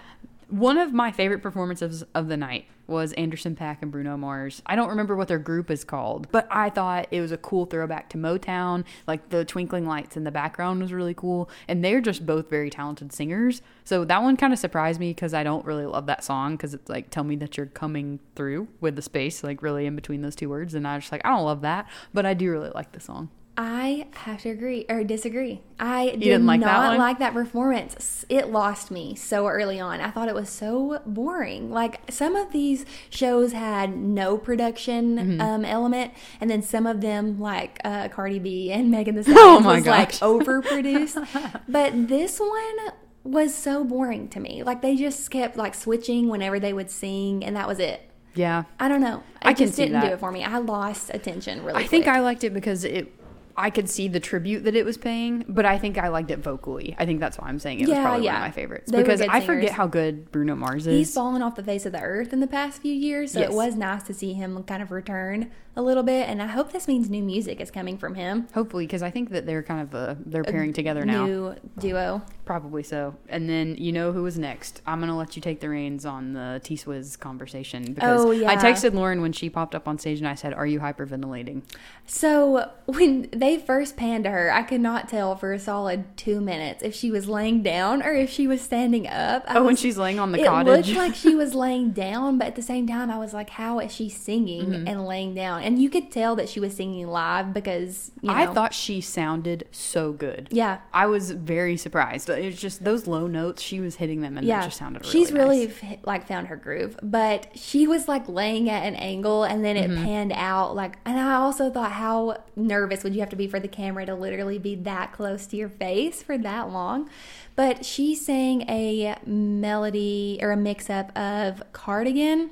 One 0.53 0.77
of 0.77 0.93
my 0.93 1.13
favorite 1.13 1.41
performances 1.41 2.05
of 2.15 2.29
the 2.29 2.37
night 2.37 2.67
was 2.87 3.15
Anderson 3.15 3.57
.Paak 3.57 3.79
and 3.81 3.91
Bruno 3.91 4.19
Mars. 4.19 4.61
I 4.67 4.77
don't 4.77 4.91
remember 4.91 5.17
what 5.17 5.29
their 5.29 5.39
group 5.39 5.71
is 5.71 5.83
called, 5.83 6.31
but 6.31 6.47
I 6.51 6.69
thought 6.69 7.09
it 7.11 7.23
was 7.23 7.33
a 7.33 7.39
cool 7.39 7.65
throwback 7.65 8.11
to 8.11 8.19
Motown. 8.19 8.85
Like 9.07 9.31
the 9.31 9.47
twinkling 9.47 9.87
lights 9.87 10.15
in 10.15 10.25
the 10.25 10.31
background 10.31 10.83
was 10.83 10.93
really 10.93 11.15
cool, 11.15 11.49
and 11.69 11.83
they're 11.83 12.03
just 12.03 12.27
both 12.27 12.51
very 12.51 12.69
talented 12.69 13.15
singers. 13.15 13.63
So 13.85 14.05
that 14.05 14.23
one 14.23 14.37
kind 14.37 14.53
of 14.53 14.59
surprised 14.59 15.01
me 15.01 15.13
because 15.13 15.33
I 15.33 15.43
don't 15.43 15.65
really 15.65 15.87
love 15.87 16.05
that 16.05 16.23
song 16.23 16.57
because 16.57 16.75
it's 16.75 16.91
like 16.91 17.09
tell 17.09 17.25
me 17.25 17.37
that 17.37 17.57
you're 17.57 17.65
coming 17.65 18.21
through 18.35 18.69
with 18.79 18.97
the 18.97 19.01
space 19.01 19.43
like 19.43 19.63
really 19.63 19.87
in 19.87 19.97
between 19.97 20.21
those 20.21 20.37
two 20.37 20.51
words, 20.51 20.75
and 20.75 20.87
I 20.87 20.99
just 20.99 21.11
like 21.11 21.23
I 21.25 21.31
don't 21.31 21.47
love 21.47 21.63
that, 21.63 21.89
but 22.13 22.27
I 22.27 22.35
do 22.35 22.51
really 22.51 22.73
like 22.75 22.93
the 22.93 23.01
song. 23.01 23.31
I 23.55 24.07
have 24.13 24.41
to 24.43 24.49
agree 24.49 24.87
or 24.89 25.05
disagree. 25.05 25.61
I 25.79 26.11
did 26.13 26.21
didn't 26.21 26.47
like 26.47 26.61
not 26.61 26.93
that 26.93 26.99
like 26.99 27.19
that 27.19 27.35
performance. 27.35 28.25
It 28.31 28.49
lost 28.51 28.91
me 28.91 29.15
so 29.15 29.47
early 29.47 29.79
on. 29.79 30.01
I 30.01 30.11
thought 30.11 30.29
it 30.29 30.35
was 30.35 30.49
so 30.49 31.03
boring. 31.05 31.71
Like 31.71 32.01
some 32.11 32.35
of 32.35 32.51
these 32.53 32.87
shows 33.11 33.53
had 33.53 33.95
no 33.97 34.39
production 34.39 35.17
Mm-hmm. 35.19 35.41
um, 35.43 35.65
element, 35.67 36.13
and 36.41 36.49
then 36.51 36.63
some 36.63 36.87
of 36.87 37.03
them, 37.03 37.39
like 37.41 37.79
uh, 37.85 38.09
Cardi 38.09 38.39
B 38.39 38.73
and 38.73 38.91
Megan 38.91 39.17
Thee 39.17 39.23
Stallion, 39.31 39.39
Oh 39.43 39.61
my 39.61 39.77
was 39.77 39.87
like 39.87 40.13
overproduced. 40.13 41.61
but 41.69 42.09
this 42.09 42.41
one 42.41 42.95
was 43.25 43.55
so 43.55 43.85
boring 43.85 44.29
to 44.31 44.41
me. 44.41 44.63
Like 44.63 44.81
they 44.83 44.97
just 44.97 45.31
kept 45.31 45.57
like 45.59 45.75
switching 45.75 46.29
whenever 46.29 46.59
they 46.59 46.73
would 46.73 46.91
sing, 46.91 47.45
and 47.45 47.55
that 47.57 47.69
was 47.69 47.79
it. 47.79 48.09
Yeah, 48.35 48.65
I 48.81 48.89
don't 48.89 49.03
know. 49.03 49.19
It 49.43 49.49
I 49.49 49.53
just 49.53 49.77
didn't 49.77 49.93
that. 49.93 50.07
do 50.07 50.13
it 50.15 50.21
for 50.21 50.33
me. 50.33 50.43
I 50.43 50.57
lost 50.57 51.11
attention 51.13 51.63
really. 51.65 51.85
I 51.85 51.87
think. 51.87 52.07
I 52.09 52.21
liked 52.21 52.45
it 52.45 52.55
because 52.55 52.85
it. 52.85 53.13
I 53.57 53.71
could 53.71 53.89
see 53.89 54.09
the 54.09 54.21
tribute 54.21 54.65
that 54.65 54.75
it 54.75 54.85
was 54.85 54.97
paying, 54.97 55.45
but 55.49 55.65
I 55.67 55.79
think 55.79 55.99
I 55.99 56.09
liked 56.09 56.31
it 56.31 56.39
vocally. 56.39 56.95
I 56.99 57.07
think 57.07 57.21
that's 57.21 57.39
why 57.39 57.49
I'm 57.49 57.59
saying 57.59 57.81
it 57.81 57.83
was 57.83 57.91
Yeah, 57.91 58.03
probably 58.03 58.27
one 58.27 58.35
of 58.37 58.41
my 58.41 58.51
favorites 58.51 58.91
They 58.91 58.99
because 59.03 59.21
I 59.21 59.41
forget 59.41 59.73
how 59.73 59.87
good 59.87 60.31
Bruno 60.33 60.55
Mars 60.57 60.87
is. 60.87 60.97
He's 61.09 61.15
fallen 61.15 61.43
off 61.43 61.55
the 61.57 61.63
face 61.63 61.85
of 61.87 61.93
the 61.93 62.01
earth 62.01 62.33
in 62.33 62.41
the 62.41 62.47
past 62.47 62.81
few 62.83 62.93
years, 62.95 63.33
so 63.33 63.41
Yes. 63.41 63.51
it 63.51 63.55
was 63.55 63.77
nice 63.77 64.03
to 64.05 64.15
see 64.15 64.33
him 64.33 64.63
kind 64.65 64.83
of 64.83 64.91
return 64.91 65.51
a 65.75 65.83
little 65.83 66.03
bit. 66.03 66.29
And 66.29 66.43
I 66.43 66.47
hope 66.47 66.73
this 66.73 66.87
means 66.89 67.09
new 67.09 67.23
music 67.23 67.61
is 67.61 67.71
coming 67.71 67.97
from 67.99 68.15
him. 68.15 68.47
Hopefully, 68.55 68.87
because 68.87 69.03
I 69.03 69.11
think 69.11 69.31
that 69.31 69.47
they're 69.47 69.63
kind 69.63 69.81
of 69.81 69.95
uh, 69.95 70.15
they're 70.27 70.45
pairing 70.45 70.73
together 70.73 71.05
now. 71.05 71.25
New 71.27 71.55
duo. 71.79 72.23
Probably 72.45 72.83
so. 72.83 73.15
And 73.29 73.49
then 73.49 73.77
you 73.77 73.93
know 73.93 74.13
who 74.13 74.23
was 74.25 74.37
next. 74.39 74.83
I'm 74.87 75.01
gonna 75.01 75.17
let 75.17 75.37
you 75.37 75.43
take 75.43 75.61
the 75.61 75.69
reins 75.69 76.05
on 76.05 76.33
the 76.33 76.61
T 76.63 76.75
Swizz 76.77 77.19
conversation 77.19 77.93
because 77.95 78.25
Oh, 78.25 78.31
I 78.33 78.57
texted 78.57 78.95
Lauren 78.95 79.23
when 79.23 79.33
she 79.33 79.49
popped 79.49 79.75
up 79.75 79.87
on 79.89 79.99
stage 79.99 80.19
and 80.19 80.27
I 80.29 80.35
said, 80.35 80.53
"Are 80.53 80.67
you 80.67 80.81
hyperventilating?" 80.81 81.63
So 82.07 82.71
when 82.87 83.29
they 83.33 83.59
first 83.59 83.97
panned 83.97 84.25
to 84.25 84.31
her, 84.31 84.53
I 84.53 84.63
could 84.65 84.81
not 84.81 85.09
tell 85.09 85.37
for 85.37 85.53
a 85.53 85.59
solid 85.59 86.17
two 86.17 86.41
minutes 86.41 86.83
if 86.83 86.95
she 86.95 87.11
was 87.11 87.29
laying 87.29 87.63
down 87.63 88.03
or 88.03 88.13
if 88.13 88.29
she 88.29 88.47
was 88.47 88.61
standing 88.61 89.07
up. 89.07 89.45
I 89.47 89.59
Oh, 89.59 89.65
when 89.65 89.77
she's 89.77 89.97
laying 89.97 90.19
on 90.19 90.33
the 90.33 90.41
it 90.41 90.47
cottage. 90.47 90.89
looked 90.89 90.99
like 90.99 91.15
she 91.15 91.35
was 91.37 91.55
laying 91.55 91.93
down, 91.93 92.39
but 92.39 92.49
at 92.49 92.57
the 92.57 92.63
same 92.63 92.87
time, 92.87 93.11
I 93.11 93.19
was 93.19 93.33
like, 93.33 93.51
"How 93.51 93.79
is 93.79 93.93
she 93.93 94.09
singing 94.09 94.67
Mm-hmm. 94.67 94.89
and 94.89 95.07
laying 95.07 95.35
down?" 95.35 95.62
And 95.63 95.81
you 95.81 95.89
could 95.91 96.11
tell 96.11 96.37
that 96.37 96.49
she 96.49 96.61
was 96.61 96.75
singing 96.75 97.07
live 97.07 97.53
because 97.55 98.11
you 98.21 98.29
know, 98.29 98.35
I 98.35 98.47
thought 98.47 98.75
she 98.75 99.01
sounded 99.01 99.67
so 99.71 100.13
good. 100.13 100.49
yeah, 100.51 100.79
I 100.93 101.07
was 101.07 101.31
very 101.31 101.77
surprised. 101.77 102.29
It's 102.29 102.61
just 102.61 102.85
those 102.85 103.07
low 103.07 103.27
notes 103.27 103.63
she 103.63 103.81
was 103.81 103.97
hitting 103.97 104.21
them 104.21 104.37
and 104.39 104.47
yeah, 104.47 104.61
it 104.63 104.65
just 104.67 104.79
sounded 104.79 105.01
really 105.03 105.13
she's 105.13 105.33
really 105.33 105.67
nice. 105.67 105.83
f- 105.83 105.99
like 106.05 106.27
found 106.27 106.49
her 106.49 106.57
groove. 106.57 106.99
But 107.03 107.49
she 107.57 107.87
was 107.87 108.09
like 108.09 108.29
laying 108.29 108.69
at 108.71 108.85
an 108.87 108.95
angle, 108.97 109.45
and 109.45 109.65
then 109.65 109.77
it 109.77 109.91
Mm-hmm. 109.91 110.05
panned 110.05 110.33
out. 110.35 110.75
Like, 110.77 110.97
and 111.05 111.19
I 111.19 111.35
also 111.35 111.71
thought, 111.71 111.93
how 111.93 112.43
nervous 112.57 113.03
would 113.05 113.15
you 113.15 113.21
have 113.21 113.31
to 113.31 113.37
be 113.37 113.47
for 113.47 113.59
the 113.61 113.69
camera 113.69 114.07
to 114.07 114.15
literally 114.15 114.59
be 114.59 114.75
that 114.77 115.13
close 115.13 115.47
to 115.47 115.57
your 115.57 115.69
face 115.69 116.23
for 116.23 116.39
that 116.39 116.71
long? 116.71 117.11
But 117.55 117.85
she 117.85 118.15
sang 118.15 118.63
a 118.71 119.17
melody 119.27 120.39
or 120.41 120.53
a 120.53 120.57
mix 120.57 120.89
up 120.89 121.17
of 121.17 121.63
Cardigan, 121.73 122.51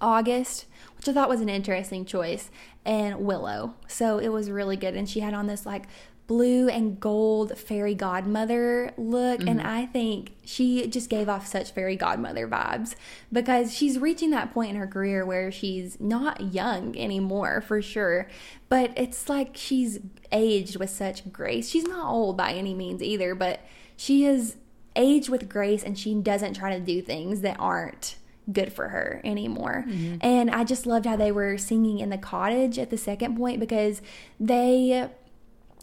August, 0.00 0.66
thought 1.12 1.28
was 1.28 1.40
an 1.40 1.48
interesting 1.48 2.04
choice, 2.04 2.50
and 2.84 3.20
Willow. 3.20 3.74
So 3.86 4.18
it 4.18 4.28
was 4.28 4.50
really 4.50 4.76
good. 4.76 4.94
And 4.94 5.08
she 5.08 5.20
had 5.20 5.34
on 5.34 5.46
this 5.46 5.66
like 5.66 5.84
blue 6.28 6.68
and 6.68 7.00
gold 7.00 7.58
fairy 7.58 7.94
godmother 7.94 8.92
look. 8.96 9.40
And 9.40 9.58
mm-hmm. 9.58 9.66
I 9.66 9.86
think 9.86 10.36
she 10.44 10.86
just 10.86 11.08
gave 11.08 11.28
off 11.28 11.46
such 11.46 11.72
fairy 11.72 11.96
godmother 11.96 12.46
vibes 12.46 12.94
because 13.32 13.74
she's 13.74 13.98
reaching 13.98 14.30
that 14.30 14.52
point 14.52 14.70
in 14.70 14.76
her 14.76 14.86
career 14.86 15.24
where 15.24 15.50
she's 15.50 15.98
not 15.98 16.52
young 16.52 16.96
anymore, 16.96 17.62
for 17.62 17.80
sure. 17.80 18.28
But 18.68 18.92
it's 18.94 19.28
like 19.28 19.56
she's 19.56 20.00
aged 20.30 20.76
with 20.76 20.90
such 20.90 21.32
grace. 21.32 21.68
She's 21.70 21.86
not 21.86 22.10
old 22.10 22.36
by 22.36 22.52
any 22.52 22.74
means 22.74 23.02
either, 23.02 23.34
but 23.34 23.60
she 23.96 24.26
is 24.26 24.56
aged 24.94 25.30
with 25.30 25.48
grace 25.48 25.82
and 25.82 25.98
she 25.98 26.14
doesn't 26.14 26.54
try 26.54 26.78
to 26.78 26.84
do 26.84 27.00
things 27.00 27.40
that 27.40 27.56
aren't 27.58 28.16
good 28.52 28.72
for 28.72 28.88
her 28.88 29.20
anymore. 29.24 29.84
And 30.20 30.50
I 30.50 30.64
just 30.64 30.86
loved 30.86 31.06
how 31.06 31.16
they 31.16 31.30
were 31.32 31.58
singing 31.58 31.98
in 31.98 32.10
the 32.10 32.18
cottage 32.18 32.78
at 32.78 32.90
the 32.90 32.98
second 32.98 33.36
point 33.36 33.60
because 33.60 34.00
they 34.40 35.08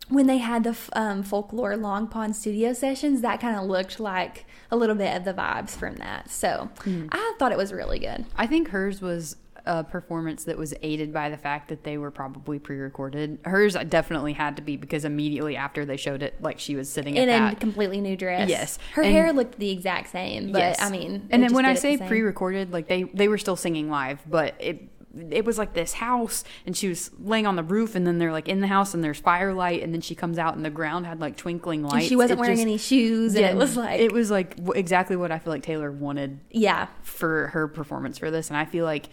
when 0.08 0.28
they 0.28 0.38
had 0.38 0.63
the 0.63 0.75
um, 0.93 1.23
folklore 1.23 1.75
Long 1.75 2.08
Pond 2.08 2.36
studio 2.36 2.73
sessions, 2.73 3.21
that 3.21 3.41
kind 3.41 3.58
of 3.58 3.65
looked 3.65 3.99
like 3.99 4.45
a 4.69 4.75
little 4.75 4.95
bit 4.95 5.15
of 5.17 5.25
the 5.25 5.34
vibes 5.34 5.71
from 5.71 5.95
that. 5.95 6.30
So 6.30 6.69
I 7.12 7.34
thought 7.39 7.51
it 7.51 7.58
was 7.58 7.73
really 7.73 7.97
good. 7.97 8.25
I 8.36 8.45
think 8.45 8.69
hers 8.69 9.01
was 9.01 9.36
a 9.65 9.84
performance 9.84 10.43
that 10.45 10.58
was 10.58 10.73
aided 10.82 11.12
by 11.13 11.30
the 11.30 11.38
fact 11.38 11.69
that 11.69 11.84
they 11.84 11.97
were 11.97 12.12
probably 12.12 12.60
pre-recorded. 12.60 13.39
Hers 13.45 13.75
definitely 13.89 14.34
had 14.34 14.56
to 14.58 14.62
be 14.62 14.78
because 14.78 15.06
immediately 15.06 15.56
after 15.56 15.86
they 15.86 15.97
showed 15.97 16.21
it, 16.21 16.41
like 16.41 16.60
she 16.60 16.75
was 16.75 16.89
sitting 16.89 17.15
In 17.15 17.23
a 17.30 17.32
that. 17.32 17.60
completely 17.60 18.01
new 18.01 18.15
dress. 18.15 18.49
Yes. 18.49 18.78
Her 18.93 19.01
And- 19.04 19.12
hair 19.12 19.34
looked 19.34 19.58
the 19.60 19.71
exact 19.71 20.10
same, 20.12 20.51
but 20.51 20.60
Yes. 20.60 20.82
I 20.82 20.89
mean, 20.89 21.28
and 21.32 21.41
then 21.43 21.54
when 21.54 21.65
I 21.65 21.73
say 21.75 21.97
pre-recorded, 21.97 22.71
like 22.71 22.88
they 22.88 23.04
they 23.04 23.28
were 23.28 23.38
still 23.38 23.56
singing 23.56 23.89
live, 23.89 24.21
but 24.30 24.56
it 24.60 24.89
it 25.32 25.45
was 25.45 25.58
like 25.58 25.73
this 25.73 25.93
house 25.93 26.43
and 26.65 26.75
she 26.75 26.89
was 26.89 27.10
laying 27.17 27.47
on 27.47 27.56
the 27.56 27.63
roof 27.63 27.95
and 27.95 28.06
then 28.06 28.17
they're 28.17 28.34
like 28.34 28.49
in 28.49 28.60
the 28.60 28.67
house 28.67 28.93
and 28.93 29.01
there's 29.01 29.17
firelight 29.17 29.82
and 29.82 29.93
then 29.93 30.01
she 30.01 30.13
comes 30.13 30.38
out 30.38 30.58
and 30.58 30.65
the 30.65 30.69
ground 30.69 31.06
had 31.06 31.21
like 31.21 31.38
twinkling 31.38 31.84
lights. 31.84 31.93
And 31.95 32.04
she 32.04 32.17
wasn't 32.17 32.38
It 32.38 32.41
wearing 32.41 32.56
just- 32.58 32.62
any 32.63 32.78
shoes, 32.78 33.34
and 33.36 33.45
it 33.45 33.56
was 33.56 33.78
like, 33.78 33.97
it 34.01 34.12
was 34.12 34.30
like 34.30 34.58
exactly 34.75 35.15
what 35.15 35.32
I 35.32 35.39
feel 35.39 35.54
like 35.54 35.63
Taylor 35.63 35.89
wanted 35.89 36.41
yeah, 36.51 36.88
for 37.01 37.47
her 37.54 37.69
performance 37.69 38.17
for 38.17 38.30
this 38.30 38.49
and 38.49 38.58
I 38.58 38.65
feel 38.65 38.84
like 38.84 39.08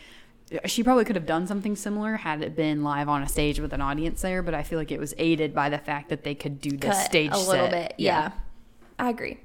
she 0.66 0.82
probably 0.82 1.04
could 1.04 1.16
have 1.16 1.26
done 1.26 1.46
something 1.46 1.76
similar 1.76 2.16
had 2.16 2.42
it 2.42 2.54
been 2.56 2.82
live 2.82 3.08
on 3.08 3.22
a 3.22 3.28
stage 3.28 3.60
with 3.60 3.72
an 3.72 3.80
audience 3.80 4.22
there, 4.22 4.42
but 4.42 4.54
I 4.54 4.62
feel 4.62 4.78
like 4.78 4.90
it 4.92 5.00
was 5.00 5.14
aided 5.18 5.54
by 5.54 5.68
the 5.68 5.78
fact 5.78 6.08
that 6.10 6.24
they 6.24 6.34
could 6.34 6.60
do 6.60 6.70
the 6.70 6.88
cut 6.88 6.96
stage 7.04 7.30
a 7.32 7.36
little 7.38 7.66
set. 7.66 7.70
bit. 7.70 7.94
Yeah. 7.98 8.32
I 8.98 9.10
agree. 9.10 9.38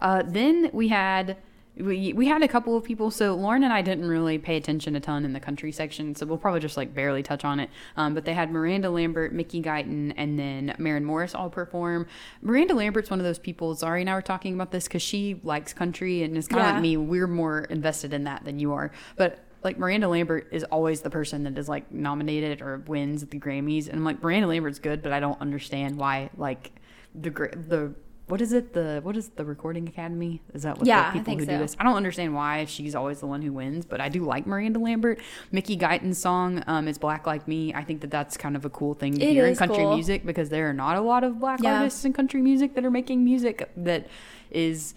Uh, 0.00 0.22
then 0.26 0.70
we 0.72 0.88
had 0.88 1.36
we, 1.78 2.14
we 2.14 2.26
had 2.26 2.42
a 2.42 2.48
couple 2.48 2.74
of 2.74 2.84
people. 2.84 3.10
So 3.10 3.34
Lauren 3.34 3.62
and 3.62 3.70
I 3.72 3.82
didn't 3.82 4.06
really 4.08 4.38
pay 4.38 4.56
attention 4.56 4.96
a 4.96 5.00
ton 5.00 5.26
in 5.26 5.34
the 5.34 5.40
country 5.40 5.70
section, 5.72 6.14
so 6.14 6.24
we'll 6.24 6.38
probably 6.38 6.60
just 6.60 6.78
like 6.78 6.94
barely 6.94 7.22
touch 7.22 7.44
on 7.44 7.60
it. 7.60 7.68
Um, 7.98 8.14
but 8.14 8.24
they 8.24 8.32
had 8.32 8.50
Miranda 8.50 8.88
Lambert, 8.88 9.34
Mickey 9.34 9.60
Guyton, 9.60 10.14
and 10.16 10.38
then 10.38 10.74
Maren 10.78 11.04
Morris 11.04 11.34
all 11.34 11.50
perform. 11.50 12.06
Miranda 12.40 12.72
Lambert's 12.74 13.10
one 13.10 13.20
of 13.20 13.24
those 13.24 13.38
people. 13.38 13.74
Zari 13.76 14.00
and 14.00 14.08
I 14.08 14.14
were 14.14 14.22
talking 14.22 14.54
about 14.54 14.70
this 14.72 14.84
because 14.88 15.02
she 15.02 15.38
likes 15.44 15.74
country 15.74 16.22
and 16.22 16.36
is 16.38 16.48
kind 16.48 16.60
of 16.62 16.66
Yeah. 16.66 16.72
like 16.72 16.82
me. 16.82 16.96
We're 16.96 17.26
more 17.26 17.60
invested 17.64 18.14
in 18.14 18.24
that 18.24 18.44
than 18.44 18.58
you 18.58 18.72
are, 18.72 18.90
but. 19.16 19.40
Like 19.66 19.78
Miranda 19.80 20.06
Lambert 20.06 20.46
is 20.52 20.62
always 20.62 21.00
the 21.00 21.10
person 21.10 21.42
that 21.42 21.58
is 21.58 21.68
like 21.68 21.90
nominated 21.90 22.62
or 22.62 22.78
wins 22.86 23.24
at 23.24 23.32
the 23.32 23.40
Grammys, 23.40 23.88
and 23.88 23.96
I'm 23.96 24.04
like 24.04 24.22
Miranda 24.22 24.46
Lambert's 24.46 24.78
good, 24.78 25.02
but 25.02 25.10
I 25.12 25.18
don't 25.18 25.40
understand 25.40 25.96
why 25.98 26.30
like 26.36 26.70
the 27.16 27.30
the 27.30 27.92
what 28.28 28.40
is 28.40 28.52
it 28.52 28.72
the 28.74 29.00
what 29.02 29.16
is 29.16 29.30
the 29.30 29.44
Recording 29.44 29.88
Academy? 29.88 30.40
Is 30.54 30.62
that 30.62 30.78
what 30.78 30.86
Yeah, 30.86 31.10
the 31.12 31.18
people 31.18 31.34
who 31.34 31.44
so. 31.44 31.50
do 31.50 31.58
this? 31.58 31.76
I 31.80 31.82
don't 31.82 31.96
understand 31.96 32.32
why 32.32 32.64
she's 32.66 32.94
always 32.94 33.18
the 33.18 33.26
one 33.26 33.42
who 33.42 33.52
wins, 33.52 33.84
but 33.86 34.00
I 34.00 34.08
do 34.08 34.24
like 34.24 34.46
Miranda 34.46 34.78
Lambert. 34.78 35.20
Mickey 35.50 35.74
Guyton's 35.74 36.18
song 36.18 36.62
um, 36.68 36.86
is 36.86 36.96
"Black 36.96 37.26
Like 37.26 37.48
Me." 37.48 37.74
I 37.74 37.82
think 37.82 38.02
that 38.02 38.10
that's 38.12 38.36
kind 38.36 38.54
of 38.54 38.64
a 38.64 38.70
cool 38.70 38.94
thing 38.94 39.14
to 39.14 39.24
It 39.24 39.30
hear 39.32 39.46
in 39.46 39.56
country 39.56 39.78
cool. 39.78 39.94
music 39.94 40.24
because 40.24 40.48
there 40.48 40.70
are 40.70 40.72
not 40.72 40.96
a 40.96 41.00
lot 41.00 41.24
of 41.24 41.40
black 41.40 41.60
Yeah. 41.60 41.78
artists 41.78 42.04
in 42.04 42.12
country 42.12 42.40
music 42.40 42.76
that 42.76 42.84
are 42.84 42.90
making 42.92 43.24
music 43.24 43.68
that 43.76 44.06
is 44.48 44.94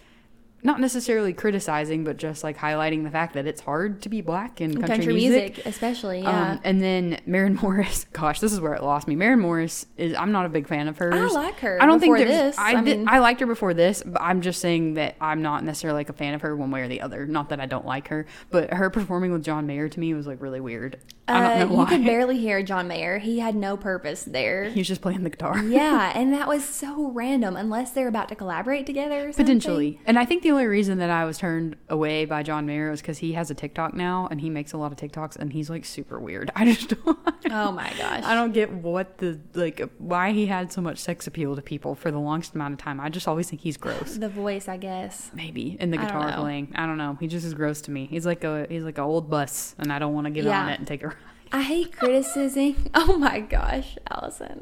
not 0.63 0.79
necessarily 0.79 1.33
criticizing, 1.33 2.03
but 2.03 2.17
just 2.17 2.43
like 2.43 2.57
highlighting 2.57 3.03
the 3.03 3.09
fact 3.11 3.33
that 3.33 3.45
it's 3.47 3.61
hard 3.61 4.01
to 4.01 4.09
be 4.09 4.21
black 4.21 4.61
in 4.61 4.73
country, 4.73 4.87
Country, 4.97 5.13
music. 5.13 5.43
music. 5.55 5.65
especially. 5.65 6.21
Yeah. 6.21 6.51
Um, 6.53 6.59
and 6.63 6.81
then 6.81 7.19
Maren 7.25 7.55
Morris, 7.61 8.05
gosh, 8.13 8.39
this 8.39 8.51
is 8.53 8.59
where 8.59 8.73
it 8.73 8.83
lost 8.83 9.07
me. 9.07 9.15
Maren 9.15 9.39
Morris 9.39 9.85
is 9.97 10.13
I'm 10.15 10.31
not 10.31 10.45
a 10.45 10.49
big 10.49 10.67
fan 10.67 10.87
of 10.87 10.97
hers. 10.97 11.31
I 11.35 11.39
like 11.39 11.59
her 11.59 11.81
I 11.81 11.85
don't 11.85 11.99
think 11.99 12.17
this. 12.17 12.57
I, 12.57 12.73
I 12.75 12.81
mean- 12.81 13.07
I 13.07 13.19
liked 13.19 13.39
her 13.39 13.45
before 13.47 13.73
this, 13.73 14.03
but 14.05 14.21
I'm 14.21 14.41
just 14.41 14.59
saying 14.61 14.95
that 14.95 15.15
I'm 15.21 15.41
not 15.41 15.63
necessarily 15.63 15.99
like 15.99 16.09
a 16.09 16.13
fan 16.13 16.33
of 16.33 16.41
her 16.41 16.55
one 16.55 16.71
way 16.71 16.81
or 16.81 16.87
the 16.87 17.01
other. 17.01 17.25
Not 17.25 17.49
that 17.49 17.59
I 17.59 17.65
don't 17.65 17.85
like 17.85 18.09
her, 18.09 18.25
but 18.49 18.73
her 18.73 18.89
performing 18.89 19.31
with 19.31 19.43
John 19.43 19.65
Mayer 19.67 19.87
to 19.89 19.99
me 19.99 20.13
was 20.13 20.27
like 20.27 20.41
really 20.41 20.59
weird. 20.59 20.99
I 21.27 21.33
don't 21.33 21.43
Uh, 21.43 21.65
know 21.75 21.81
you 21.81 21.85
could 21.87 22.05
barely 22.05 22.37
hear 22.39 22.63
John 22.63 22.87
Mayer. 22.87 23.19
He 23.19 23.39
had 23.39 23.55
no 23.55 23.77
purpose 23.77 24.23
there. 24.23 24.65
he 24.65 24.79
was 24.79 24.87
just 24.87 25.01
playing 25.01 25.23
the 25.23 25.29
guitar. 25.29 25.59
yeah, 25.63 26.11
and 26.15 26.33
that 26.33 26.47
was 26.49 26.65
so 26.65 27.07
random. 27.11 27.55
Unless 27.55 27.91
they're 27.91 28.07
about 28.07 28.29
to 28.29 28.35
collaborate 28.35 28.85
together, 28.85 29.29
or 29.29 29.31
something. 29.31 29.45
Potentially. 29.45 29.99
And 30.05 30.17
I 30.17 30.25
think 30.25 30.41
the 30.43 30.48
only 30.51 30.65
reason 30.65 30.99
that 30.99 31.09
I 31.09 31.25
was 31.25 31.38
turned 31.38 31.75
away 31.89 32.25
by 32.25 32.43
John 32.43 32.65
Mayer 32.65 32.91
was 32.91 33.01
because 33.01 33.17
he 33.19 33.33
has 33.33 33.49
a 33.51 33.55
TikTok 33.55 33.93
now 33.93 34.27
and 34.29 34.41
he 34.41 34.49
makes 34.49 34.73
a 34.73 34.77
lot 34.77 34.91
of 34.91 34.97
TikToks 34.97 35.35
and 35.35 35.51
he's 35.51 35.69
like 35.69 35.85
super 35.85 36.19
weird. 36.19 36.51
I 36.55 36.65
just 36.65 36.89
don't. 36.89 37.17
Oh 37.51 37.71
my 37.71 37.91
gosh. 37.97 38.23
I 38.23 38.33
don't 38.33 38.53
get 38.53 38.71
what 38.71 39.17
the 39.17 39.39
like 39.53 39.81
why 39.97 40.31
he 40.31 40.45
had 40.45 40.71
so 40.71 40.81
much 40.81 40.97
sex 40.97 41.27
appeal 41.27 41.55
to 41.55 41.62
people 41.62 41.95
for 41.95 42.12
the 42.12 42.19
longest 42.19 42.55
amount 42.55 42.73
of 42.73 42.79
time. 42.79 42.99
I 42.99 43.09
just 43.09 43.27
always 43.27 43.49
think 43.49 43.62
he's 43.62 43.77
gross. 43.77 44.17
The 44.17 44.29
voice, 44.29 44.67
I 44.67 44.77
guess. 44.77 45.31
Maybe 45.33 45.77
in 45.79 45.91
the 45.91 45.97
guitar 45.97 46.31
know. 46.31 46.41
playing. 46.41 46.73
I 46.75 46.85
don't 46.85 46.97
know. 46.97 47.17
He 47.19 47.27
just 47.27 47.45
is 47.45 47.53
gross 47.53 47.81
to 47.81 47.91
me. 47.91 48.07
He's 48.07 48.25
like 48.25 48.43
a 48.43 48.67
he's 48.69 48.83
like 48.83 48.97
an 48.97 49.03
old 49.03 49.29
bus, 49.29 49.75
and 49.77 49.91
I 49.91 49.99
don't 49.99 50.13
want 50.13 50.25
to 50.25 50.31
get 50.31 50.45
on 50.47 50.69
it 50.69 50.79
and 50.79 50.88
take 50.88 51.03
a 51.03 51.07
ride. 51.07 51.17
I 51.51 51.62
hate 51.63 51.95
criticism. 51.97 52.75
Oh 52.93 53.17
my 53.17 53.39
gosh, 53.39 53.97
Allison. 54.09 54.62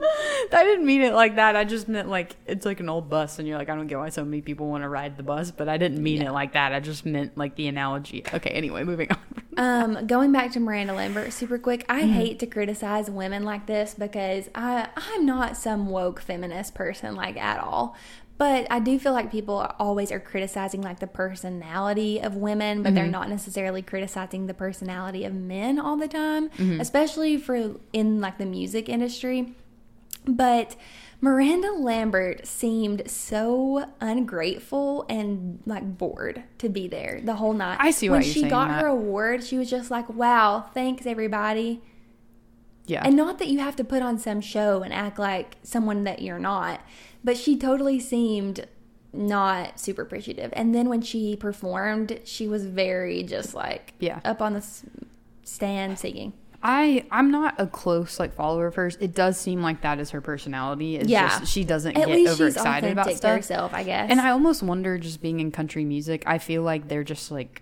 I 0.53 0.63
didn't 0.63 0.85
mean 0.85 1.01
it 1.01 1.13
like 1.13 1.35
that. 1.35 1.55
I 1.55 1.63
just 1.63 1.87
meant 1.87 2.07
like 2.09 2.35
it's 2.45 2.65
like 2.65 2.79
an 2.79 2.89
old 2.89 3.09
bus, 3.09 3.39
and 3.39 3.47
you're 3.47 3.57
like, 3.57 3.69
I 3.69 3.75
don't 3.75 3.87
get 3.87 3.97
why 3.97 4.09
so 4.09 4.23
many 4.23 4.41
people 4.41 4.67
want 4.67 4.83
to 4.83 4.89
ride 4.89 5.17
the 5.17 5.23
bus, 5.23 5.51
but 5.51 5.67
I 5.69 5.77
didn't 5.77 6.01
mean 6.01 6.21
it 6.21 6.31
like 6.31 6.53
that. 6.53 6.73
I 6.73 6.79
just 6.79 7.05
meant 7.05 7.37
like 7.37 7.55
the 7.55 7.67
analogy. 7.67 8.23
Okay, 8.33 8.49
anyway, 8.51 8.83
moving 8.83 9.11
on. 9.11 9.17
Um, 9.59 10.05
going 10.05 10.31
back 10.31 10.51
to 10.51 10.59
Miranda 10.59 10.93
Lambert, 10.93 11.33
super 11.33 11.57
quick. 11.57 11.83
I 11.89 12.03
Mm-hmm. 12.03 12.11
hate 12.13 12.39
to 12.41 12.45
criticize 12.45 13.09
women 13.09 13.43
like 13.43 13.65
this 13.65 13.95
because 13.95 14.51
I 14.53 14.87
I'm 14.95 15.25
not 15.25 15.57
some 15.57 15.87
woke 15.89 16.21
feminist 16.21 16.75
person 16.75 17.15
like 17.15 17.37
at 17.37 17.59
all. 17.59 17.95
But 18.37 18.67
I 18.69 18.79
do 18.79 18.99
feel 18.99 19.13
like 19.13 19.31
people 19.31 19.55
are 19.57 19.75
always 19.79 20.11
are 20.11 20.19
criticizing 20.19 20.81
like 20.81 20.99
the 20.99 21.07
personality 21.07 22.19
of 22.19 22.35
women, 22.35 22.83
but 22.83 22.89
Mm-hmm. 22.89 22.95
they're 22.95 23.07
not 23.07 23.29
necessarily 23.29 23.81
criticizing 23.81 24.45
the 24.45 24.53
personality 24.53 25.23
of 25.25 25.33
men 25.33 25.79
all 25.79 25.97
the 25.97 26.07
time, 26.07 26.49
Mm-hmm. 26.49 26.79
especially 26.79 27.37
for 27.37 27.75
in 27.93 28.21
like 28.21 28.37
the 28.37 28.45
music 28.45 28.89
industry. 28.89 29.53
But 30.25 30.75
Miranda 31.21 31.71
Lambert 31.71 32.45
seemed 32.45 33.09
so 33.09 33.85
ungrateful 34.01 35.05
and 35.09 35.59
like 35.65 35.97
bored 35.97 36.43
to 36.59 36.69
be 36.69 36.87
there 36.87 37.21
the 37.23 37.35
whole 37.35 37.53
night. 37.53 37.77
I 37.79 37.91
see 37.91 38.09
when 38.09 38.21
she 38.21 38.43
got 38.47 38.67
that. 38.67 38.81
her 38.81 38.87
award, 38.87 39.43
she 39.43 39.57
was 39.57 39.69
just 39.69 39.89
like, 39.89 40.09
"Wow, 40.09 40.65
thanks 40.73 41.05
everybody." 41.07 41.81
Yeah, 42.85 43.01
And 43.03 43.17
not 43.17 43.37
that 43.39 43.49
you 43.49 43.59
have 43.59 43.75
to 43.77 43.83
put 43.83 44.01
on 44.01 44.17
some 44.17 44.39
show 44.39 44.81
and 44.81 44.93
act 44.93 45.19
like 45.19 45.57
someone 45.61 46.05
that 46.05 46.21
you're 46.21 46.39
not, 46.39 46.79
but 47.27 47.37
she 47.37 47.57
totally 47.57 47.99
seemed 47.99 48.65
not 49.13 49.79
super 49.79 50.01
appreciative. 50.01 50.51
And 50.53 50.73
then 50.73 50.89
when 50.89 51.01
she 51.01 51.35
performed, 51.35 52.19
she 52.23 52.47
was 52.47 52.65
very 52.65 53.21
just 53.23 53.53
like 53.53 53.93
Yeah. 53.99 54.19
up 54.25 54.41
on 54.41 54.53
the 54.53 54.65
stand 55.43 55.99
singing. 55.99 56.33
I 56.63 57.05
I'm 57.11 57.29
not 57.29 57.53
a 57.59 57.67
close 57.67 58.19
like 58.19 58.33
follower 58.33 58.67
of 58.67 58.75
hers. 58.75 58.97
It 58.99 59.13
does 59.13 59.37
seem 59.37 59.61
like 59.61 59.81
that 59.81 59.99
is 59.99 60.09
her 60.11 60.21
personality. 60.21 60.97
It's 60.97 61.09
Yeah. 61.09 61.27
just 61.39 61.51
she 61.51 61.63
doesn't 61.63 61.95
At 61.97 62.07
get 62.07 62.27
overexcited 62.29 62.91
about 62.91 63.11
stuff. 63.13 63.35
herself, 63.35 63.73
I 63.73 63.83
guess. 63.83 64.09
And 64.09 64.19
I 64.19 64.31
almost 64.31 64.63
wonder, 64.63 64.97
just 64.97 65.21
being 65.21 65.39
in 65.39 65.51
country 65.51 65.85
music, 65.85 66.23
I 66.25 66.37
feel 66.39 66.63
like 66.63 66.87
they're 66.87 67.03
just 67.03 67.29
like 67.31 67.61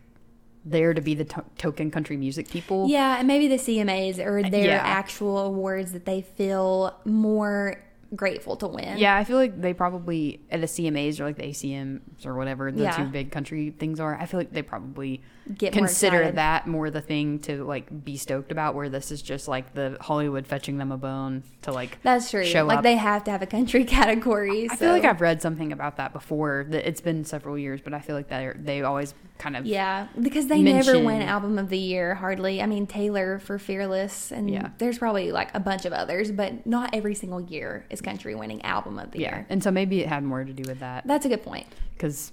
there 0.64 0.94
to 0.94 1.02
be 1.02 1.14
the 1.14 1.26
to- 1.26 1.44
token 1.58 1.92
country 1.92 2.18
music 2.18 2.50
people. 2.50 2.88
Yeah, 2.90 3.18
and 3.20 3.28
maybe 3.28 3.48
the 3.48 3.58
CMAs 3.60 4.18
or 4.18 4.42
their 4.50 4.66
Yeah. 4.66 4.82
actual 4.84 5.40
awards 5.40 5.92
that 5.92 6.06
they 6.06 6.22
feel 6.22 6.96
more 7.06 7.84
grateful 8.16 8.56
to 8.58 8.68
win. 8.68 8.98
Yeah, 8.98 9.16
I 9.16 9.24
feel 9.24 9.38
like 9.38 9.60
they 9.62 9.74
probably 9.74 10.42
at 10.52 10.62
the 10.62 10.68
CMAs 10.68 11.20
or 11.20 11.24
like 11.26 11.38
the 11.38 11.44
ACMs 11.44 12.26
or 12.26 12.36
whatever 12.36 12.72
the 12.72 12.84
Yeah. 12.84 12.92
two 12.92 13.06
big 13.06 13.32
country 13.32 13.72
things 13.72 14.00
are. 14.00 14.16
I 14.16 14.26
feel 14.26 14.40
like 14.40 14.52
they 14.52 14.62
probably 14.62 15.22
Get 15.58 15.74
consider 15.74 16.18
excited. 16.18 16.36
that 16.38 16.66
more 16.68 16.90
the 16.90 17.02
thing 17.02 17.38
to 17.40 17.64
like 17.66 18.04
be 18.06 18.18
stoked 18.18 18.52
about. 18.52 18.74
Where 18.76 18.90
this 18.90 19.12
is 19.12 19.22
just 19.22 19.48
like 19.48 19.74
the 19.74 19.98
Hollywood 20.02 20.48
fetching 20.48 20.78
them 20.78 20.92
a 20.92 20.98
bone 20.98 21.44
to 21.64 21.72
like 21.72 22.00
That's 22.04 22.32
true. 22.32 22.44
show 22.46 22.66
like 22.66 22.80
up. 22.80 22.84
they 22.84 22.96
have 22.96 23.24
to 23.26 23.32
have 23.32 23.42
a 23.42 23.46
country 23.48 23.84
category. 24.10 24.68
I 24.70 24.76
feel 24.76 24.92
like 24.92 25.06
I've 25.06 25.22
read 25.22 25.42
something 25.42 25.72
about 25.72 25.98
that 25.98 26.14
before. 26.14 26.66
That 26.70 26.88
it's 26.88 27.02
been 27.02 27.24
several 27.26 27.58
years, 27.58 27.82
but 27.82 27.94
I 27.94 28.00
feel 28.00 28.16
like 28.16 28.28
they 28.28 28.52
they 28.56 28.82
always 28.82 29.14
kind 29.38 29.56
of 29.58 29.66
Yeah, 29.66 30.08
because 30.22 30.48
they 30.48 30.62
never 30.62 30.94
mention- 30.94 31.06
win 31.06 31.22
album 31.22 31.60
of 31.60 31.70
the 31.70 31.78
year 31.78 32.16
hardly. 32.16 32.62
I 32.62 32.66
mean 32.66 32.88
Taylor 32.88 33.38
for 33.40 33.60
Fearless 33.60 34.32
and 34.32 34.50
Yeah. 34.50 34.70
there's 34.78 34.98
probably 34.98 35.32
like 35.32 35.54
a 35.54 35.60
bunch 35.60 35.86
of 35.86 35.94
others, 35.94 36.32
but 36.32 36.66
not 36.66 36.96
every 36.96 37.14
single 37.16 37.42
year 37.42 37.86
country 38.02 38.36
winning 38.36 38.62
album 38.64 39.00
of 39.00 39.12
the 39.12 39.20
yeah. 39.20 39.36
year. 39.36 39.46
And 39.50 39.64
so 39.64 39.72
maybe 39.72 40.02
it 40.02 40.08
had 40.08 40.24
more 40.24 40.44
to 40.44 40.54
do 40.54 40.64
with 40.68 40.80
that. 40.80 41.06
That's 41.08 41.26
a 41.26 41.30
good 41.30 41.44
point. 41.44 41.68
because 41.94 42.32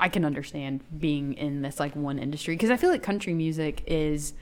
I 0.00 0.08
can 0.08 0.24
understand 0.24 0.80
being 0.98 1.34
in 1.34 1.62
this 1.62 1.80
like 1.80 1.96
one 1.96 2.18
industry 2.18 2.54
because 2.54 2.70
I 2.70 2.76
feel 2.76 2.90
like 2.90 3.02
country 3.02 3.34
music 3.34 3.82
is 3.86 4.32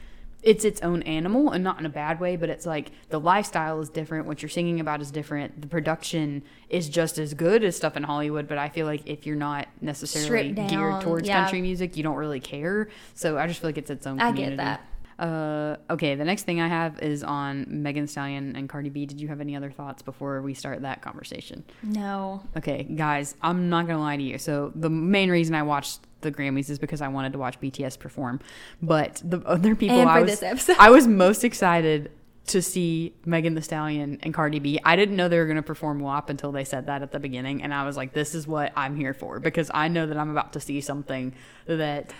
it's 0.42 0.64
its 0.64 0.80
own 0.82 1.02
animal 1.02 1.50
and 1.50 1.64
not 1.64 1.80
in 1.80 1.86
a 1.86 1.88
bad 1.90 2.20
way, 2.20 2.36
but 2.36 2.48
it's 2.48 2.66
like 2.66 2.92
the 3.08 3.18
lifestyle 3.18 3.80
is 3.80 3.88
different. 3.88 4.26
What 4.26 4.42
you're 4.42 4.48
singing 4.48 4.78
about 4.78 5.00
is 5.00 5.10
different. 5.10 5.60
The 5.60 5.66
production 5.66 6.42
is 6.68 6.88
just 6.88 7.18
as 7.18 7.34
good 7.34 7.64
as 7.64 7.74
stuff 7.74 7.96
in 7.96 8.02
Hollywood, 8.04 8.46
but 8.46 8.58
I 8.58 8.68
feel 8.68 8.86
like 8.86 9.02
if 9.06 9.26
you're 9.26 9.34
not 9.34 9.66
necessarily 9.80 10.52
geared 10.52 11.00
towards 11.00 11.26
yeah. 11.26 11.40
country 11.40 11.62
music, 11.62 11.96
you 11.96 12.02
don't 12.02 12.16
really 12.16 12.38
care. 12.38 12.88
So 13.14 13.38
I 13.38 13.46
just 13.46 13.60
feel 13.60 13.70
like 13.70 13.78
it's 13.78 13.90
its 13.90 14.06
own. 14.06 14.20
I 14.20 14.28
Community. 14.28 14.56
get 14.56 14.64
that. 14.64 14.86
Uh, 15.18 15.76
okay, 15.88 16.14
the 16.14 16.24
next 16.24 16.42
thing 16.42 16.60
I 16.60 16.68
have 16.68 16.98
is 17.00 17.22
on 17.22 17.64
Megan 17.68 18.04
Thee 18.04 18.08
Stallion 18.08 18.54
and 18.54 18.68
Cardi 18.68 18.90
B. 18.90 19.06
Did 19.06 19.20
you 19.20 19.28
have 19.28 19.40
any 19.40 19.56
other 19.56 19.70
thoughts 19.70 20.02
before 20.02 20.42
we 20.42 20.52
start 20.52 20.82
that 20.82 21.00
conversation? 21.00 21.64
No. 21.82 22.42
Okay, 22.56 22.82
guys, 22.82 23.34
I'm 23.40 23.70
not 23.70 23.86
gonna 23.86 24.00
lie 24.00 24.16
to 24.16 24.22
you. 24.22 24.38
So 24.38 24.72
the 24.74 24.90
main 24.90 25.30
reason 25.30 25.54
I 25.54 25.62
watched 25.62 26.00
the 26.20 26.30
Grammys 26.30 26.68
is 26.68 26.78
because 26.78 27.00
I 27.00 27.08
wanted 27.08 27.32
to 27.32 27.38
watch 27.38 27.58
BTS 27.60 27.98
perform. 27.98 28.40
But 28.82 29.22
the 29.24 29.40
other 29.46 29.74
people 29.74 30.06
I 30.06 30.20
was 30.20 30.30
this 30.32 30.42
episode. 30.42 30.76
I 30.78 30.90
was 30.90 31.06
most 31.06 31.44
excited 31.44 32.10
to 32.48 32.62
see 32.62 33.14
Megan 33.24 33.54
Thee 33.54 33.62
Stallion 33.62 34.18
and 34.22 34.34
Cardi 34.34 34.58
B. 34.58 34.78
I 34.84 34.96
didn't 34.96 35.16
know 35.16 35.28
they 35.28 35.38
were 35.38 35.46
gonna 35.46 35.62
perform 35.62 36.00
WAP 36.00 36.28
until 36.28 36.52
they 36.52 36.64
said 36.64 36.86
that 36.86 37.00
at 37.02 37.10
the 37.10 37.20
beginning, 37.20 37.62
and 37.62 37.72
I 37.72 37.84
was 37.86 37.96
like, 37.96 38.12
this 38.12 38.34
is 38.34 38.46
what 38.46 38.72
I'm 38.76 38.96
here 38.96 39.14
for 39.14 39.40
because 39.40 39.70
I 39.72 39.88
know 39.88 40.06
that 40.06 40.18
I'm 40.18 40.30
about 40.30 40.52
to 40.52 40.60
see 40.60 40.82
something 40.82 41.34
that. 41.66 42.12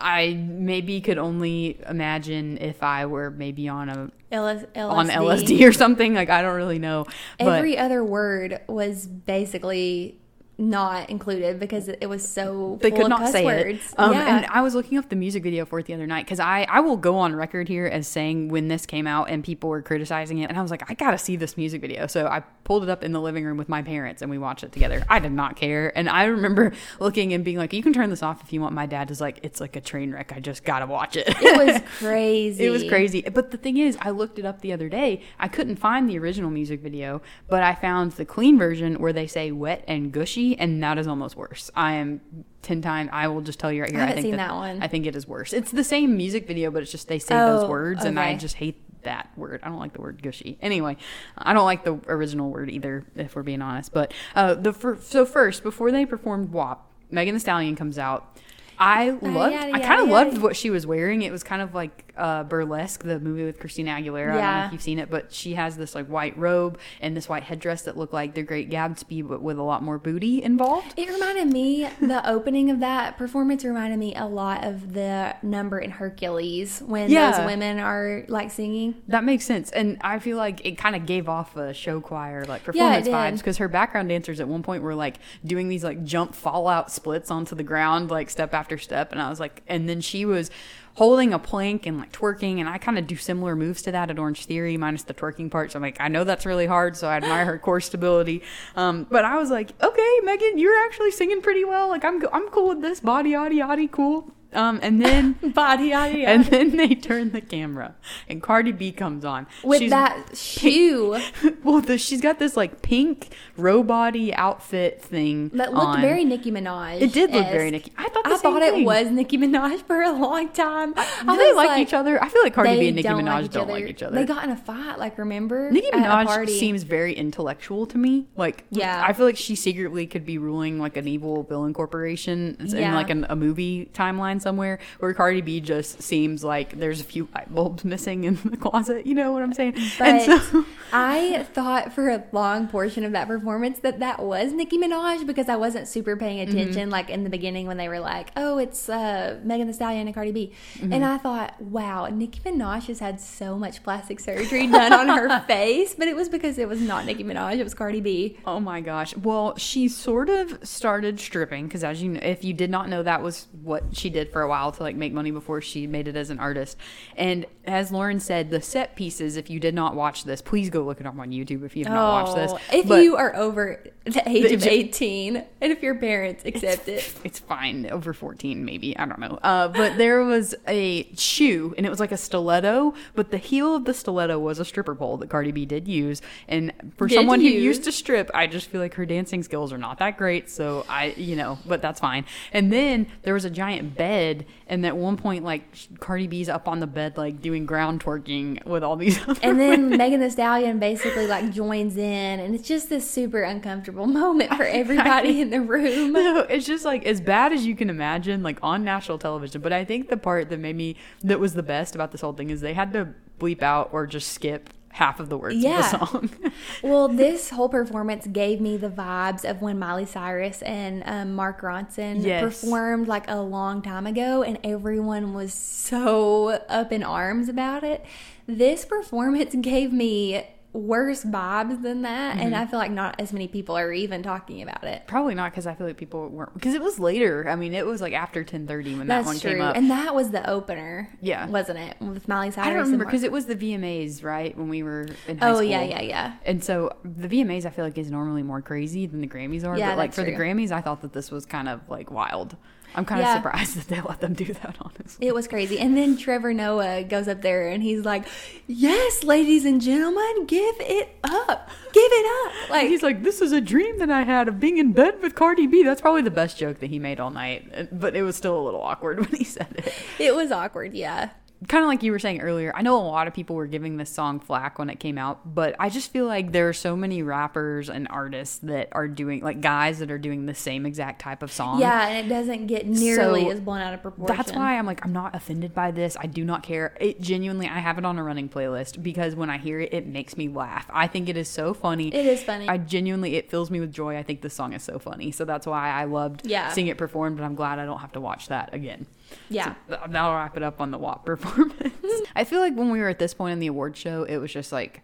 I 0.00 0.34
maybe 0.34 1.00
could 1.00 1.18
only 1.18 1.80
imagine 1.88 2.58
if 2.58 2.82
I 2.82 3.06
were 3.06 3.30
maybe 3.30 3.68
on 3.68 3.88
a 3.88 4.10
LS- 4.30 4.64
LSD. 4.74 4.90
on 4.90 5.08
LSD 5.08 5.68
or 5.68 5.72
something. 5.72 6.14
Like 6.14 6.30
I 6.30 6.42
don't 6.42 6.56
really 6.56 6.78
know. 6.78 7.06
But 7.38 7.48
Every 7.48 7.76
other 7.76 8.04
word 8.04 8.60
was 8.68 9.06
basically 9.06 10.18
not 10.58 11.08
included 11.08 11.60
because 11.60 11.88
it 11.88 12.06
was 12.06 12.28
so 12.28 12.78
they 12.82 12.90
could 12.90 13.08
not 13.08 13.30
say 13.30 13.44
words. 13.44 13.92
it. 13.92 13.94
Um, 13.96 14.12
yeah. 14.12 14.36
And 14.36 14.46
I 14.46 14.60
was 14.60 14.74
looking 14.74 14.98
up 14.98 15.08
the 15.08 15.16
music 15.16 15.44
video 15.44 15.64
for 15.64 15.78
it 15.78 15.86
the 15.86 15.94
other 15.94 16.06
night 16.06 16.26
because 16.26 16.40
I, 16.40 16.66
I 16.68 16.80
will 16.80 16.96
go 16.96 17.16
on 17.16 17.34
record 17.34 17.68
here 17.68 17.86
as 17.86 18.08
saying 18.08 18.48
when 18.48 18.66
this 18.66 18.84
came 18.84 19.06
out 19.06 19.30
and 19.30 19.44
people 19.44 19.70
were 19.70 19.82
criticizing 19.82 20.38
it, 20.38 20.48
and 20.48 20.58
I 20.58 20.62
was 20.62 20.72
like, 20.72 20.90
I 20.90 20.94
gotta 20.94 21.18
see 21.18 21.36
this 21.36 21.56
music 21.56 21.80
video. 21.80 22.08
So 22.08 22.26
I 22.26 22.40
pulled 22.64 22.82
it 22.82 22.88
up 22.88 23.04
in 23.04 23.12
the 23.12 23.20
living 23.20 23.44
room 23.44 23.56
with 23.56 23.68
my 23.68 23.82
parents 23.82 24.20
and 24.20 24.30
we 24.30 24.36
watched 24.36 24.64
it 24.64 24.72
together. 24.72 25.04
I 25.08 25.20
did 25.20 25.32
not 25.32 25.54
care, 25.54 25.96
and 25.96 26.08
I 26.08 26.24
remember 26.24 26.72
looking 27.00 27.32
and 27.32 27.44
being 27.44 27.56
like, 27.56 27.72
"You 27.72 27.82
can 27.82 27.92
turn 27.92 28.10
this 28.10 28.22
off 28.22 28.42
if 28.42 28.52
you 28.52 28.60
want." 28.60 28.74
My 28.74 28.86
dad 28.86 29.12
is 29.12 29.20
like, 29.20 29.38
"It's 29.44 29.60
like 29.60 29.76
a 29.76 29.80
train 29.80 30.12
wreck. 30.12 30.32
I 30.34 30.40
just 30.40 30.64
gotta 30.64 30.86
watch 30.86 31.16
it." 31.16 31.28
it 31.28 31.56
was 31.56 31.82
crazy. 31.98 32.64
It 32.68 32.70
was 32.70 32.84
crazy. 32.84 33.22
But 33.22 33.50
the 33.50 33.56
thing 33.56 33.78
is, 33.78 33.96
I 34.00 34.10
looked 34.10 34.38
it 34.38 34.44
up 34.44 34.60
the 34.60 34.72
other 34.72 34.88
day. 34.88 35.22
I 35.38 35.48
couldn't 35.48 35.76
find 35.76 36.08
the 36.08 36.18
original 36.18 36.50
music 36.50 36.80
video, 36.80 37.22
but 37.48 37.62
I 37.62 37.74
found 37.74 38.12
the 38.12 38.24
clean 38.24 38.58
version 38.58 38.96
where 38.96 39.12
they 39.12 39.26
say 39.26 39.52
wet 39.52 39.84
and 39.86 40.12
gushy, 40.12 40.47
and 40.56 40.82
that 40.82 40.98
is 40.98 41.06
almost 41.06 41.36
worse. 41.36 41.70
I 41.74 41.94
am 41.94 42.20
10 42.62 42.82
times, 42.82 43.10
I 43.12 43.28
will 43.28 43.40
just 43.40 43.58
tell 43.58 43.72
you 43.72 43.82
right 43.82 43.90
here. 43.90 44.00
I 44.00 44.06
haven't 44.06 44.22
think 44.22 44.32
seen 44.32 44.36
that 44.36 44.54
one. 44.54 44.82
I 44.82 44.88
think 44.88 45.06
it 45.06 45.16
is 45.16 45.26
worse. 45.26 45.52
It's 45.52 45.70
the 45.70 45.84
same 45.84 46.16
music 46.16 46.46
video, 46.46 46.70
but 46.70 46.82
it's 46.82 46.90
just 46.92 47.08
they 47.08 47.18
say 47.18 47.34
Oh, 47.34 47.60
those 47.60 47.68
words, 47.68 48.04
and 48.04 48.18
I 48.18 48.36
just 48.36 48.56
hate 48.56 48.82
that 49.02 49.30
word. 49.36 49.60
I 49.62 49.68
don't 49.68 49.78
like 49.78 49.92
the 49.92 50.00
word 50.00 50.22
gushy. 50.22 50.58
Anyway, 50.60 50.96
I 51.36 51.52
don't 51.52 51.64
like 51.64 51.84
the 51.84 52.00
original 52.08 52.50
word 52.50 52.70
either, 52.70 53.04
if 53.16 53.34
we're 53.36 53.42
being 53.42 53.62
honest. 53.62 53.92
But 53.92 54.12
uh, 54.34 54.54
the 54.54 54.72
fir- 54.72 54.98
so 55.00 55.24
first, 55.24 55.62
before 55.62 55.90
they 55.92 56.04
performed 56.06 56.52
WAP, 56.52 56.84
Megan 57.10 57.34
Thee 57.34 57.40
Stallion 57.40 57.76
comes 57.76 57.98
out. 57.98 58.36
I 58.78 59.10
loved. 59.10 59.54
yada, 59.54 59.72
I 59.74 59.80
kind 59.80 60.00
of 60.00 60.08
yada, 60.08 60.30
loved 60.30 60.38
what 60.38 60.56
she 60.56 60.70
was 60.70 60.86
wearing. 60.86 61.22
It 61.22 61.32
was 61.32 61.42
kind 61.42 61.62
of 61.62 61.74
like 61.74 62.04
uh, 62.16 62.42
burlesque, 62.44 63.02
the 63.04 63.20
movie 63.20 63.44
with 63.44 63.60
Christina 63.60 63.92
Aguilera. 63.92 64.30
I 64.32 64.34
don't 64.34 64.60
know 64.60 64.66
if 64.66 64.72
you've 64.72 64.82
seen 64.82 64.98
it, 64.98 65.10
but 65.10 65.32
she 65.32 65.54
has 65.54 65.76
this 65.76 65.94
like 65.94 66.06
white 66.06 66.36
robe 66.38 66.78
and 67.00 67.16
this 67.16 67.28
white 67.28 67.44
headdress 67.44 67.82
that 67.82 67.96
looked 67.96 68.12
like 68.12 68.34
the 68.34 68.42
Great 68.42 68.70
Gatsby, 68.70 69.26
but 69.26 69.40
with 69.42 69.58
a 69.58 69.62
lot 69.62 69.82
more 69.82 69.98
booty 69.98 70.42
involved. 70.42 70.94
It 70.96 71.08
reminded 71.08 71.46
me, 71.52 71.88
the 72.00 72.28
opening 72.28 72.70
of 72.70 72.80
that 72.80 73.16
performance 73.18 73.64
reminded 73.64 73.98
me 73.98 74.14
a 74.14 74.26
lot 74.26 74.64
of 74.64 74.94
the 74.94 75.36
number 75.42 75.78
in 75.78 75.90
Hercules 75.92 76.82
when 76.84 77.10
Yeah. 77.10 77.30
those 77.32 77.46
women 77.46 77.78
are 77.78 78.24
like 78.28 78.50
singing. 78.50 78.96
That 79.08 79.24
makes 79.24 79.44
sense, 79.44 79.70
and 79.70 79.98
I 80.00 80.18
feel 80.18 80.36
like 80.36 80.64
it 80.66 80.76
kind 80.78 80.96
of 80.96 81.06
gave 81.06 81.28
off 81.28 81.56
a 81.56 81.72
show 81.72 82.00
choir 82.00 82.44
like 82.46 82.64
performance 82.64 83.06
vibes 83.08 83.38
because 83.38 83.58
her 83.58 83.68
background 83.68 84.08
dancers 84.08 84.40
at 84.40 84.48
one 84.48 84.62
point 84.62 84.82
were 84.82 84.94
like 84.94 85.16
doing 85.44 85.68
these 85.68 85.84
like 85.84 86.04
jump 86.04 86.34
fallout 86.34 86.90
splits 86.90 87.30
onto 87.30 87.54
the 87.54 87.62
ground 87.62 88.10
like 88.10 88.28
step 88.30 88.54
after 88.54 88.67
step, 88.76 89.12
and 89.12 89.22
I 89.22 89.30
was 89.30 89.40
like, 89.40 89.62
and 89.66 89.88
then 89.88 90.00
she 90.00 90.26
was 90.26 90.50
holding 90.94 91.32
a 91.32 91.38
plank 91.38 91.86
and 91.86 91.96
like 91.96 92.12
twerking, 92.12 92.58
and 92.58 92.68
I 92.68 92.76
kind 92.76 92.98
of 92.98 93.06
do 93.06 93.16
similar 93.16 93.54
moves 93.54 93.82
to 93.82 93.92
that 93.92 94.10
at 94.10 94.18
Orange 94.18 94.44
Theory 94.46 94.76
minus 94.76 95.04
the 95.04 95.14
twerking 95.14 95.50
part. 95.50 95.72
So 95.72 95.78
I'm 95.78 95.82
like, 95.82 95.96
I 96.00 96.08
know 96.08 96.24
that's 96.24 96.44
really 96.44 96.66
hard, 96.66 96.96
so 96.96 97.08
I 97.08 97.16
admire 97.16 97.44
her 97.44 97.58
core 97.58 97.80
stability. 97.80 98.42
Um, 98.76 99.06
but 99.08 99.24
I 99.24 99.36
was 99.36 99.50
like, 99.50 99.72
okay, 99.80 100.20
Megan, 100.24 100.58
you're 100.58 100.84
actually 100.86 101.12
singing 101.12 101.40
pretty 101.40 101.64
well. 101.64 101.88
Like 101.88 102.04
I'm 102.04 102.22
I'm 102.32 102.48
cool 102.48 102.68
with 102.68 102.82
this. 102.82 103.00
Body, 103.00 103.30
yaddy, 103.30 103.54
yaddy, 103.54 103.90
cool. 103.90 104.32
Um, 104.52 104.80
and 104.82 105.00
then 105.04 105.32
Body, 105.54 105.88
yada, 105.88 106.16
yada. 106.18 106.30
and 106.32 106.44
then 106.46 106.76
they 106.76 106.94
turn 106.94 107.32
the 107.32 107.40
camera, 107.42 107.94
and 108.28 108.42
Cardi 108.42 108.72
B 108.72 108.92
comes 108.92 109.24
on 109.24 109.46
With 109.62 109.80
She's- 109.80 109.90
that 109.90 110.36
shoe 110.36 111.20
well, 111.64 111.80
the, 111.82 111.98
she's 111.98 112.20
got 112.22 112.38
this 112.38 112.56
like 112.56 112.80
pink 112.80 113.28
row 113.56 113.82
body 113.82 114.32
outfit 114.34 115.02
thing 115.02 115.50
that 115.50 115.72
looked 115.74 115.86
on. 115.86 116.00
very 116.00 116.24
Nicki 116.24 116.50
Minaj. 116.50 117.00
It 117.02 117.12
did 117.12 117.30
look 117.30 117.46
very 117.46 117.70
Nicki. 117.70 117.92
I 117.98 118.08
thought 118.08 118.26
I 118.26 118.36
thought 118.38 118.62
it 118.62 118.84
was 118.84 119.10
Nicki 119.10 119.36
Minaj 119.36 119.82
for 119.82 120.00
a 120.02 120.12
long 120.12 120.48
time. 120.50 120.94
I 120.96 121.02
Do 121.24 121.36
they 121.36 121.48
was 121.48 121.56
like, 121.56 121.78
each 121.80 121.92
other? 121.92 122.22
I 122.22 122.28
feel 122.28 122.42
like 122.42 122.54
Cardi 122.54 122.78
B 122.78 122.86
and 122.88 122.96
Nicki 122.96 123.08
Minaj 123.08 123.42
like 123.42 123.50
don't 123.50 123.68
like 123.68 123.84
each 123.84 124.02
other. 124.02 124.16
They 124.16 124.24
got 124.24 124.44
in 124.44 124.50
a 124.50 124.56
fight, 124.56 124.98
like 124.98 125.18
remember? 125.18 125.70
Nicki 125.70 125.90
Minaj 125.90 126.48
seems 126.48 126.84
very 126.84 127.12
intellectual 127.12 127.84
to 127.86 127.98
me. 127.98 128.26
Like, 128.36 128.64
Yeah. 128.70 129.04
I 129.06 129.12
feel 129.12 129.26
like 129.26 129.36
she 129.36 129.54
secretly 129.54 130.06
could 130.06 130.24
be 130.24 130.38
ruling 130.38 130.78
like 130.78 130.96
an 130.96 131.06
evil 131.06 131.42
villain 131.42 131.74
corporation 131.74 132.56
in 132.60 132.94
like 132.94 133.10
an, 133.10 133.26
a 133.28 133.36
movie 133.36 133.90
timeline 133.92 134.37
somewhere. 134.40 134.78
Where 134.98 135.12
Cardi 135.14 135.40
B 135.40 135.60
just 135.60 136.02
seems 136.02 136.42
like 136.44 136.78
there's 136.78 137.00
a 137.00 137.04
few 137.04 137.28
light 137.34 137.54
bulbs 137.54 137.84
missing 137.84 138.24
in 138.24 138.38
the 138.44 138.56
closet. 138.56 139.06
You 139.06 139.14
know 139.14 139.32
what 139.32 139.42
I'm 139.42 139.52
saying? 139.52 139.76
But 139.98 140.28
I 140.92 141.46
thought 141.52 141.92
for 141.92 142.08
a 142.08 142.24
long 142.32 142.68
portion 142.68 143.04
of 143.04 143.12
that 143.12 143.28
performance 143.28 143.80
that 143.80 143.98
that 144.00 144.20
was 144.20 144.52
Nicki 144.52 144.78
Minaj 144.78 145.26
because 145.26 145.48
I 145.48 145.56
wasn't 145.56 145.88
super 145.88 146.16
paying 146.16 146.38
Mm-hmm. 146.38 146.56
attention 146.58 146.90
like 146.90 147.10
in 147.10 147.24
the 147.24 147.30
beginning 147.30 147.66
when 147.66 147.78
they 147.78 147.88
were 147.88 147.98
like, 147.98 148.30
oh, 148.36 148.58
it's 148.58 148.88
uh, 148.88 149.40
Megan 149.42 149.66
Thee 149.66 149.72
Stallion 149.72 150.06
and 150.06 150.14
Cardi 150.14 150.30
B. 150.30 150.52
Mm-hmm. 150.74 150.92
And 150.92 151.04
I 151.04 151.18
thought, 151.18 151.60
wow, 151.60 152.06
Nicki 152.06 152.38
Minaj 152.40 152.86
has 152.86 153.00
had 153.00 153.20
so 153.20 153.58
much 153.58 153.82
plastic 153.82 154.20
surgery 154.20 154.66
done 154.66 154.92
on 154.92 155.08
her 155.08 155.40
face, 155.48 155.94
but 155.94 156.06
it 156.06 156.14
was 156.14 156.28
because 156.28 156.58
it 156.58 156.68
was 156.68 156.80
not 156.80 157.06
Nicki 157.06 157.24
Minaj, 157.24 157.58
it 157.58 157.64
was 157.64 157.74
Cardi 157.74 158.00
B. 158.00 158.38
Oh 158.46 158.60
my 158.60 158.80
gosh. 158.80 159.16
Well, 159.16 159.56
she 159.56 159.88
sort 159.88 160.28
of 160.28 160.58
started 160.66 161.18
stripping 161.18 161.66
because, 161.66 161.82
as 161.82 162.02
you 162.02 162.10
know, 162.10 162.20
if 162.22 162.44
you 162.44 162.52
did 162.52 162.70
not 162.70 162.88
know, 162.88 163.02
that 163.02 163.22
was 163.22 163.48
what 163.62 163.84
she 163.92 164.10
did 164.10 164.27
for 164.32 164.42
a 164.42 164.48
while 164.48 164.72
to 164.72 164.82
like 164.82 164.96
make 164.96 165.12
money 165.12 165.30
before 165.30 165.60
she 165.60 165.86
made 165.86 166.08
it 166.08 166.16
as 166.16 166.30
an 166.30 166.38
artist. 166.38 166.76
And 167.16 167.46
as 167.66 167.92
Lauren 167.92 168.20
said, 168.20 168.50
the 168.50 168.60
set 168.62 168.96
pieces. 168.96 169.36
If 169.36 169.50
you 169.50 169.60
did 169.60 169.74
not 169.74 169.94
watch 169.94 170.24
this, 170.24 170.42
please 170.42 170.70
go 170.70 170.82
look 170.82 171.00
it 171.00 171.06
up 171.06 171.18
on 171.18 171.30
YouTube 171.30 171.64
if 171.64 171.76
you 171.76 171.84
have 171.84 171.92
not 171.92 172.24
watched 172.24 172.36
this. 172.36 172.52
Oh, 172.54 172.76
If 172.76 172.88
But 172.88 173.02
you 173.02 173.16
are 173.16 173.34
over 173.36 173.82
the 174.12 174.28
age 174.28 174.48
The 174.48 174.54
of 174.54 174.66
18 174.66 175.44
and 175.60 175.72
if 175.72 175.82
your 175.82 175.94
parents 175.94 176.44
accept 176.44 176.88
it. 176.88 177.14
it's 177.24 177.38
fine 177.38 177.86
over 177.90 178.12
14 178.12 178.64
maybe 178.64 178.96
i 178.98 179.04
don't 179.04 179.18
know 179.18 179.38
uh, 179.42 179.68
but 179.68 179.96
there 179.98 180.24
was 180.24 180.54
a 180.66 181.12
shoe 181.14 181.74
and 181.76 181.84
it 181.84 181.90
was 181.90 182.00
like 182.00 182.12
a 182.12 182.16
stiletto 182.16 182.94
but 183.14 183.30
the 183.30 183.36
heel 183.36 183.74
of 183.74 183.84
the 183.84 183.94
stiletto 183.94 184.38
was 184.38 184.58
a 184.58 184.64
stripper 184.64 184.94
pole 184.94 185.16
that 185.16 185.28
cardi 185.28 185.52
b 185.52 185.66
did 185.66 185.86
use 185.86 186.22
and 186.48 186.72
for 186.96 187.06
Did 187.06 187.16
someone 187.16 187.40
who 187.40 187.48
used 187.48 187.84
to 187.84 187.92
strip 187.92 188.30
i 188.34 188.46
just 188.46 188.68
feel 188.68 188.80
like 188.80 188.94
her 188.94 189.06
dancing 189.06 189.42
skills 189.42 189.72
are 189.72 189.78
not 189.78 189.98
that 189.98 190.16
great 190.16 190.48
so 190.48 190.86
i 190.88 191.06
you 191.16 191.36
know 191.36 191.58
but 191.66 191.82
that's 191.82 192.00
fine 192.00 192.24
and 192.52 192.72
then 192.72 193.06
there 193.22 193.34
was 193.34 193.44
a 193.44 193.50
giant 193.50 193.96
bed 193.96 194.17
and 194.66 194.84
at 194.84 194.96
one 194.96 195.16
point 195.16 195.44
like 195.44 195.62
cardi 196.00 196.26
b's 196.26 196.48
up 196.48 196.68
on 196.68 196.80
the 196.80 196.86
bed 196.86 197.16
like 197.16 197.40
doing 197.40 197.66
ground 197.66 198.02
twerking 198.02 198.64
with 198.66 198.82
all 198.82 198.96
these 198.96 199.18
And 199.42 199.60
then 199.60 199.90
Megan 199.90 200.20
Thee 200.20 200.30
Stallion 200.30 200.78
basically 200.78 201.26
like 201.26 201.50
joins 201.52 201.96
in, 201.96 202.40
and 202.40 202.54
it's 202.54 202.66
just 202.66 202.88
this 202.88 203.08
super 203.08 203.42
uncomfortable 203.42 204.06
moment 204.22 204.54
for 204.54 204.64
everybody 204.64 205.40
in 205.40 205.50
the 205.50 205.60
room. 205.60 206.12
No, 206.12 206.40
it's 206.40 206.66
just 206.66 206.84
like 206.84 207.06
as 207.06 207.20
bad 207.20 207.52
as 207.52 207.66
you 207.66 207.74
can 207.74 207.90
imagine, 207.90 208.42
like 208.42 208.58
on 208.62 208.84
national 208.84 209.18
television. 209.18 209.60
But 209.60 209.72
I 209.72 209.84
think 209.84 210.08
the 210.08 210.16
part 210.16 210.48
that 210.50 210.58
made 210.58 210.76
me 210.76 210.96
that 211.22 211.40
was 211.40 211.54
the 211.54 211.62
best 211.62 211.94
about 211.94 212.12
this 212.12 212.20
whole 212.20 212.32
thing 212.32 212.50
is 212.50 212.60
they 212.60 212.74
had 212.74 212.92
to 212.92 213.08
bleep 213.38 213.62
out 213.62 213.90
or 213.92 214.06
just 214.06 214.32
skip 214.32 214.70
half 214.98 215.20
of 215.20 215.28
the 215.28 215.38
words 215.38 215.56
Yeah. 215.56 215.78
of 215.78 216.00
the 216.00 216.06
song. 216.06 216.30
Well, 216.82 217.08
this 217.08 217.50
whole 217.50 217.68
performance 217.68 218.26
gave 218.26 218.60
me 218.60 218.76
the 218.76 218.88
vibes 218.90 219.48
of 219.48 219.62
when 219.62 219.78
Miley 219.78 220.06
Cyrus 220.06 220.60
and 220.62 221.02
um, 221.06 221.34
Mark 221.34 221.60
Ronson 221.62 222.22
Yes. 222.24 222.42
performed 222.42 223.08
like 223.08 223.28
a 223.28 223.40
long 223.40 223.80
time 223.82 224.06
ago, 224.06 224.42
and 224.42 224.58
everyone 224.64 225.34
was 225.34 225.54
so 225.54 226.48
up 226.68 226.92
in 226.92 227.02
arms 227.02 227.48
about 227.48 227.84
it. 227.84 228.04
This 228.46 228.84
performance 228.84 229.54
gave 229.60 229.92
me 229.92 230.44
worse 230.74 231.24
vibes 231.24 231.82
than 231.82 232.02
that, 232.02 232.36
and 232.36 232.52
Mm-hmm. 232.52 232.62
I 232.62 232.66
feel 232.66 232.78
like 232.78 232.90
not 232.90 233.20
as 233.20 233.32
many 233.32 233.48
people 233.48 233.76
are 233.76 233.92
even 233.92 234.22
talking 234.22 234.62
about 234.62 234.84
it. 234.84 235.06
Probably 235.06 235.34
not 235.34 235.50
because 235.50 235.66
I 235.66 235.74
feel 235.74 235.86
like 235.86 235.96
people 235.96 236.28
weren't 236.28 236.54
because 236.54 236.74
it 236.74 236.82
was 236.82 236.98
later. 236.98 237.48
I 237.48 237.56
mean, 237.56 237.74
it 237.74 237.86
was 237.86 238.00
like 238.00 238.12
after 238.12 238.44
ten 238.44 238.66
thirty 238.66 238.90
when 238.94 239.06
that 239.08 239.24
That's 239.24 239.26
one 239.26 239.38
true, 239.38 239.52
came 239.52 239.60
up. 239.62 239.76
and 239.76 239.90
that 239.90 240.14
was 240.14 240.30
the 240.30 240.48
opener. 240.48 241.08
Yeah. 241.20 241.46
wasn't 241.48 241.78
it 241.78 241.96
with 242.00 242.28
Miley 242.28 242.50
Cyrus? 242.50 242.66
I 242.68 242.70
don't 242.72 242.82
remember 242.82 243.04
because 243.06 243.22
it 243.22 243.32
was 243.32 243.46
the 243.46 243.56
VMAs, 243.56 244.22
right? 244.22 244.56
When 244.56 244.68
we 244.68 244.82
were 244.82 245.08
in 245.26 245.38
high 245.38 245.50
Oh 245.50 245.54
school. 245.54 245.62
yeah, 245.64 245.82
yeah, 245.82 246.00
yeah. 246.02 246.32
And 246.44 246.62
so 246.62 246.94
the 247.04 247.28
VMAs, 247.28 247.64
I 247.64 247.70
feel 247.70 247.84
like, 247.84 247.96
is 247.98 248.10
normally 248.10 248.42
more 248.42 248.60
crazy 248.62 249.06
than 249.06 249.20
the 249.20 249.28
Grammys 249.28 249.66
are. 249.66 249.76
Yeah, 249.76 249.90
but 249.92 249.98
like 249.98 250.12
for 250.12 250.22
the. 250.24 250.32
Grammys, 250.32 250.70
I 250.70 250.80
thought 250.80 251.00
that 251.02 251.12
this 251.12 251.30
was 251.30 251.44
kind 251.46 251.68
of 251.68 251.80
like 251.88 252.10
wild. 252.10 252.56
I'm 252.94 253.04
kind 253.04 253.20
of 253.20 253.28
surprised 253.28 253.76
that 253.76 253.88
they 253.88 254.00
let 254.00 254.20
them 254.20 254.34
do 254.34 254.46
that. 254.46 254.76
Honestly, 254.80 255.26
It 255.26 255.34
was 255.34 255.46
crazy. 255.46 255.78
And 255.78 255.96
then 255.96 256.16
Trevor 256.16 256.52
Noah 256.54 257.04
goes 257.04 257.28
up 257.28 257.42
there 257.42 257.68
and 257.68 257.82
he's 257.82 258.04
like, 258.04 258.26
Yes, 258.66 259.22
ladies 259.24 259.64
and 259.64 259.80
gentlemen, 259.80 260.46
give 260.46 260.74
it 260.80 261.16
up. 261.24 261.70
Give 261.92 262.02
it 262.12 262.46
up. 262.46 262.70
Like, 262.70 262.88
he's 262.88 263.02
like, 263.02 263.22
"This 263.22 263.40
is 263.40 263.52
a 263.52 263.60
dream 263.62 263.98
that 263.98 264.10
I 264.10 264.22
had 264.22 264.46
of 264.46 264.60
being 264.60 264.76
in 264.78 264.92
bed 264.92 265.22
with 265.22 265.34
Cardi 265.34 265.66
B." 265.66 265.82
That's 265.82 266.00
probably 266.02 266.20
the 266.22 266.30
best 266.30 266.58
joke 266.58 266.80
that 266.80 266.90
he 266.90 266.98
made 266.98 267.18
all 267.18 267.30
night. 267.30 267.88
But 267.98 268.14
it 268.14 268.22
was 268.22 268.36
still 268.36 268.58
a 268.60 268.62
little 268.62 268.82
awkward 268.82 269.18
when 269.30 269.30
he 269.30 269.44
said 269.44 269.68
it. 269.76 269.92
it 270.18 270.34
was 270.34 270.52
awkward, 270.52 270.92
yeah. 270.94 271.30
Kind 271.66 271.82
of 271.82 271.88
like 271.88 272.02
you 272.04 272.12
were 272.12 272.18
saying 272.20 272.40
earlier, 272.40 272.72
I 272.74 272.82
know 272.82 272.96
a 272.96 273.02
lot 273.02 273.26
of 273.26 273.34
people 273.34 273.56
were 273.56 273.66
giving 273.66 273.96
this 273.96 274.10
song 274.10 274.38
flack 274.38 274.78
when 274.78 274.88
it 274.90 275.00
came 275.00 275.18
out, 275.18 275.54
but 275.54 275.74
I 275.80 275.88
just 275.88 276.12
feel 276.12 276.26
like 276.26 276.52
there 276.52 276.68
are 276.68 276.72
so 276.72 276.96
many 276.96 277.22
rappers 277.22 277.90
and 277.90 278.06
artists 278.10 278.58
that 278.58 278.88
are 278.92 279.08
doing, 279.08 279.40
like 279.42 279.60
guys 279.60 279.98
that 279.98 280.10
are 280.10 280.18
doing 280.18 280.46
the 280.46 280.54
same 280.54 280.86
exact 280.86 281.20
type 281.20 281.42
of 281.42 281.50
song. 281.50 281.80
Yeah, 281.80 282.06
and 282.06 282.24
it 282.24 282.28
doesn't 282.28 282.66
get 282.68 282.86
nearly 282.86 283.42
So, 283.44 283.50
as 283.50 283.60
blown 283.60 283.80
out 283.80 283.92
of 283.92 284.02
proportion. 284.02 284.36
That's 284.36 284.52
why 284.52 284.78
I'm 284.78 284.86
like, 284.86 285.04
I'm 285.04 285.12
not 285.12 285.34
offended 285.34 285.74
by 285.74 285.90
this. 285.90 286.16
I 286.20 286.26
do 286.26 286.44
not 286.44 286.62
care. 286.62 286.96
It 287.00 287.20
genuinely, 287.20 287.66
I 287.66 287.78
have 287.80 287.98
it 287.98 288.04
on 288.04 288.18
a 288.18 288.22
running 288.22 288.48
playlist 288.48 289.02
because 289.02 289.34
when 289.34 289.50
I 289.50 289.58
hear 289.58 289.80
it, 289.80 289.92
it 289.92 290.06
makes 290.06 290.36
me 290.36 290.48
laugh. 290.48 290.86
I 290.90 291.08
think 291.08 291.28
it 291.28 291.36
is 291.36 291.48
so 291.48 291.74
funny. 291.74 292.14
It 292.14 292.26
is 292.26 292.42
funny. 292.42 292.68
I 292.68 292.78
genuinely, 292.78 293.34
it 293.34 293.50
fills 293.50 293.70
me 293.70 293.80
with 293.80 293.92
joy. 293.92 294.16
I 294.16 294.22
think 294.22 294.42
the 294.42 294.50
song 294.50 294.74
is 294.74 294.82
so 294.84 294.98
funny. 295.00 295.32
So 295.32 295.44
that's 295.44 295.66
why 295.66 295.90
I 295.90 296.04
loved 296.04 296.46
Yeah. 296.46 296.70
seeing 296.70 296.86
it 296.86 296.98
performed, 296.98 297.36
but 297.38 297.44
I'm 297.44 297.56
glad 297.56 297.78
I 297.80 297.84
don't 297.84 297.98
have 297.98 298.12
to 298.12 298.20
watch 298.20 298.46
that 298.48 298.72
again. 298.72 299.06
Yeah. 299.50 299.74
So 299.88 299.98
that'll 300.08 300.34
wrap 300.34 300.56
it 300.56 300.62
up 300.62 300.80
on 300.80 300.90
the 300.90 300.98
WAP 300.98 301.24
performance. 301.26 301.47
I 302.36 302.44
feel 302.44 302.60
like 302.60 302.74
when 302.74 302.90
we 302.90 303.00
were 303.00 303.08
at 303.08 303.18
this 303.18 303.34
point 303.34 303.52
in 303.52 303.58
the 303.60 303.66
award 303.66 303.96
show, 303.96 304.24
it 304.24 304.36
was 304.38 304.52
just 304.52 304.72
like 304.72 305.02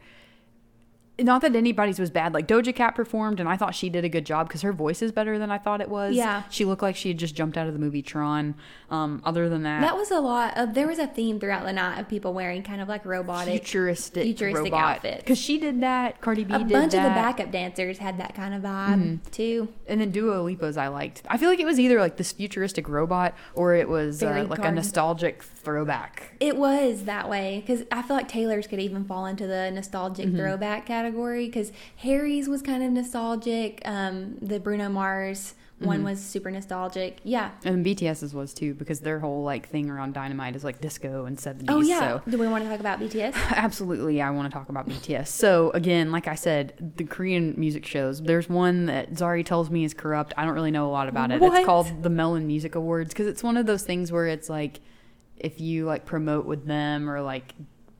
not 1.20 1.42
that 1.42 1.54
anybody's 1.54 1.98
was 2.00 2.10
bad. 2.10 2.34
Like 2.34 2.48
Doja 2.48 2.74
Cat 2.74 2.94
performed, 2.96 3.38
and 3.38 3.48
I 3.48 3.56
thought 3.56 3.74
she 3.74 3.88
did 3.88 4.04
a 4.04 4.08
good 4.08 4.26
job 4.26 4.48
because 4.48 4.62
her 4.62 4.72
voice 4.72 5.00
is 5.02 5.12
better 5.12 5.38
than 5.38 5.50
I 5.50 5.58
thought 5.58 5.80
it 5.80 5.88
was. 5.88 6.14
Yeah. 6.16 6.42
she 6.50 6.64
looked 6.64 6.82
like 6.82 6.96
she 6.96 7.08
had 7.08 7.18
just 7.18 7.34
jumped 7.36 7.56
out 7.56 7.66
of 7.68 7.72
the 7.72 7.78
movie 7.78 8.02
Tron. 8.02 8.54
Um, 8.90 9.22
other 9.24 9.48
than 9.48 9.62
that, 9.64 9.80
That 9.80 9.96
was 9.96 10.10
a 10.10 10.20
lot 10.20 10.56
of. 10.56 10.74
There 10.74 10.86
was 10.86 10.98
a 10.98 11.06
theme 11.06 11.38
throughout 11.40 11.64
the 11.64 11.72
night 11.72 11.98
of 12.00 12.08
people 12.08 12.32
wearing 12.34 12.62
kind 12.62 12.80
of 12.80 12.88
like 12.88 13.04
robotic. 13.04 13.60
futuristic, 13.62 14.22
futuristic 14.24 14.64
robot. 14.72 14.96
outfits. 14.96 15.18
Because 15.22 15.38
she 15.38 15.58
did 15.58 15.80
that. 15.82 16.20
Cardi 16.20 16.44
B 16.44 16.54
a 16.54 16.58
did 16.58 16.68
bunch 16.70 16.92
that. 16.92 16.98
Mm-hmm. 16.98 17.06
of 17.06 17.14
the 17.14 17.20
backup 17.20 17.50
dancers 17.52 17.98
had 17.98 18.18
that 18.18 18.34
kind 18.34 18.54
of 18.54 18.62
vibe 18.62 19.30
too. 19.30 19.68
And 19.86 20.00
then 20.00 20.10
Dua 20.10 20.42
Lipa's 20.42 20.76
I 20.76 20.88
liked. 20.88 21.22
I 21.28 21.38
feel 21.38 21.48
like 21.48 21.60
it 21.60 21.64
was 21.66 21.78
either 21.80 22.00
like 22.00 22.16
this 22.16 22.32
futuristic 22.32 22.88
robot 22.88 23.34
or 23.54 23.74
it 23.74 23.88
was 23.88 24.22
uh, 24.22 24.46
like 24.48 24.64
a 24.64 24.70
nostalgic 24.72 25.42
throwback. 25.42 26.34
It 26.40 26.56
was 26.56 27.04
that 27.04 27.28
way 27.28 27.62
because 27.64 27.84
I 27.90 28.02
feel 28.02 28.16
like 28.16 28.28
Taylor's 28.28 28.66
could 28.66 28.80
even 28.80 29.04
fall 29.04 29.26
into 29.26 29.46
the 29.46 29.70
nostalgic 29.70 30.26
Mm-hmm. 30.26 30.36
throwback 30.38 30.86
category 30.86 31.03
because 31.12 31.72
Harry's 31.96 32.48
was 32.48 32.62
kind 32.62 32.82
of 32.82 32.92
nostalgic. 32.92 33.80
Um, 33.84 34.36
the 34.40 34.61
Bruno 34.61 34.88
Mars 34.88 35.55
one 35.80 35.96
Mm-hmm. 35.98 36.05
was 36.07 36.20
super 36.24 36.52
nostalgic. 36.52 37.18
Yeah. 37.24 37.50
And 37.64 37.84
BTS's 37.84 38.32
was 38.32 38.55
too 38.55 38.74
because 38.74 39.00
their 39.00 39.18
whole 39.18 39.42
like 39.42 39.68
thing 39.68 39.90
around 39.90 40.14
Dynamite 40.14 40.55
is 40.55 40.62
like 40.62 40.80
disco 40.80 41.24
and 41.24 41.36
70s. 41.36 41.64
Oh 41.68 41.80
yeah. 41.80 41.98
So 41.98 42.22
Do 42.30 42.38
we 42.38 42.46
want 42.46 42.62
to 42.62 42.70
talk 42.70 42.78
about 42.78 43.00
BTS? 43.00 43.34
Absolutely, 43.50 44.22
I 44.22 44.30
want 44.30 44.50
to 44.50 44.57
talk 44.57 44.68
about 44.68 44.88
BTS. 44.88 45.26
So 45.26 45.70
again, 45.72 46.12
like 46.12 46.28
I 46.28 46.36
said, 46.36 46.92
the 46.96 47.05
Korean 47.05 47.55
music 47.59 47.84
shows. 47.86 48.22
There's 48.22 48.48
one 48.48 48.86
that 48.86 49.14
Zari 49.14 49.44
tells 49.44 49.68
me 49.68 49.82
is 49.84 49.94
corrupt. 49.94 50.32
I 50.36 50.44
don't 50.44 50.55
really 50.55 50.70
know 50.70 50.86
a 50.88 50.92
lot 50.92 51.09
about 51.09 51.32
it. 51.32 51.40
What? 51.40 51.55
It's 51.57 51.66
called 51.66 52.05
the 52.05 52.11
Melon 52.11 52.46
Music 52.46 52.76
Awards 52.76 53.09
because 53.12 53.26
it's 53.26 53.42
one 53.42 53.57
of 53.57 53.66
those 53.66 53.82
things 53.82 54.12
where 54.12 54.28
it's 54.28 54.48
like 54.48 54.78
if 55.36 55.61
you 55.61 55.86
like 55.86 56.07
promote 56.07 56.46
with 56.46 56.66
them 56.66 57.11
or 57.11 57.20
like 57.20 57.52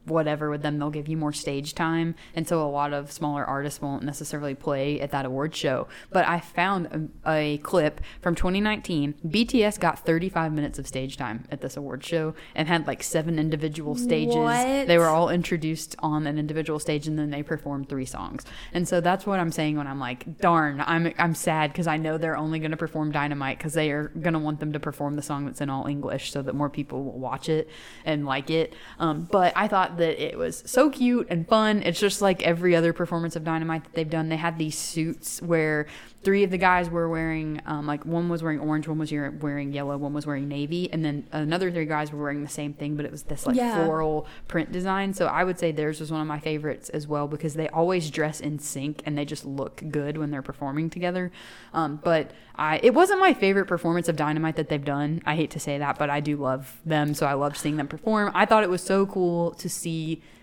whatever 0.07 0.51
with 0.51 0.63
them, 0.63 0.79
they'll 0.79 0.91
give 0.91 1.09
you 1.09 1.17
more 1.17 1.33
stage 1.33 1.75
time. 1.75 2.15
And 2.35 2.47
so 2.47 2.63
a 2.63 2.69
lot 2.69 2.93
of 2.93 3.11
smaller 3.13 3.45
artists 3.45 3.81
won't 3.81 4.03
necessarily 4.03 4.55
play 4.55 5.01
at 5.01 5.11
that 5.11 5.25
award 5.25 5.55
show. 5.55 5.89
But 6.11 6.27
I 6.27 6.41
found 6.41 7.11
a, 7.25 7.31
a 7.31 7.59
clip 7.59 8.01
from 8.21 8.35
2019. 8.35 9.15
BTS 9.27 9.79
got 9.81 9.99
35 10.01 10.53
minutes 10.53 10.79
of 10.79 10.87
stage 10.87 11.17
time 11.17 11.45
at 11.51 11.61
this 11.61 11.77
award 11.77 12.05
show 12.05 12.35
and 12.55 12.69
had 12.69 12.87
like 12.87 13.03
seven 13.03 13.39
individual 13.39 13.95
stages. 13.95 14.37
What? 14.37 14.87
They 14.87 14.99
were 14.99 15.07
all 15.07 15.29
introduced 15.29 15.97
on 16.01 16.27
an 16.27 16.39
individual 16.39 16.79
stage 16.79 17.07
and 17.07 17.19
then 17.19 17.31
they 17.31 17.43
performed 17.43 17.89
three 17.89 18.05
songs. 18.05 18.45
And 18.73 18.87
so 18.87 19.01
that's 19.01 19.27
what 19.27 19.41
I'm 19.41 19.53
saying 19.53 19.77
when 19.77 19.87
I'm 19.87 20.01
like, 20.01 20.39
darn, 20.39 20.83
I'm 20.87 21.13
I'm 21.19 21.35
sad 21.35 21.73
because 21.73 21.87
I 21.87 21.97
know 21.97 22.19
they're 22.19 22.37
only 22.37 22.59
going 22.59 22.71
to 22.71 22.77
perform 22.77 23.13
Dynamite 23.13 23.59
because 23.59 23.75
they 23.75 23.91
are 23.91 24.09
going 24.09 24.35
to 24.35 24.39
want 24.39 24.61
them 24.61 24.73
to 24.73 24.81
perform 24.81 25.15
the 25.15 25.23
song 25.23 25.47
that's 25.47 25.61
in 25.61 25.71
all 25.71 25.87
English 25.87 26.33
so 26.33 26.43
that 26.43 26.55
more 26.55 26.71
people 26.71 27.05
will 27.05 27.19
watch 27.19 27.49
it 27.49 27.69
and 28.05 28.27
like 28.27 28.51
it. 28.51 28.75
Um, 28.99 29.29
but 29.31 29.53
I 29.57 29.69
thought 29.69 29.94
that 29.99 30.23
it 30.23 30.37
was 30.39 30.63
so 30.67 30.91
cute 30.91 31.27
and 31.31 31.47
fun. 31.49 31.83
It's 31.83 31.99
just 32.01 32.21
like 32.23 32.43
every 32.43 32.75
other 32.77 32.93
performance 32.93 33.37
of 33.37 33.45
Dynamite 33.45 33.85
that 33.85 33.95
they've 33.95 34.09
done. 34.11 34.29
They 34.29 34.37
had 34.37 34.59
these 34.59 34.77
suits 34.79 35.41
where 35.43 35.87
three 36.23 36.43
of 36.43 36.51
the 36.51 36.57
guys 36.59 36.89
were 36.89 37.07
wearing 37.09 37.61
um, 37.67 37.87
like 37.87 38.05
one 38.07 38.29
was 38.31 38.43
wearing 38.43 38.59
orange, 38.61 38.89
one 38.89 38.99
was 38.99 39.13
wearing 39.13 39.73
yellow, 39.73 39.97
one 39.99 40.15
was 40.15 40.27
wearing 40.27 40.49
navy, 40.49 40.91
and 40.93 41.05
then 41.05 41.27
another 41.33 41.71
three 41.71 41.85
guys 41.85 42.13
were 42.13 42.23
wearing 42.23 42.43
the 42.43 42.49
same 42.49 42.73
thing, 42.73 42.97
but 42.97 43.05
it 43.05 43.13
was 43.13 43.25
this 43.25 43.47
like 43.47 43.57
Yeah. 43.57 43.85
floral 43.85 44.27
print 44.49 44.73
design. 44.73 45.13
So 45.13 45.27
I 45.27 45.45
would 45.45 45.59
say 45.59 45.71
theirs 45.71 46.01
was 46.01 46.11
one 46.11 46.23
of 46.23 46.27
my 46.27 46.39
favorites 46.41 46.89
as 46.89 47.07
well 47.07 47.29
because 47.29 47.55
they 47.55 47.69
always 47.69 48.11
dress 48.11 48.41
in 48.41 48.59
sync 48.59 49.03
and 49.05 49.19
they 49.19 49.25
just 49.27 49.45
look 49.45 49.83
good 49.91 50.17
when 50.17 50.31
they're 50.31 50.41
performing 50.43 50.89
together. 50.89 51.31
Um, 51.75 52.01
but 52.03 52.31
I 52.57 52.81
it 52.83 52.95
wasn't 52.95 53.21
my 53.21 53.35
favorite 53.35 53.67
performance 53.67 54.09
of 54.09 54.17
Dynamite 54.17 54.57
that 54.57 54.69
they've 54.71 54.85
done. 54.85 55.21
I 55.27 55.35
hate 55.37 55.51
to 55.51 55.61
say 55.61 55.77
that, 55.79 55.99
but 55.99 56.09
I 56.09 56.21
do 56.21 56.37
love 56.37 56.81
them, 56.87 57.13
so 57.13 57.27
I 57.27 57.35
loved 57.35 57.57
seeing 57.59 57.77
them 57.77 57.89
perform. 57.89 58.31
I 58.35 58.47
thought 58.47 58.63
it 58.63 58.71
was 58.71 58.83
so 58.83 59.05
cool 59.07 59.51
to 59.55 59.69
see 59.69 59.84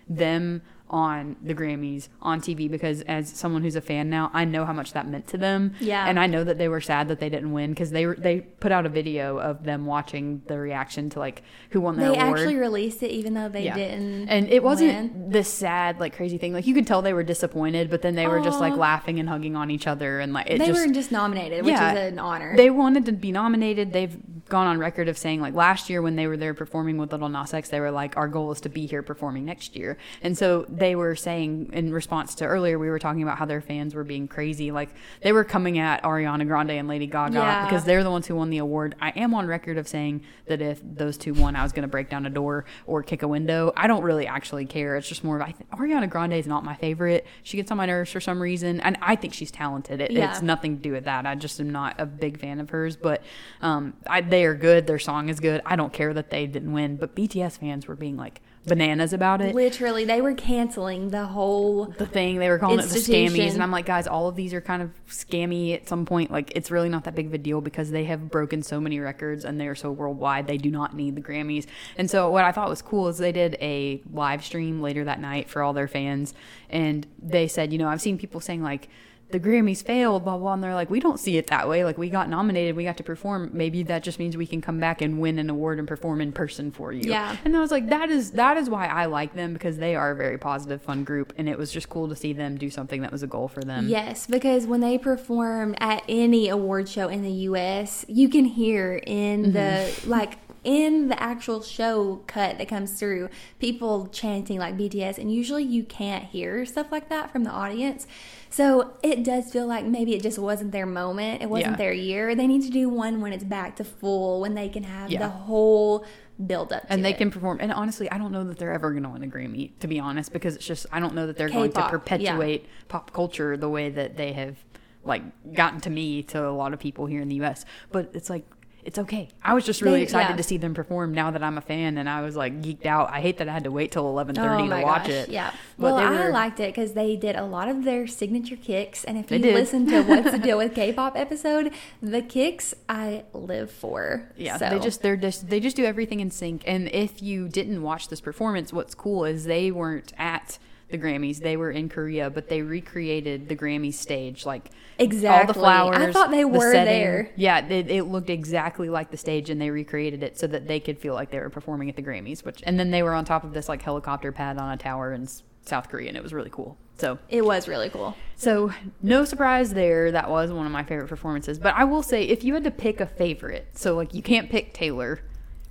them 0.08 0.62
on 0.92 1.36
the 1.42 1.54
Grammys 1.54 2.08
on 2.20 2.40
TV 2.40 2.70
because 2.70 3.00
as 3.02 3.28
someone 3.30 3.62
who's 3.62 3.76
a 3.76 3.80
fan 3.80 4.10
now, 4.10 4.30
I 4.34 4.44
know 4.44 4.64
how 4.66 4.72
much 4.72 4.92
that 4.92 5.08
meant 5.08 5.26
to 5.28 5.38
them. 5.38 5.74
Yeah. 5.80 6.06
And 6.06 6.20
I 6.20 6.26
know 6.26 6.44
that 6.44 6.58
they 6.58 6.68
were 6.68 6.80
sad 6.80 7.08
that 7.08 7.18
they 7.18 7.28
didn't 7.30 7.52
win 7.52 7.70
because 7.70 7.90
they 7.90 8.04
were 8.06 8.14
they 8.14 8.40
put 8.40 8.70
out 8.72 8.84
a 8.86 8.88
video 8.88 9.38
of 9.38 9.64
them 9.64 9.86
watching 9.86 10.42
the 10.46 10.58
reaction 10.58 11.08
to 11.10 11.18
like 11.18 11.42
who 11.70 11.80
won 11.80 11.96
their 11.96 12.08
award. 12.08 12.18
They 12.18 12.22
award. 12.24 12.38
actually 12.40 12.56
released 12.56 13.02
it 13.02 13.10
even 13.10 13.34
though 13.34 13.48
they 13.48 13.64
Yeah. 13.64 13.74
didn't. 13.74 14.28
And 14.28 14.48
it 14.48 14.62
wasn't 14.62 15.12
win. 15.14 15.30
this 15.30 15.48
sad, 15.48 15.98
like 15.98 16.14
crazy 16.14 16.36
thing. 16.38 16.52
Like 16.52 16.66
you 16.66 16.74
could 16.74 16.86
tell 16.86 17.00
they 17.02 17.14
were 17.14 17.22
disappointed, 17.22 17.88
but 17.90 18.02
then 18.02 18.14
they 18.14 18.26
were 18.26 18.40
just 18.40 18.60
like 18.60 18.76
laughing 18.76 19.18
and 19.18 19.28
hugging 19.28 19.56
on 19.56 19.70
each 19.70 19.86
other, 19.86 20.20
and 20.20 20.32
like 20.32 20.50
it 20.50 20.58
They 20.58 20.66
just 20.66 20.86
were 20.86 20.92
just 20.92 21.10
nominated, 21.10 21.64
which 21.64 21.72
Yeah. 21.72 21.92
is 21.94 22.12
an 22.12 22.18
honor. 22.18 22.54
they 22.56 22.68
wanted 22.70 23.06
to 23.06 23.12
be 23.12 23.32
nominated. 23.32 23.92
They've 23.92 24.16
gone 24.48 24.66
on 24.66 24.78
record 24.78 25.08
of 25.08 25.16
saying 25.16 25.40
like 25.40 25.54
last 25.54 25.88
year 25.88 26.02
when 26.02 26.16
they 26.16 26.26
were 26.26 26.36
there 26.36 26.52
performing 26.52 26.98
with 26.98 27.10
Lil 27.12 27.28
Nas 27.30 27.54
X, 27.54 27.70
they 27.70 27.80
were 27.80 27.90
like, 27.90 28.16
our 28.18 28.28
goal 28.28 28.52
is 28.52 28.60
to 28.60 28.68
be 28.68 28.86
here 28.86 29.02
performing 29.02 29.46
next 29.46 29.74
year. 29.74 29.96
And 30.22 30.36
so 30.36 30.66
they 30.82 30.96
were 30.96 31.14
saying 31.14 31.70
in 31.72 31.92
response 31.92 32.34
to 32.34 32.44
earlier 32.44 32.76
we 32.78 32.88
were 32.90 32.98
talking 32.98 33.22
about 33.22 33.38
how 33.38 33.44
their 33.46 33.60
fans 33.60 33.94
were 33.94 34.02
being 34.04 34.26
crazy, 34.26 34.72
like 34.72 34.90
they 35.22 35.32
were 35.32 35.44
coming 35.44 35.78
at 35.78 36.02
Ariana 36.02 36.46
Grande 36.46 36.72
and 36.72 36.88
Lady 36.88 37.06
Gaga 37.06 37.34
Yeah. 37.38 37.64
because 37.64 37.84
they're 37.84 38.02
the 38.02 38.10
ones 38.10 38.26
who 38.26 38.34
won 38.34 38.50
the 38.50 38.58
award. 38.58 38.96
I 39.00 39.10
am 39.10 39.32
on 39.34 39.46
record 39.46 39.78
of 39.78 39.86
saying 39.86 40.22
that 40.46 40.60
if 40.60 40.80
those 40.82 41.16
two 41.16 41.34
won, 41.34 41.54
I 41.54 41.62
was 41.62 41.70
going 41.72 41.82
to 41.84 41.88
break 41.88 42.10
down 42.10 42.26
a 42.26 42.30
door 42.30 42.64
or 42.86 43.02
kick 43.02 43.22
a 43.22 43.28
window. 43.28 43.72
I 43.76 43.86
don't 43.86 44.02
really 44.02 44.26
actually 44.26 44.66
care. 44.66 44.96
It's 44.96 45.08
just 45.08 45.22
more 45.22 45.36
of 45.36 45.42
I 45.42 45.52
th- 45.52 45.70
Ariana 45.70 46.10
Grande 46.10 46.34
is 46.34 46.46
not 46.48 46.64
my 46.64 46.74
favorite. 46.74 47.26
She 47.44 47.56
gets 47.56 47.70
on 47.70 47.76
my 47.76 47.86
nerves 47.86 48.10
for 48.10 48.20
some 48.20 48.42
reason, 48.42 48.80
and 48.80 48.98
I 49.00 49.14
think 49.14 49.34
she's 49.34 49.50
talented. 49.52 50.00
It, 50.00 50.10
Yeah. 50.10 50.30
It's 50.32 50.42
nothing 50.42 50.76
to 50.78 50.82
do 50.82 50.92
with 50.92 51.04
that. 51.04 51.26
I 51.26 51.36
just 51.36 51.60
am 51.60 51.70
not 51.70 51.94
a 51.98 52.06
big 52.06 52.40
fan 52.40 52.58
of 52.58 52.70
hers, 52.70 52.96
but 52.96 53.22
um, 53.60 53.94
I, 54.08 54.20
they 54.20 54.44
are 54.44 54.54
good. 54.54 54.86
Their 54.88 54.98
song 54.98 55.28
is 55.28 55.38
good. 55.38 55.62
I 55.64 55.76
don't 55.76 55.92
care 55.92 56.12
that 56.12 56.30
they 56.30 56.46
didn't 56.46 56.72
win, 56.72 56.96
but 56.96 57.14
BTS 57.14 57.58
fans 57.60 57.86
were 57.86 57.96
being 57.96 58.16
like 58.16 58.40
bananas 58.64 59.12
about 59.12 59.40
it. 59.40 59.54
Literally, 59.54 60.04
they 60.04 60.20
were 60.20 60.34
canceling 60.34 61.10
the 61.10 61.26
whole. 61.26 61.86
The 61.86 62.06
thing 62.06 62.38
they 62.38 62.48
were 62.48 62.58
calling 62.58 62.78
it 62.78 62.88
the 62.88 62.98
scammies, 62.98 63.54
and 63.54 63.62
I'm 63.62 63.70
like, 63.70 63.86
guys, 63.86 64.06
all 64.06 64.28
of 64.28 64.36
these 64.36 64.54
are 64.54 64.60
kind 64.60 64.82
of 64.82 64.90
scammy 65.08 65.74
at 65.74 65.88
some 65.88 66.06
point. 66.06 66.30
Like, 66.30 66.52
it's 66.54 66.70
really 66.70 66.88
not 66.88 67.04
that 67.04 67.14
big 67.14 67.26
of 67.26 67.34
a 67.34 67.38
deal 67.38 67.60
because 67.60 67.90
they 67.90 68.04
have 68.04 68.30
broken 68.30 68.62
so 68.62 68.80
many 68.80 69.00
records 69.00 69.44
and 69.44 69.60
they 69.60 69.66
are 69.66 69.74
so 69.74 69.90
worldwide. 69.90 70.46
They 70.46 70.58
do 70.58 70.70
not 70.70 70.94
need 70.94 71.16
the 71.16 71.22
Grammys. 71.22 71.66
And 71.96 72.10
so, 72.10 72.30
what 72.30 72.44
I 72.44 72.52
thought 72.52 72.68
was 72.68 72.82
cool 72.82 73.08
is 73.08 73.18
they 73.18 73.32
did 73.32 73.56
a 73.60 74.02
live 74.12 74.44
stream 74.44 74.80
later 74.80 75.04
that 75.04 75.20
night 75.20 75.48
for 75.48 75.62
all 75.62 75.72
their 75.72 75.88
fans, 75.88 76.34
and 76.70 77.06
they 77.20 77.48
said, 77.48 77.72
you 77.72 77.78
know, 77.78 77.88
I've 77.88 78.00
seen 78.00 78.18
people 78.18 78.40
saying 78.40 78.62
like 78.62 78.88
the 79.32 79.40
Grammys 79.40 79.82
failed, 79.82 80.24
blah 80.24 80.38
blah, 80.38 80.54
and 80.54 80.62
they're 80.62 80.74
like, 80.74 80.90
we 80.90 81.00
don't 81.00 81.18
see 81.18 81.36
it 81.36 81.48
that 81.48 81.68
way. 81.68 81.84
Like 81.84 81.98
we 81.98 82.08
got 82.08 82.28
nominated, 82.28 82.76
we 82.76 82.84
got 82.84 82.96
to 82.98 83.02
perform. 83.02 83.50
Maybe 83.52 83.82
that 83.84 84.02
just 84.02 84.18
means 84.18 84.36
we 84.36 84.46
can 84.46 84.60
come 84.60 84.78
back 84.78 85.02
and 85.02 85.18
win 85.18 85.38
an 85.38 85.50
award 85.50 85.78
and 85.78 85.88
perform 85.88 86.20
in 86.20 86.32
person 86.32 86.70
for 86.70 86.92
you. 86.92 87.10
Yeah. 87.10 87.36
And 87.44 87.56
I 87.56 87.60
was 87.60 87.70
like, 87.70 87.88
that 87.88 88.10
is 88.10 88.32
that 88.32 88.56
is 88.56 88.70
why 88.70 88.86
I 88.86 89.06
like 89.06 89.34
them 89.34 89.52
because 89.52 89.78
they 89.78 89.96
are 89.96 90.12
a 90.12 90.16
very 90.16 90.38
positive, 90.38 90.82
fun 90.82 91.04
group, 91.04 91.32
and 91.36 91.48
it 91.48 91.58
was 91.58 91.72
just 91.72 91.88
cool 91.88 92.08
to 92.08 92.16
see 92.16 92.32
them 92.32 92.56
do 92.56 92.70
something 92.70 93.02
that 93.02 93.10
was 93.10 93.22
a 93.22 93.26
goal 93.26 93.48
for 93.48 93.62
them. 93.62 93.88
Yes, 93.88 94.26
because 94.26 94.66
when 94.66 94.80
they 94.80 94.98
performed 94.98 95.76
at 95.80 96.02
any 96.08 96.48
award 96.48 96.88
show 96.88 97.08
in 97.08 97.22
the 97.22 97.32
U.S., 97.32 98.04
you 98.08 98.28
can 98.28 98.44
hear 98.44 99.00
in 99.06 99.52
the 99.52 99.58
mm-hmm. 99.58 100.10
like 100.10 100.38
in 100.64 101.08
the 101.08 101.20
actual 101.20 101.60
show 101.60 102.22
cut 102.26 102.58
that 102.58 102.68
comes 102.68 102.92
through 102.92 103.28
people 103.58 104.06
chanting 104.08 104.58
like 104.58 104.76
BTS, 104.76 105.18
and 105.18 105.32
usually 105.32 105.64
you 105.64 105.82
can't 105.82 106.24
hear 106.24 106.64
stuff 106.64 106.92
like 106.92 107.08
that 107.08 107.32
from 107.32 107.44
the 107.44 107.50
audience. 107.50 108.06
So 108.52 108.92
it 109.02 109.24
does 109.24 109.50
feel 109.50 109.66
like 109.66 109.86
maybe 109.86 110.14
it 110.14 110.22
just 110.22 110.38
wasn't 110.38 110.72
their 110.72 110.84
moment. 110.84 111.42
It 111.42 111.48
wasn't 111.48 111.72
Yeah. 111.72 111.76
their 111.76 111.92
year. 111.92 112.34
They 112.34 112.46
need 112.46 112.62
to 112.62 112.70
do 112.70 112.88
one 112.90 113.22
when 113.22 113.32
it's 113.32 113.44
back 113.44 113.76
to 113.76 113.84
full, 113.84 114.42
when 114.42 114.54
they 114.54 114.68
can 114.68 114.82
have 114.82 115.10
Yeah. 115.10 115.20
the 115.20 115.28
whole 115.30 116.04
build 116.46 116.70
up. 116.70 116.84
And 116.90 117.02
they 117.02 117.12
it. 117.12 117.16
can 117.18 117.30
perform. 117.30 117.58
And 117.62 117.72
honestly, 117.72 118.10
I 118.10 118.18
don't 118.18 118.30
know 118.30 118.44
that 118.44 118.58
they're 118.58 118.72
ever 118.74 118.90
going 118.90 119.04
to 119.04 119.08
win 119.08 119.22
a 119.22 119.26
Grammy, 119.26 119.70
to 119.80 119.88
be 119.88 119.98
honest, 119.98 120.34
because 120.34 120.54
it's 120.54 120.66
just 120.66 120.84
I 120.92 121.00
don't 121.00 121.14
know 121.14 121.26
that 121.26 121.36
they're 121.38 121.48
going 121.48 121.70
to 121.70 121.76
K-pop, 121.76 121.90
yeah. 121.92 121.98
perpetuate 121.98 122.66
pop 122.88 123.12
culture 123.14 123.56
the 123.56 123.70
way 123.70 123.88
that 123.88 124.18
they 124.18 124.32
have 124.32 124.58
like 125.02 125.22
gotten 125.54 125.80
to 125.80 125.90
me 125.90 126.22
to 126.22 126.46
a 126.46 126.50
lot 126.52 126.74
of 126.74 126.78
people 126.78 127.06
here 127.06 127.22
in 127.22 127.28
the 127.28 127.36
U.S. 127.36 127.64
But 127.90 128.10
it's 128.12 128.28
like 128.28 128.44
it's 128.84 128.98
okay. 128.98 129.28
I 129.44 129.54
was 129.54 129.64
just 129.64 129.80
really 129.82 129.98
They- 129.98 130.02
excited 130.02 130.30
yeah. 130.30 130.36
to 130.36 130.42
see 130.42 130.56
them 130.56 130.74
perform 130.74 131.12
now 131.14 131.30
that 131.30 131.42
I'm 131.42 131.56
a 131.56 131.60
fan, 131.60 131.98
and 131.98 132.08
I 132.08 132.20
was 132.22 132.34
like 132.36 132.60
geeked 132.62 132.84
out. 132.86 133.10
I 133.10 133.20
hate 133.20 133.38
that 133.38 133.48
I 133.48 133.52
had 133.52 133.64
to 133.64 133.70
wait 133.70 133.92
till 133.92 134.04
11:30 134.04 134.64
Oh 134.66 134.76
to 134.78 134.82
watch 134.82 135.02
gosh, 135.04 135.08
it. 135.10 135.28
Yeah. 135.28 135.50
But 135.78 135.94
well, 135.94 135.96
they 135.96 136.02
I 136.24 136.28
liked 136.28 136.58
it 136.60 136.74
because 136.74 136.92
they 136.94 137.16
did 137.16 137.36
a 137.36 137.44
lot 137.44 137.68
of 137.68 137.84
their 137.84 138.06
signature 138.06 138.56
kicks, 138.56 139.04
and 139.04 139.16
if 139.16 139.30
you 139.30 139.38
did. 139.38 139.54
listen 139.54 139.86
to 139.86 140.02
"What's 140.02 140.30
the 140.32 140.38
Deal 140.38 140.58
with 140.62 140.74
K-pop" 140.74 141.16
episode, 141.16 141.72
the 142.02 142.22
kicks 142.22 142.74
I 142.88 143.24
live 143.32 143.70
for. 143.70 144.30
Yeah, 144.36 144.56
So- 144.56 144.70
they 144.70 144.78
just 144.80 145.02
they're 145.02 145.16
just 145.16 145.48
they 145.48 145.60
just 145.60 145.76
do 145.76 145.84
everything 145.84 146.20
in 146.20 146.30
sync. 146.30 146.62
And 146.66 146.88
if 146.88 147.22
you 147.22 147.48
didn't 147.48 147.82
watch 147.82 148.08
this 148.08 148.20
performance, 148.20 148.72
what's 148.72 148.94
cool 148.94 149.24
is 149.24 149.44
they 149.44 149.70
weren't 149.70 150.12
at 150.18 150.58
the 150.92 150.98
Grammys; 150.98 151.40
they 151.40 151.56
were 151.56 151.72
in 151.72 151.88
Korea, 151.88 152.30
but 152.30 152.48
they 152.48 152.62
recreated 152.62 153.48
the 153.48 153.56
Grammys 153.56 153.94
stage, 153.94 154.46
like 154.46 154.70
exactly 154.98 155.40
all 155.40 155.46
the 155.46 155.54
flowers. 155.54 155.96
I 155.96 156.12
thought 156.12 156.30
they 156.30 156.44
were 156.44 156.72
setting. 156.72 156.84
there. 156.84 157.30
Yeah, 157.34 157.66
it, 157.66 157.90
it 157.90 158.04
looked 158.04 158.30
exactly 158.30 158.88
like 158.88 159.10
the 159.10 159.16
stage, 159.16 159.50
and 159.50 159.60
they 159.60 159.70
recreated 159.70 160.22
it 160.22 160.38
so 160.38 160.46
that 160.46 160.68
they 160.68 160.78
could 160.78 160.98
feel 160.98 161.14
like 161.14 161.30
they 161.30 161.40
were 161.40 161.50
performing 161.50 161.88
at 161.88 161.96
the 161.96 162.02
Grammys. 162.02 162.44
Which, 162.44 162.62
and 162.64 162.78
then 162.78 162.92
they 162.92 163.02
were 163.02 163.14
on 163.14 163.24
top 163.24 163.42
of 163.42 163.52
this 163.52 163.68
like 163.68 163.82
helicopter 163.82 164.30
pad 164.30 164.58
on 164.58 164.70
a 164.70 164.76
tower 164.76 165.12
in 165.12 165.26
South 165.64 165.88
Korea, 165.88 166.08
and 166.08 166.16
it 166.16 166.22
was 166.22 166.32
really 166.32 166.50
cool. 166.50 166.76
So 166.98 167.18
it 167.28 167.44
was 167.44 167.66
really 167.66 167.88
cool. 167.88 168.14
so, 168.36 168.72
no 169.02 169.24
surprise 169.24 169.74
there. 169.74 170.12
That 170.12 170.30
was 170.30 170.52
one 170.52 170.66
of 170.66 170.72
my 170.72 170.84
favorite 170.84 171.08
performances. 171.08 171.58
But 171.58 171.74
I 171.74 171.84
will 171.84 172.02
say, 172.02 172.24
if 172.24 172.44
you 172.44 172.54
had 172.54 172.64
to 172.64 172.70
pick 172.70 173.00
a 173.00 173.06
favorite, 173.06 173.66
so 173.74 173.96
like 173.96 174.14
you 174.14 174.22
can't 174.22 174.48
pick 174.48 174.72
Taylor, 174.72 175.20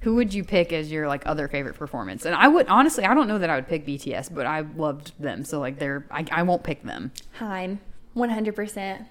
Who 0.01 0.15
would 0.15 0.33
you 0.33 0.43
pick 0.43 0.73
as 0.73 0.91
your 0.91 1.07
like 1.07 1.23
other 1.25 1.47
favorite 1.47 1.75
performance? 1.75 2.25
And 2.25 2.35
I 2.35 2.47
would 2.47 2.67
honestly, 2.67 3.05
I 3.05 3.13
don't 3.13 3.27
know 3.27 3.37
that 3.37 3.49
I 3.49 3.55
would 3.55 3.67
pick 3.67 3.85
BTS, 3.85 4.33
but 4.33 4.45
I 4.45 4.61
loved 4.61 5.13
them, 5.19 5.43
so 5.45 5.59
like 5.59 5.79
they're 5.79 6.05
I, 6.11 6.25
I 6.31 6.43
won't 6.43 6.63
pick 6.63 6.83
them. 6.83 7.11
Haim, 7.33 7.79
100%. 8.15 9.05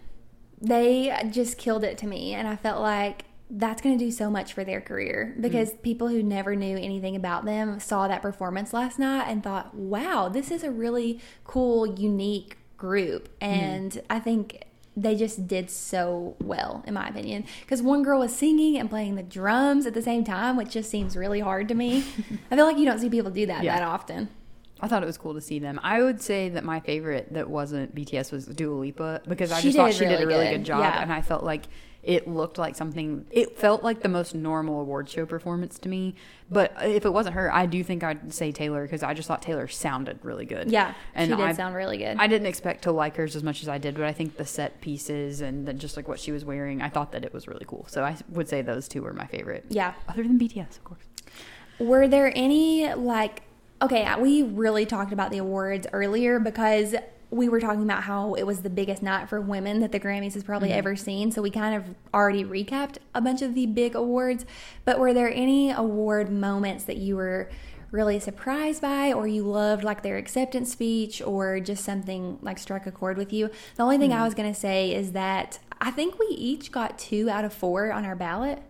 They 0.61 1.17
just 1.31 1.57
killed 1.59 1.85
it 1.85 1.97
to 1.99 2.07
me, 2.07 2.35
and 2.35 2.47
I 2.47 2.57
felt 2.57 2.81
like 2.83 3.25
that's 3.53 3.81
going 3.83 3.99
to 3.99 4.05
do 4.05 4.11
so 4.13 4.31
much 4.31 4.53
for 4.53 4.63
their 4.63 4.81
career 4.81 5.35
because 5.41 5.73
Mm. 5.73 5.83
people 5.83 6.09
who 6.09 6.23
never 6.23 6.55
knew 6.55 6.77
anything 6.77 7.17
about 7.17 7.45
them 7.45 7.81
saw 7.81 8.07
that 8.07 8.23
performance 8.23 8.73
last 8.73 8.99
night 8.99 9.25
and 9.27 9.43
thought, 9.43 9.75
wow, 9.75 10.29
this 10.29 10.51
is 10.53 10.63
a 10.63 10.71
really 10.71 11.19
cool, 11.45 11.87
unique 11.99 12.59
group. 12.77 13.29
Mm. 13.41 13.47
And 13.49 14.03
I 14.09 14.21
think 14.21 14.63
they 14.97 15.15
just 15.17 15.47
did 15.47 15.71
so 15.71 16.37
well, 16.41 16.83
in 16.87 16.95
my 16.95 17.09
opinion. 17.09 17.45
Because 17.61 17.81
one 17.83 18.03
girl 18.03 18.21
was 18.21 18.35
singing 18.35 18.77
and 18.77 18.91
playing 18.91 19.15
the 19.15 19.23
drums 19.23 19.87
at 19.87 19.95
the 19.95 20.03
same 20.03 20.25
time, 20.25 20.57
which 20.57 20.71
just 20.71 20.91
seems 20.91 21.17
really 21.17 21.41
hard 21.41 21.69
to 21.69 21.75
me. 21.75 21.99
I 22.51 22.57
feel 22.57 22.67
like 22.67 22.77
you 22.79 22.85
don't 22.85 22.99
see 22.99 23.09
people 23.09 23.31
do 23.31 23.47
that 23.47 23.63
Yeah. 23.63 23.79
that 23.79 23.87
often. 23.87 24.29
I 24.83 24.89
thought 24.89 25.03
it 25.03 25.07
was 25.07 25.19
cool 25.19 25.35
to 25.35 25.41
see 25.43 25.59
them. 25.59 25.79
I 25.83 26.03
would 26.03 26.21
say 26.23 26.49
that 26.49 26.65
my 26.65 26.81
favorite 26.81 27.33
that 27.35 27.49
wasn't 27.51 27.95
BTS 27.95 28.33
was 28.33 28.47
Dua 28.47 28.75
Lipa 28.75 29.21
because 29.29 29.53
I 29.53 29.61
She 29.61 29.69
just 29.69 29.77
thought 29.77 29.93
she 29.93 30.07
did 30.07 30.23
a 30.23 30.27
really 30.27 30.47
good, 30.47 30.59
good, 30.59 30.65
job, 30.65 30.81
yeah. 30.81 31.03
and 31.03 31.13
I 31.13 31.21
felt 31.21 31.45
like 31.45 31.65
it 32.03 32.27
looked 32.27 32.59
like 32.59 32.77
something. 32.77 33.27
It 33.31 33.59
felt 33.59 33.83
like 33.83 34.01
the 34.03 34.09
most 34.09 34.35
normal 34.35 34.81
award 34.81 35.09
show 35.09 35.27
performance 35.27 35.79
to 35.81 35.89
me. 35.89 36.15
But 36.51 36.75
if 36.83 37.05
it 37.05 37.13
wasn't 37.13 37.35
her, 37.35 37.53
I 37.53 37.67
do 37.67 37.85
think 37.85 38.03
I'd 38.03 38.33
say 38.33 38.53
Taylor 38.53 38.83
because 38.83 39.03
I 39.03 39.15
just 39.15 39.29
thought 39.29 39.43
Taylor 39.43 39.69
sounded 39.69 40.19
really 40.23 40.47
good. 40.47 40.71
Yeah, 40.71 40.95
and 41.15 41.31
she 41.31 41.37
did 41.37 41.45
I, 41.45 41.53
sound 41.53 41.75
really 41.75 41.99
good. 41.99 42.17
I 42.19 42.27
didn't 42.27 42.47
expect 42.47 42.83
to 42.85 42.93
like 42.93 43.17
hers 43.17 43.37
as 43.37 43.43
much 43.43 43.63
as 43.63 43.69
I 43.69 43.79
did, 43.79 43.95
but 43.95 44.05
I 44.05 44.13
think 44.13 44.37
the 44.37 44.47
set 44.47 44.81
pieces 44.81 45.41
and 45.41 45.69
then 45.69 45.79
just 45.79 45.97
like 45.97 46.09
what 46.09 46.19
she 46.19 46.33
was 46.33 46.45
wearing, 46.45 46.81
I 46.83 46.89
thought 46.89 47.13
that 47.13 47.25
it 47.25 47.35
was 47.35 47.47
really 47.47 47.67
cool. 47.67 47.87
So 47.89 48.03
I 48.03 48.17
would 48.31 48.49
say 48.49 48.63
those 48.63 48.89
two 48.89 49.03
were 49.03 49.13
my 49.13 49.27
favorite. 49.27 49.67
yeah. 49.69 49.95
Other 50.09 50.23
than 50.23 50.39
BTS, 50.39 50.79
of 50.79 50.85
course. 50.85 51.05
Were 51.79 52.09
there 52.09 52.33
any 52.35 52.93
like 52.95 53.43
okay, 53.83 54.07
we 54.19 54.43
really 54.43 54.85
talked 54.85 55.13
about 55.13 55.31
the 55.31 55.39
awards 55.39 55.87
earlier 55.93 56.39
because 56.39 56.95
we 57.31 57.49
were 57.49 57.61
talking 57.61 57.83
about 57.83 58.03
how 58.03 58.35
it 58.35 58.43
was 58.43 58.63
the 58.63 58.71
biggest 58.71 59.03
night 59.03 59.29
for 59.29 59.41
women 59.41 59.81
that 59.81 59.93
the 59.93 60.01
Grammys 60.01 60.35
has 60.35 60.43
probably 60.43 60.71
mm-hmm. 60.71 60.79
ever 60.79 60.97
seen. 60.97 61.31
So 61.31 61.41
we 61.43 61.51
kind 61.51 61.77
of 61.77 61.95
already 62.13 62.45
recapped 62.45 62.97
a 63.15 63.21
bunch 63.21 63.41
of 63.41 63.55
the 63.55 63.67
big 63.67 63.95
awards. 63.95 64.45
But 64.85 64.99
were 64.99 65.15
there 65.15 65.33
any 65.33 65.71
award 65.71 66.31
moments 66.31 66.85
that 66.85 66.97
you 66.97 67.17
were 67.17 67.49
really 67.93 68.21
surprised 68.21 68.83
by 68.83 69.13
or 69.13 69.27
you 69.27 69.43
loved 69.43 69.85
like 69.85 70.03
their 70.03 70.17
acceptance 70.17 70.73
speech 70.73 71.21
or 71.23 71.61
just 71.61 71.85
something 71.85 72.39
like 72.43 72.59
struck 72.59 72.87
a 72.87 72.91
chord 72.91 73.17
with 73.17 73.33
you? 73.33 73.49
The 73.77 73.83
only 73.85 73.99
thing 73.99 74.13
I 74.13 74.17
mm-hmm. 74.17 74.25
was 74.25 74.35
going 74.35 74.53
to 74.53 74.59
say 74.59 74.93
is 74.93 75.13
that 75.13 75.61
I 75.81 75.93
think 75.93 76.19
we 76.19 76.27
each 76.27 76.73
got 76.73 76.99
2 76.99 77.31
out 77.31 77.45
of 77.45 77.53
4 77.53 77.93
on 77.93 78.05
our 78.05 78.17
ballot. 78.17 78.61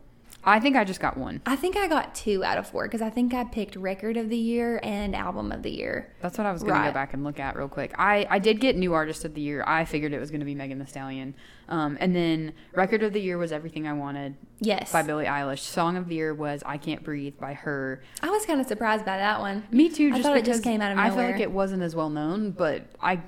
I 0.42 0.58
think 0.58 0.74
I 0.76 0.84
just 0.84 1.00
got 1.00 1.16
one. 1.16 1.42
I 1.44 1.54
think 1.56 1.76
I 1.76 1.86
got 1.86 2.14
two 2.14 2.42
out 2.42 2.56
of 2.56 2.66
four 2.66 2.84
because 2.86 3.02
I 3.02 3.10
think 3.10 3.34
I 3.34 3.44
picked 3.44 3.76
record 3.76 4.16
of 4.16 4.30
the 4.30 4.36
year 4.36 4.80
and 4.82 5.14
album 5.14 5.52
of 5.52 5.62
the 5.62 5.70
year. 5.70 6.12
That's 6.20 6.38
what 6.38 6.46
I 6.46 6.52
was 6.52 6.62
going 6.62 6.80
to 6.80 6.88
go 6.88 6.92
back 6.92 7.12
and 7.12 7.24
look 7.24 7.38
at 7.38 7.56
real 7.56 7.68
quick. 7.68 7.92
I, 7.98 8.26
I 8.30 8.38
did 8.38 8.58
get 8.60 8.76
new 8.76 8.94
artist 8.94 9.24
of 9.24 9.34
the 9.34 9.40
year. 9.42 9.62
I 9.66 9.84
figured 9.84 10.12
it 10.14 10.18
was 10.18 10.30
going 10.30 10.40
to 10.40 10.46
be 10.46 10.54
Megan 10.54 10.78
Thee 10.78 10.86
Stallion. 10.86 11.34
Um, 11.68 11.98
and 12.00 12.16
then 12.16 12.52
record 12.74 13.02
of 13.02 13.12
the 13.12 13.20
year 13.20 13.36
was 13.38 13.52
Everything 13.52 13.86
I 13.86 13.92
Wanted 13.92 14.36
Yes. 14.60 14.90
by 14.92 15.02
Billie 15.02 15.26
Eilish. 15.26 15.60
Song 15.60 15.96
of 15.96 16.08
the 16.08 16.14
year 16.14 16.32
was 16.34 16.62
I 16.64 16.78
Can't 16.78 17.04
Breathe 17.04 17.34
by 17.38 17.52
her. 17.54 18.02
I 18.22 18.30
was 18.30 18.46
kind 18.46 18.60
of 18.60 18.66
surprised 18.66 19.04
by 19.04 19.18
that 19.18 19.40
one. 19.40 19.64
Me 19.70 19.88
too. 19.90 20.08
I 20.08 20.10
Just 20.16 20.22
thought 20.22 20.36
it 20.38 20.44
just 20.44 20.64
came 20.64 20.80
out 20.80 20.90
of 20.92 20.96
nowhere. 20.96 21.12
I 21.12 21.14
feel 21.14 21.30
like 21.32 21.40
it 21.40 21.52
wasn't 21.52 21.82
as 21.82 21.94
well 21.94 22.10
known, 22.10 22.50
but 22.52 22.86
I 23.00 23.20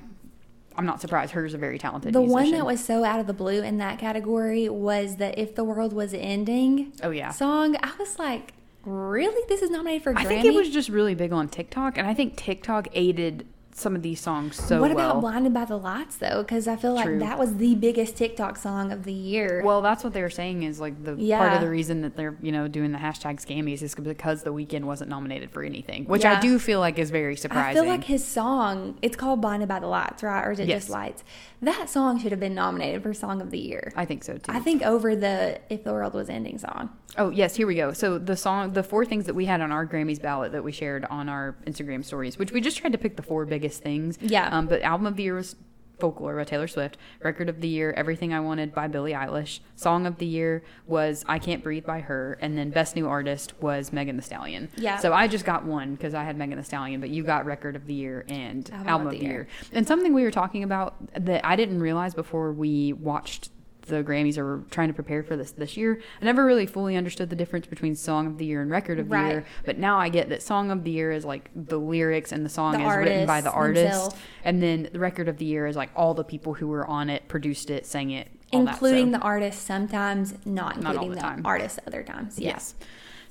I'm 0.76 0.86
not 0.86 1.00
surprised. 1.00 1.32
Hers 1.32 1.54
a 1.54 1.58
very 1.58 1.78
talented. 1.78 2.12
The 2.12 2.20
one 2.20 2.50
that 2.52 2.64
was 2.66 2.82
so 2.84 3.04
out 3.04 3.20
of 3.20 3.26
the 3.26 3.32
blue 3.32 3.62
in 3.62 3.78
that 3.78 3.98
category 3.98 4.68
was 4.68 5.16
the 5.16 5.38
If 5.40 5.54
the 5.54 5.64
World 5.64 5.92
Was 5.92 6.14
Ending 6.14 6.92
Oh 7.02 7.10
yeah. 7.10 7.30
song. 7.30 7.76
I 7.82 7.92
was 7.98 8.18
like, 8.18 8.52
really? 8.84 9.42
This 9.48 9.62
is 9.62 9.70
nominated 9.70 10.02
for 10.02 10.12
a 10.12 10.18
I 10.18 10.24
Grammy? 10.24 10.28
think 10.28 10.44
it 10.46 10.54
was 10.54 10.70
just 10.70 10.88
really 10.88 11.14
big 11.14 11.32
on 11.32 11.48
TikTok, 11.48 11.98
and 11.98 12.06
I 12.06 12.14
think 12.14 12.36
TikTok 12.36 12.88
aided 12.92 13.46
some 13.82 13.94
of 13.96 14.02
these 14.02 14.20
songs 14.20 14.56
so 14.56 14.80
what 14.80 14.94
well. 14.94 15.10
about 15.10 15.20
Blinded 15.20 15.52
by 15.52 15.64
the 15.64 15.76
Lights, 15.76 16.16
though? 16.16 16.42
Because 16.42 16.66
I 16.68 16.76
feel 16.76 16.94
like 16.94 17.04
True. 17.04 17.18
that 17.18 17.38
was 17.38 17.56
the 17.56 17.74
biggest 17.74 18.16
TikTok 18.16 18.56
song 18.56 18.92
of 18.92 19.04
the 19.04 19.12
year. 19.12 19.62
Well, 19.64 19.82
that's 19.82 20.02
what 20.04 20.12
they 20.12 20.22
were 20.22 20.30
saying 20.30 20.62
is 20.62 20.80
like 20.80 21.02
the 21.04 21.14
part 21.36 21.52
of 21.54 21.60
the 21.60 21.68
reason 21.68 22.02
that 22.02 22.16
they're 22.16 22.36
you 22.40 22.52
know 22.52 22.68
doing 22.68 22.92
the 22.92 22.98
hashtag 22.98 23.44
scammies 23.44 23.82
is 23.82 23.94
because 23.94 24.42
the 24.42 24.52
Weeknd 24.52 24.84
wasn't 24.84 25.10
nominated 25.10 25.50
for 25.50 25.62
anything, 25.62 26.04
which 26.06 26.24
I 26.24 26.40
do 26.40 26.58
feel 26.58 26.80
like 26.80 26.98
is 26.98 27.10
very 27.10 27.36
surprising. 27.36 27.70
I 27.78 27.82
feel 27.84 27.90
like 27.90 28.04
his 28.04 28.24
song, 28.24 28.98
it's 29.02 29.16
called 29.16 29.40
Blinded 29.40 29.68
by 29.68 29.80
the 29.80 29.86
Lights, 29.88 30.22
right? 30.22 30.46
Or 30.46 30.52
is 30.52 30.60
it 30.60 30.68
Yes. 30.68 30.82
just 30.82 30.90
Lights? 30.90 31.24
That 31.60 31.88
song 31.90 32.18
should 32.20 32.32
have 32.32 32.40
been 32.40 32.54
nominated 32.54 33.02
for 33.02 33.14
Song 33.14 33.40
of 33.40 33.50
the 33.50 33.58
Year. 33.58 33.92
I 33.96 34.04
think 34.04 34.24
so 34.24 34.34
too. 34.38 34.50
I 34.52 34.58
think 34.60 34.82
over 34.82 35.14
the 35.14 35.60
If 35.70 35.84
the 35.84 35.92
World 35.92 36.14
Was 36.14 36.28
Ending 36.28 36.58
song. 36.58 36.90
Oh 37.18 37.30
yes, 37.30 37.56
here 37.56 37.66
we 37.66 37.74
go. 37.74 37.92
So 37.92 38.18
the 38.18 38.36
song, 38.36 38.72
the 38.72 38.82
four 38.82 39.04
things 39.04 39.26
that 39.26 39.34
we 39.34 39.44
had 39.44 39.60
on 39.60 39.70
our 39.70 39.86
Grammys 39.86 40.20
ballot 40.20 40.52
that 40.52 40.64
we 40.64 40.72
shared 40.72 41.04
on 41.06 41.28
our 41.28 41.56
Instagram 41.66 42.04
stories, 42.04 42.38
which 42.38 42.52
we 42.52 42.60
just 42.60 42.78
tried 42.78 42.92
to 42.92 42.98
pick 42.98 43.16
the 43.16 43.22
four 43.22 43.44
biggest 43.44 43.82
things. 43.82 44.18
Yeah. 44.20 44.48
Um, 44.48 44.66
but 44.66 44.82
album 44.82 45.06
of 45.06 45.16
the 45.16 45.24
year 45.24 45.34
was 45.34 45.56
Folklore 46.02 46.34
by 46.36 46.44
Taylor 46.44 46.66
Swift. 46.66 46.96
Record 47.22 47.48
of 47.48 47.60
the 47.60 47.68
year, 47.68 47.92
Everything 47.96 48.32
I 48.32 48.40
Wanted 48.40 48.74
by 48.74 48.88
Billie 48.88 49.12
Eilish. 49.12 49.60
Song 49.76 50.04
of 50.04 50.18
the 50.18 50.26
year 50.26 50.64
was 50.86 51.24
I 51.28 51.38
Can't 51.38 51.62
Breathe 51.62 51.86
by 51.86 52.00
her, 52.00 52.38
and 52.40 52.58
then 52.58 52.70
Best 52.70 52.96
New 52.96 53.06
Artist 53.06 53.52
was 53.60 53.92
Megan 53.92 54.16
Thee 54.16 54.22
Stallion. 54.22 54.68
Yeah. 54.76 54.96
So 54.98 55.12
I 55.12 55.28
just 55.28 55.44
got 55.44 55.64
one 55.64 55.94
because 55.94 56.12
I 56.14 56.24
had 56.24 56.36
Megan 56.36 56.58
Thee 56.58 56.64
Stallion, 56.64 57.00
but 57.00 57.10
you 57.10 57.22
got 57.22 57.46
Record 57.46 57.76
of 57.76 57.86
the 57.86 57.94
Year 57.94 58.24
and 58.28 58.68
Album, 58.72 59.06
of 59.06 59.12
the 59.12 59.20
year. 59.20 59.46
And 59.72 59.86
something 59.86 60.12
we 60.12 60.24
were 60.24 60.32
talking 60.32 60.64
about 60.64 60.96
that 61.14 61.46
I 61.46 61.54
didn't 61.54 61.80
realize 61.80 62.14
before 62.14 62.52
we 62.52 62.94
watched 62.94 63.50
the 63.82 64.02
Grammys 64.02 64.38
are 64.38 64.62
trying 64.70 64.88
to 64.88 64.94
prepare 64.94 65.22
for 65.22 65.36
this 65.36 65.50
this 65.52 65.76
year. 65.76 66.00
I 66.20 66.24
never 66.24 66.44
really 66.44 66.66
fully 66.66 66.96
understood 66.96 67.30
the 67.30 67.36
difference 67.36 67.66
between 67.66 67.94
Song 67.94 68.26
of 68.26 68.38
the 68.38 68.44
Year 68.46 68.62
and 68.62 68.70
Record 68.70 68.98
of 68.98 69.08
the 69.08 69.14
Right. 69.14 69.28
Year, 69.30 69.44
but 69.64 69.78
now 69.78 69.98
I 69.98 70.08
get 70.08 70.28
that 70.30 70.42
Song 70.42 70.70
of 70.70 70.84
the 70.84 70.90
Year 70.90 71.12
is 71.12 71.24
like 71.24 71.50
the 71.54 71.78
lyrics 71.78 72.32
and 72.32 72.44
the 72.44 72.48
song 72.50 72.72
The 72.72 72.80
is 72.88 72.96
written 72.96 73.26
by 73.26 73.40
the 73.40 73.50
artist, 73.52 73.82
themselves. 73.84 74.16
and 74.44 74.62
then 74.62 74.88
the 74.92 74.98
Record 74.98 75.28
of 75.28 75.38
the 75.38 75.44
Year 75.44 75.66
is 75.66 75.76
like 75.76 75.90
all 75.96 76.14
the 76.14 76.24
people 76.24 76.54
who 76.54 76.68
were 76.68 76.86
on 76.86 77.10
it, 77.10 77.28
produced 77.28 77.70
it, 77.70 77.86
sang 77.86 78.10
it, 78.10 78.28
including 78.52 79.10
that, 79.12 79.18
so. 79.18 79.20
the 79.20 79.24
artist 79.24 79.62
sometimes, 79.66 80.34
not 80.44 80.80
Not 80.80 80.94
including 80.94 81.10
the 81.16 81.20
the, 81.42 81.42
artist 81.44 81.78
other 81.86 82.02
times. 82.02 82.38
Yeah. 82.38 82.50
Yes. 82.50 82.74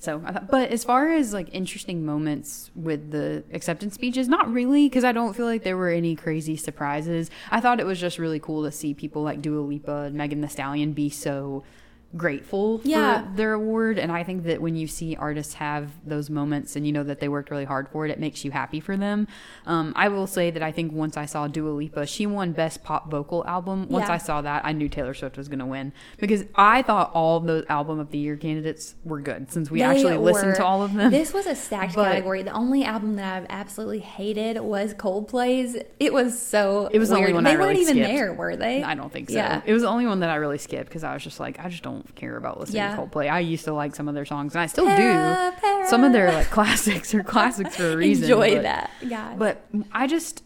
So, 0.02 0.20
I 0.26 0.32
thought, 0.32 0.47
but 0.49 0.72
as 0.72 0.84
far 0.84 1.12
as 1.12 1.32
like 1.32 1.54
interesting 1.54 2.04
moments 2.04 2.72
with 2.74 3.12
the 3.12 3.43
acceptance 3.54 3.93
speeches, 3.93 4.28
not 4.28 4.52
really, 4.52 4.89
because 4.89 5.04
I 5.04 5.12
don't 5.12 5.36
feel 5.36 5.45
like 5.45 5.62
there 5.62 5.78
were 5.78 5.89
any 5.89 6.16
crazy 6.16 6.58
surprises. 6.58 7.30
I 7.52 7.62
thought 7.62 7.80
it 7.80 7.86
was 7.86 7.99
just 7.99 8.18
really 8.18 8.39
cool 8.39 8.64
to 8.64 8.72
see 8.72 8.95
people 8.95 9.22
like 9.22 9.43
Dua 9.43 9.62
Lipa 9.62 10.06
and 10.06 10.16
Megan 10.16 10.41
Thee 10.41 10.47
Stallion 10.47 10.93
be 10.93 11.12
so 11.12 11.64
grateful 12.18 12.82
Yeah. 12.84 13.24
for 13.30 13.36
their 13.38 13.53
award. 13.53 13.97
And 13.97 14.12
I 14.12 14.24
think 14.24 14.43
that 14.43 14.62
when 14.62 14.76
you 14.76 14.88
see 14.88 15.16
artists 15.16 15.53
have 15.55 15.91
those 16.05 16.30
moments 16.30 16.76
and 16.76 16.86
you 16.86 16.91
know 16.91 17.03
that 17.03 17.20
they 17.20 17.30
worked 17.30 17.49
really 17.51 17.66
hard 17.66 17.88
for 17.89 18.05
it, 18.05 18.12
it 18.12 18.20
makes 18.20 18.43
you 18.43 18.51
happy 18.51 18.80
for 18.80 18.97
them. 18.97 19.28
Um, 19.66 19.93
I 19.95 20.09
will 20.09 20.28
say 20.28 20.51
that 20.51 20.62
I 20.62 20.72
think 20.72 20.91
once 20.91 21.16
I 21.18 21.26
saw 21.26 21.47
Dua 21.47 21.70
Lipa, 21.70 22.05
she 22.05 22.26
won 22.26 22.51
Best 22.51 22.84
Pop 22.84 23.09
Vocal 23.09 23.45
Album. 23.47 23.88
Once 23.89 24.07
Yeah. 24.07 24.14
I 24.16 24.18
saw 24.18 24.41
that, 24.41 24.66
I 24.66 24.72
knew 24.74 24.89
Taylor 24.89 25.14
Swift 25.14 25.38
was 25.38 25.47
going 25.47 25.59
to 25.59 25.66
win 25.66 25.93
because 26.18 26.43
I 26.55 26.82
thought 26.82 27.12
all 27.14 27.39
the 27.39 27.66
album 27.70 27.99
of 27.99 28.12
the 28.12 28.18
year 28.18 28.36
candidates 28.36 28.95
were 29.05 29.22
good 29.22 29.51
since 29.51 29.72
we 29.72 29.80
They 29.80 29.86
actually 29.86 30.18
listened 30.18 30.55
to 30.55 30.66
all 30.66 30.84
of 30.84 30.93
them. 30.93 31.12
This 31.12 31.34
was 31.34 31.45
a 31.45 31.55
stacked 31.55 31.95
But- 31.95 32.05
category. 32.12 32.43
The 32.43 32.51
only 32.51 32.84
album 32.84 33.16
that 33.16 33.36
I've 33.38 33.47
absolutely 33.49 33.99
hated 33.99 34.59
was 34.59 34.93
Coldplay's. 34.93 35.78
It 35.99 36.14
was 36.14 36.39
so. 36.41 36.89
It 36.91 36.99
was 36.99 37.09
the 37.09 37.16
only 37.16 37.34
one 37.34 37.43
They 37.43 37.51
I 37.51 37.53
really 37.53 37.68
weren't 37.70 37.80
even 37.80 37.95
skipped. 37.95 38.07
there, 38.09 38.34
were 38.34 38.55
they? 38.55 38.84
I 38.84 38.95
don't 38.95 39.12
think 39.12 39.30
so. 39.30 39.36
Yeah. 39.36 39.62
It 39.66 39.74
was 39.74 39.82
the 39.84 39.88
only 39.88 40.05
one 40.07 40.20
that 40.22 40.30
I 40.30 40.36
really 40.36 40.57
skipped 40.57 40.89
because 40.89 41.03
I 41.03 41.14
was 41.14 41.24
just 41.24 41.39
like, 41.39 41.59
I 41.59 41.70
just 41.70 41.84
don't 41.84 42.01
care 42.16 42.38
about 42.38 42.60
listening 42.60 42.78
Yeah. 42.78 42.95
to 42.95 43.02
Coldplay. 43.02 43.30
I 43.32 43.39
used 43.39 43.66
to 43.66 43.74
like 43.74 43.95
some 43.95 44.08
of 44.08 44.14
their 44.16 44.26
songs, 44.26 44.54
and 44.56 44.62
I 44.62 44.66
still 44.68 44.86
Para, 44.86 45.52
do. 45.56 45.62
para. 45.62 45.88
Some 45.88 46.04
of 46.04 46.12
their 46.14 46.32
like 46.32 46.49
classics 46.49 47.14
are 47.16 47.24
classics 47.24 47.76
for 47.76 47.93
a 47.93 47.97
reason. 47.97 48.24
Enjoy 48.26 48.56
but- 48.56 48.64
that, 48.64 48.91
guys. 49.08 49.36
But 49.38 49.66
I 49.91 50.08
just, 50.08 50.43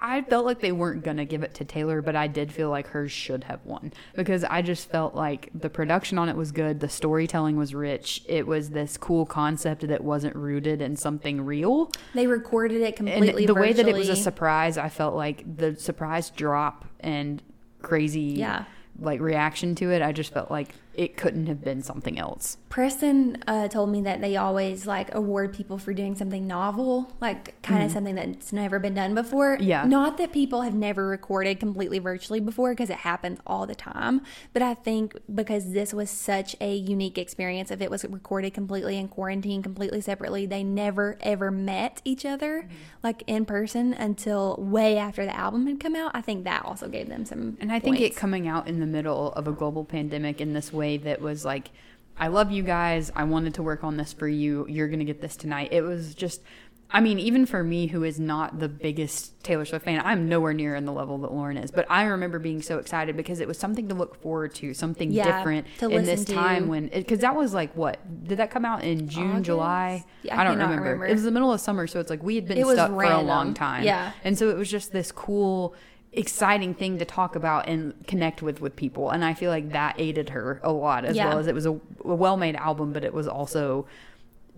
I 0.00 0.20
felt 0.22 0.44
like 0.44 0.60
they 0.60 0.72
weren't 0.72 1.02
gonna 1.02 1.24
give 1.24 1.42
it 1.42 1.54
to 1.54 1.64
Taylor, 1.64 2.02
but 2.02 2.14
I 2.14 2.26
did 2.26 2.52
feel 2.52 2.68
like 2.68 2.88
hers 2.88 3.10
should 3.10 3.44
have 3.44 3.64
won 3.64 3.90
because 4.14 4.44
I 4.44 4.60
just 4.60 4.90
felt 4.90 5.14
like 5.14 5.48
the 5.54 5.70
production 5.70 6.18
on 6.18 6.28
it 6.28 6.36
was 6.36 6.52
good, 6.52 6.80
the 6.80 6.90
storytelling 6.90 7.56
was 7.56 7.74
rich, 7.74 8.22
it 8.28 8.46
was 8.46 8.70
this 8.70 8.98
cool 8.98 9.24
concept 9.24 9.86
that 9.88 10.04
wasn't 10.04 10.36
rooted 10.36 10.82
in 10.82 10.96
something 10.96 11.40
real, 11.40 11.90
they 12.14 12.26
recorded 12.26 12.82
it 12.82 12.98
and 12.98 13.08
completely. 13.08 13.46
the 13.46 13.54
way 13.54 13.72
that 13.72 13.88
it 13.88 13.94
was 13.94 14.10
a 14.10 14.16
surprise, 14.16 14.76
I 14.76 14.90
felt 14.90 15.14
like 15.14 15.42
the 15.56 15.74
surprise 15.76 16.28
drop 16.28 16.84
and 17.00 17.42
crazy, 17.80 18.20
Yeah. 18.20 18.64
like 18.98 19.20
reaction 19.20 19.74
to 19.76 19.90
it, 19.90 20.02
I 20.02 20.12
just 20.12 20.34
felt 20.34 20.50
like 20.50 20.74
it 20.94 21.16
couldn't 21.16 21.46
have 21.46 21.62
been 21.62 21.82
something 21.82 22.18
else. 22.18 22.58
Preston 22.68 23.42
uh, 23.46 23.68
told 23.68 23.90
me 23.90 24.02
that 24.02 24.20
they 24.20 24.36
always 24.36 24.86
like 24.86 25.14
award 25.14 25.52
people 25.54 25.78
for 25.78 25.92
doing 25.92 26.14
something 26.14 26.46
novel, 26.46 27.12
like 27.20 27.60
kind 27.62 27.82
of 27.82 27.90
something 27.90 28.14
that's 28.14 28.52
never 28.52 28.78
been 28.78 28.94
done 28.94 29.14
before. 29.14 29.56
Mm-hmm. 29.56 29.68
Yeah. 29.68 29.84
Not 29.84 30.18
that 30.18 30.32
people 30.32 30.62
have 30.62 30.74
never 30.74 31.06
recorded 31.06 31.60
completely 31.60 31.98
virtually 31.98 32.40
before, 32.40 32.72
because 32.72 32.90
it 32.90 32.98
happens 32.98 33.38
all 33.46 33.66
the 33.66 33.74
time. 33.74 34.22
But 34.52 34.62
I 34.62 34.74
think 34.74 35.16
because 35.32 35.72
this 35.72 35.94
was 35.94 36.10
such 36.10 36.56
a 36.60 36.74
unique 36.74 37.18
experience, 37.18 37.70
if 37.70 37.80
it 37.80 37.90
was 37.90 38.04
recorded 38.04 38.54
completely 38.54 38.96
in 38.98 39.08
quarantine, 39.08 39.62
completely 39.62 40.00
separately, 40.00 40.46
they 40.46 40.64
never 40.64 41.16
ever 41.20 41.50
met 41.50 42.00
each 42.04 42.24
other 42.24 42.44
Mm-hmm. 42.44 42.74
like 43.02 43.22
in 43.26 43.44
person 43.44 43.94
until 43.94 44.56
way 44.58 44.96
after 44.96 45.24
the 45.24 45.36
album 45.36 45.66
had 45.66 45.80
come 45.80 45.96
out. 45.96 46.10
I 46.14 46.20
think 46.20 46.44
that 46.44 46.64
also 46.64 46.88
gave 46.88 47.08
them 47.08 47.24
some. 47.24 47.56
And 47.60 47.72
I 47.72 47.78
think 47.78 48.00
it 48.00 48.14
coming 48.16 48.46
out 48.46 48.68
in 48.68 48.80
the 48.80 48.86
middle 48.86 49.32
of 49.32 49.48
a 49.48 49.52
global 49.52 49.84
pandemic 49.84 50.40
in 50.40 50.52
this 50.52 50.72
way 50.72 50.83
that 50.98 51.20
was 51.20 51.44
like 51.44 51.70
I 52.16 52.28
love 52.28 52.52
you 52.52 52.62
guys. 52.62 53.10
I 53.16 53.24
wanted 53.24 53.54
to 53.54 53.62
work 53.64 53.82
on 53.82 53.96
this 53.96 54.12
for 54.12 54.28
you. 54.28 54.66
You're 54.68 54.86
going 54.86 55.00
to 55.00 55.04
get 55.04 55.20
this 55.20 55.34
tonight. 55.34 55.70
It 55.72 55.82
was 55.82 56.14
just, 56.14 56.42
I 56.88 57.00
mean, 57.00 57.18
even 57.18 57.44
for 57.44 57.64
me, 57.64 57.88
who 57.88 58.04
is 58.04 58.20
not 58.20 58.60
the 58.60 58.68
biggest 58.68 59.42
Taylor 59.42 59.64
Swift 59.64 59.84
fan, 59.84 60.00
I'm 60.04 60.28
nowhere 60.28 60.52
near 60.52 60.76
in 60.76 60.84
the 60.84 60.92
level 60.92 61.18
that 61.18 61.32
Lauren 61.32 61.56
is. 61.56 61.72
But 61.72 61.86
I 61.90 62.04
remember 62.04 62.38
being 62.38 62.62
so 62.62 62.78
excited 62.78 63.16
because 63.16 63.40
it 63.40 63.48
was 63.48 63.58
something 63.58 63.88
to 63.88 63.96
look 63.96 64.22
forward 64.22 64.54
to, 64.56 64.74
something 64.74 65.10
Yeah, 65.10 65.38
different 65.38 65.66
to 65.80 65.88
in 65.88 66.04
this 66.04 66.24
to. 66.26 66.34
time 66.34 66.68
when, 66.68 66.86
because 66.86 67.18
that 67.18 67.34
was 67.34 67.52
like 67.52 67.74
what? 67.74 67.98
Did 68.28 68.38
that 68.38 68.52
come 68.52 68.64
out 68.64 68.84
in 68.84 69.08
June, 69.08 69.30
August? 69.30 69.46
July? 69.46 70.04
Yeah, 70.22 70.38
I 70.38 70.42
I 70.42 70.44
don't 70.44 70.52
remember. 70.58 70.82
remember. 70.82 71.06
It 71.08 71.14
was 71.14 71.24
the 71.24 71.32
middle 71.32 71.52
of 71.52 71.60
summer, 71.60 71.88
so 71.88 71.98
it's 71.98 72.10
like 72.10 72.22
we 72.22 72.36
had 72.36 72.46
been 72.46 72.58
It 72.58 72.66
stuck 72.68 72.90
for 72.92 73.02
a 73.02 73.20
long 73.22 73.54
time. 73.54 73.82
Yeah. 73.82 74.12
And 74.22 74.38
so 74.38 74.50
it 74.50 74.56
was 74.56 74.70
just 74.70 74.92
this 74.92 75.10
cool, 75.10 75.74
exciting 76.16 76.74
thing 76.74 76.98
to 76.98 77.04
talk 77.04 77.36
about 77.36 77.68
and 77.68 77.94
connect 78.06 78.42
with 78.42 78.60
with 78.60 78.76
people. 78.76 79.10
And 79.10 79.24
I 79.24 79.34
feel 79.34 79.50
like 79.50 79.70
that 79.72 79.96
aided 79.98 80.30
her 80.30 80.60
a 80.62 80.72
lot 80.72 81.04
as 81.04 81.16
Yeah. 81.16 81.28
well 81.28 81.38
as 81.38 81.46
it 81.46 81.54
was 81.54 81.66
a, 81.66 81.72
a 81.72 82.14
well 82.14 82.36
made 82.36 82.56
album, 82.56 82.92
but 82.92 83.04
it 83.04 83.12
was 83.12 83.26
also 83.28 83.86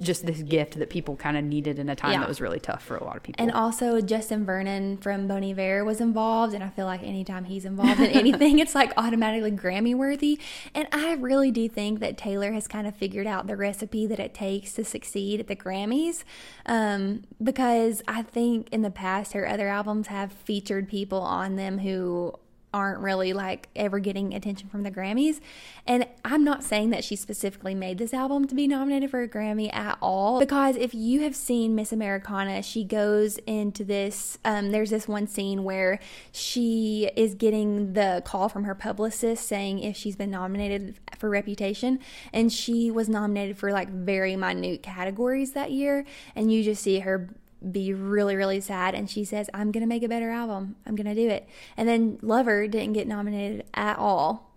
just 0.01 0.27
this 0.27 0.43
gift 0.43 0.79
that 0.79 0.91
people 0.91 1.17
kind 1.17 1.37
of 1.37 1.45
needed 1.45 1.79
in 1.79 1.89
a 1.89 1.97
time 1.97 2.13
Yeah. 2.13 2.21
that 2.21 2.29
was 2.29 2.41
really 2.41 2.61
tough 2.61 2.83
for 2.85 2.97
a 2.97 3.05
lot 3.05 3.17
of 3.17 3.23
people. 3.23 3.43
And 3.43 3.51
also, 3.53 4.01
Justin 4.01 4.45
Vernon 4.45 4.99
from 4.99 5.27
Bon 5.27 5.43
Iver 5.43 5.85
was 5.85 6.01
involved, 6.01 6.53
and 6.55 6.63
I 6.63 6.69
feel 6.69 6.85
like 6.87 7.03
anytime 7.03 7.45
he's 7.45 7.65
involved 7.65 8.01
in 8.01 8.07
anything, 8.11 8.59
it's 8.61 8.75
like 8.75 8.93
automatically 8.97 9.53
Grammy 9.53 9.95
worthy. 9.95 10.39
And 10.75 10.87
I 10.93 11.15
really 11.15 11.51
do 11.51 11.69
think 11.69 12.01
that 12.01 12.19
Taylor 12.19 12.53
has 12.53 12.69
kind 12.69 12.87
of 12.87 12.95
figured 12.95 13.27
out 13.27 13.47
the 13.47 13.57
recipe 13.57 14.07
that 14.07 14.19
it 14.21 14.35
takes 14.35 14.73
to 14.75 14.85
succeed 14.85 15.41
at 15.41 15.47
the 15.47 15.57
Grammys, 15.57 16.25
um, 16.67 17.23
because 17.43 18.03
I 18.07 18.23
think 18.23 18.69
in 18.71 18.83
the 18.83 18.91
past 18.91 19.33
her 19.33 19.49
other 19.49 19.69
albums 19.69 20.09
have 20.09 20.31
featured 20.33 20.89
people 20.89 21.21
on 21.21 21.57
them 21.57 21.79
who 21.79 22.35
aren't 22.77 23.01
really 23.01 23.33
like 23.33 23.71
ever 23.75 23.99
getting 23.99 24.35
attention 24.35 24.69
from 24.69 24.83
the 24.83 24.91
Grammys. 24.91 25.41
And 25.87 26.07
I'm 26.27 26.45
not 26.45 26.63
saying 26.63 26.91
that 26.91 27.05
she 27.05 27.17
specifically 27.17 27.75
made 27.75 27.97
this 27.97 28.13
album 28.13 28.47
to 28.49 28.55
be 28.55 28.69
nominated 28.69 29.11
for 29.11 29.23
a 29.23 29.29
Grammy 29.29 29.75
at 29.75 29.97
all. 30.03 30.39
Because 30.39 30.77
if 30.77 30.93
you 30.93 31.23
have 31.23 31.35
seen 31.35 31.75
Miss 31.75 31.91
Americana, 31.91 32.63
she 32.63 32.85
goes 32.85 33.39
into 33.47 33.83
this, 33.83 34.37
um, 34.45 34.73
there's 34.73 34.91
this 34.91 35.09
one 35.09 35.27
scene 35.27 35.65
where 35.65 35.99
she 36.33 37.11
is 37.17 37.35
getting 37.35 37.95
the 37.95 38.21
call 38.27 38.51
from 38.51 38.65
her 38.65 38.75
publicist 38.75 39.47
saying 39.49 39.79
if 39.79 39.97
she's 39.97 40.17
been 40.17 40.31
nominated 40.31 40.97
for 41.17 41.31
Reputation. 41.31 41.99
And 42.31 42.53
she 42.53 42.91
was 42.91 43.09
nominated 43.09 43.57
for 43.57 43.73
like 43.73 43.89
very 43.89 44.37
minute 44.37 44.83
categories 44.83 45.53
that 45.53 45.71
year. 45.71 46.05
And 46.35 46.53
you 46.53 46.63
just 46.63 46.83
see 46.83 46.99
her 46.99 47.31
be 47.73 47.93
really 47.93 48.37
really 48.37 48.61
sad. 48.61 48.95
And 48.95 49.09
she 49.09 49.25
says 49.25 49.49
i'm 49.55 49.73
gonna 49.73 49.87
make 49.87 50.03
a 50.03 50.09
better 50.09 50.31
album. 50.31 50.77
I'm 50.87 50.97
gonna 50.97 51.15
do 51.15 51.29
it. 51.29 51.49
And 51.77 51.89
then 51.89 52.19
lover 52.23 52.69
didn't 52.69 52.95
get 52.95 53.07
nominated 53.07 53.65
at 53.75 53.99
all. 53.99 54.53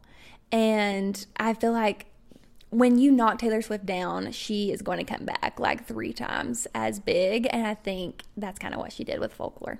And 0.51 1.25
i 1.37 1.53
feel 1.53 1.71
like 1.71 2.07
when 2.71 2.99
you 2.99 3.11
knock 3.11 3.39
taylor 3.39 3.61
swift 3.63 3.85
down 3.85 4.31
she 4.31 4.71
is 4.71 4.83
going 4.83 4.99
to 4.99 5.03
come 5.03 5.25
back 5.25 5.59
like 5.59 5.85
three 5.87 6.13
times 6.13 6.67
as 6.75 6.99
big. 6.99 7.47
And 7.51 7.65
i 7.65 7.73
think 7.73 8.23
that's 8.37 8.59
kind 8.59 8.73
of 8.73 8.79
what 8.79 8.93
she 8.93 9.03
did 9.03 9.19
with 9.19 9.33
folklore 9.33 9.79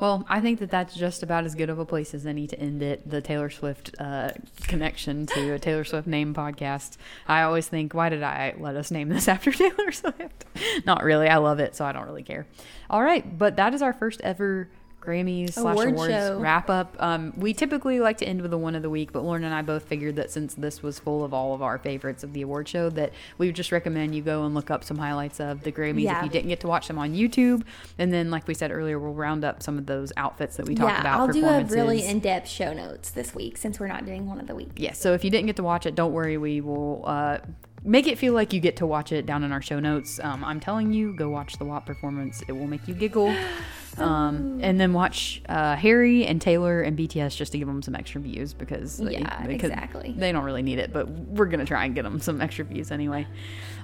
Well, 0.00 0.26
I 0.28 0.40
think 0.40 0.58
that 0.58 0.70
that's 0.70 0.94
just 0.94 1.22
about 1.22 1.44
as 1.44 1.54
good 1.54 1.70
of 1.70 1.78
a 1.78 1.84
place 1.84 2.14
as 2.14 2.26
any 2.26 2.46
to 2.48 2.58
end 2.58 2.82
it. 2.82 3.08
The 3.08 3.20
Taylor 3.20 3.48
Swift 3.48 3.94
uh, 3.98 4.30
connection 4.62 5.26
to 5.26 5.52
a 5.52 5.58
Taylor 5.58 5.84
Swift 5.84 6.08
name 6.08 6.34
podcast. 6.34 6.96
I 7.28 7.42
always 7.42 7.68
think, 7.68 7.94
why 7.94 8.08
did 8.08 8.22
I 8.22 8.54
let 8.58 8.74
us 8.74 8.90
name 8.90 9.08
this 9.08 9.28
after 9.34 9.52
Taylor 9.52 9.92
Swift? 9.92 10.44
Not 10.84 11.04
really. 11.04 11.28
I 11.28 11.36
love 11.36 11.60
it, 11.60 11.76
so 11.76 11.84
I 11.84 11.92
don't 11.92 12.06
really 12.06 12.24
care. 12.24 12.46
All 12.90 13.02
right, 13.02 13.38
but 13.38 13.56
that 13.56 13.72
is 13.72 13.82
our 13.82 13.92
first 13.92 14.20
ever 14.22 14.68
Grammys 15.04 15.52
slash 15.52 15.72
Award 15.74 15.88
awards 15.90 16.12
show. 16.12 16.38
wrap 16.40 16.70
up. 16.70 16.96
Um, 16.98 17.32
we 17.36 17.52
typically 17.52 18.00
like 18.00 18.18
to 18.18 18.26
end 18.26 18.40
with 18.42 18.52
a 18.52 18.58
one 18.58 18.74
of 18.74 18.82
the 18.82 18.90
week, 18.90 19.12
but 19.12 19.22
Lauren 19.22 19.44
and 19.44 19.54
I 19.54 19.62
both 19.62 19.84
figured 19.84 20.16
that 20.16 20.30
since 20.30 20.54
this 20.54 20.82
was 20.82 20.98
full 20.98 21.22
of 21.24 21.34
all 21.34 21.54
of 21.54 21.62
our 21.62 21.78
favorites 21.78 22.24
of 22.24 22.32
the 22.32 22.42
award 22.42 22.68
show, 22.68 22.88
that 22.90 23.12
we 23.38 23.46
would 23.46 23.54
just 23.56 23.70
recommend 23.72 24.14
you 24.14 24.22
go 24.22 24.44
and 24.44 24.54
look 24.54 24.70
up 24.70 24.82
some 24.84 24.96
highlights 24.98 25.40
of 25.40 25.62
the 25.62 25.72
Grammys 25.72 26.02
Yeah. 26.02 26.18
if 26.18 26.24
you 26.24 26.30
didn't 26.30 26.48
get 26.48 26.60
to 26.60 26.66
watch 26.68 26.88
them 26.88 26.98
on 26.98 27.12
YouTube. 27.14 27.62
And 27.98 28.12
then, 28.12 28.30
like 28.30 28.46
we 28.48 28.54
said 28.54 28.70
earlier, 28.70 28.98
we'll 28.98 29.12
round 29.14 29.44
up 29.44 29.62
some 29.62 29.78
of 29.78 29.86
those 29.86 30.12
outfits 30.16 30.56
that 30.56 30.66
we 30.66 30.74
talked 30.74 30.92
yeah 30.92 31.00
about. 31.00 31.20
i'll 31.20 31.28
do 31.28 31.44
a 31.44 31.62
really 31.64 32.04
in-depth 32.04 32.48
show 32.48 32.72
notes 32.72 33.10
this 33.10 33.34
week 33.34 33.56
since 33.58 33.78
we're 33.78 33.88
not 33.88 34.06
doing 34.06 34.26
one 34.26 34.40
of 34.40 34.46
the 34.46 34.54
week 34.54 34.70
Yes. 34.76 34.98
So 34.98 35.12
if 35.12 35.22
you 35.24 35.30
didn't 35.30 35.46
get 35.46 35.56
to 35.56 35.62
watch 35.62 35.86
it, 35.86 35.94
don't 35.94 36.12
worry. 36.12 36.38
We 36.38 36.60
will 36.60 37.02
uh, 37.06 37.38
make 37.84 38.06
it 38.06 38.16
feel 38.18 38.32
like 38.32 38.52
you 38.52 38.60
get 38.60 38.76
to 38.76 38.86
watch 38.86 39.12
it 39.12 39.26
down 39.26 39.44
in 39.44 39.52
our 39.52 39.60
show 39.62 39.78
notes. 39.80 40.18
Um, 40.22 40.42
I'm 40.44 40.58
telling 40.60 40.92
you, 40.92 41.14
go 41.14 41.28
watch 41.28 41.58
the 41.58 41.64
WAP 41.64 41.84
performance. 41.86 42.42
It 42.48 42.52
will 42.52 42.66
make 42.66 42.88
you 42.88 42.94
giggle. 42.94 43.34
Um, 44.00 44.60
and 44.62 44.80
then 44.80 44.92
watch 44.92 45.42
uh, 45.48 45.76
Harry 45.76 46.26
and 46.26 46.40
Taylor 46.40 46.82
and 46.82 46.98
BTS 46.98 47.36
just 47.36 47.52
to 47.52 47.58
give 47.58 47.66
them 47.68 47.82
some 47.82 47.94
extra 47.94 48.20
views 48.20 48.52
because 48.54 48.98
they, 48.98 49.12
Yeah, 49.12 49.44
exactly. 49.46 50.14
they 50.16 50.32
don't 50.32 50.44
really 50.44 50.62
need 50.62 50.78
it, 50.78 50.92
but 50.92 51.08
we're 51.08 51.46
gonna 51.46 51.64
try 51.64 51.84
and 51.84 51.94
get 51.94 52.02
them 52.02 52.20
some 52.20 52.40
extra 52.40 52.64
views 52.64 52.90
anyway. 52.90 53.26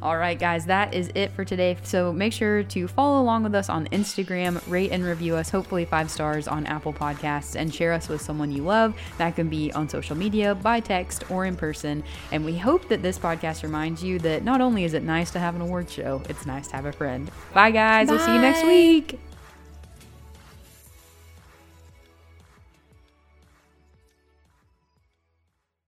All 0.02 0.16
right, 0.16 0.38
guys, 0.38 0.64
that 0.66 0.94
is 0.94 1.11
it 1.14 1.30
for 1.32 1.44
today. 1.44 1.76
So 1.82 2.11
make 2.12 2.32
sure 2.32 2.62
to 2.62 2.88
follow 2.88 3.20
along 3.20 3.42
with 3.42 3.54
us 3.54 3.68
on 3.68 3.86
Instagram, 3.88 4.61
rate 4.66 4.92
and 4.92 5.04
review 5.04 5.36
us, 5.36 5.50
hopefully 5.50 5.84
five 5.84 6.11
stars 6.11 6.48
on 6.48 6.64
Apple 6.66 6.92
Podcasts, 6.94 7.54
and 7.54 7.74
share 7.74 7.92
us 7.92 8.08
with 8.08 8.22
someone 8.22 8.50
you 8.50 8.62
love. 8.62 8.94
That 9.18 9.36
can 9.36 9.48
be 9.50 9.70
on 9.72 9.88
social 9.90 10.16
media, 10.16 10.54
by 10.54 10.80
text, 10.80 11.30
or 11.30 11.44
in 11.44 11.54
person. 11.54 12.02
And 12.32 12.44
we 12.46 12.56
hope 12.56 12.88
that 12.88 13.02
this 13.02 13.18
podcast 13.18 13.62
reminds 13.62 14.02
you 14.02 14.18
that 14.20 14.42
not 14.42 14.62
only 14.62 14.84
is 14.84 14.94
it 14.94 15.02
nice 15.02 15.30
to 15.32 15.38
have 15.38 15.54
an 15.54 15.61
award 15.61 15.90
show, 15.90 16.22
it's 16.30 16.46
nice 16.46 16.68
to 16.68 16.76
have 16.76 16.86
a 16.86 16.92
friend. 16.92 17.30
Bye, 17.52 17.70
guys. 17.70 18.08
We'll 18.08 18.18
see 18.20 18.32
you 18.34 18.40
next 18.40 18.62
Bye. 18.62 18.68
week. 18.68 19.20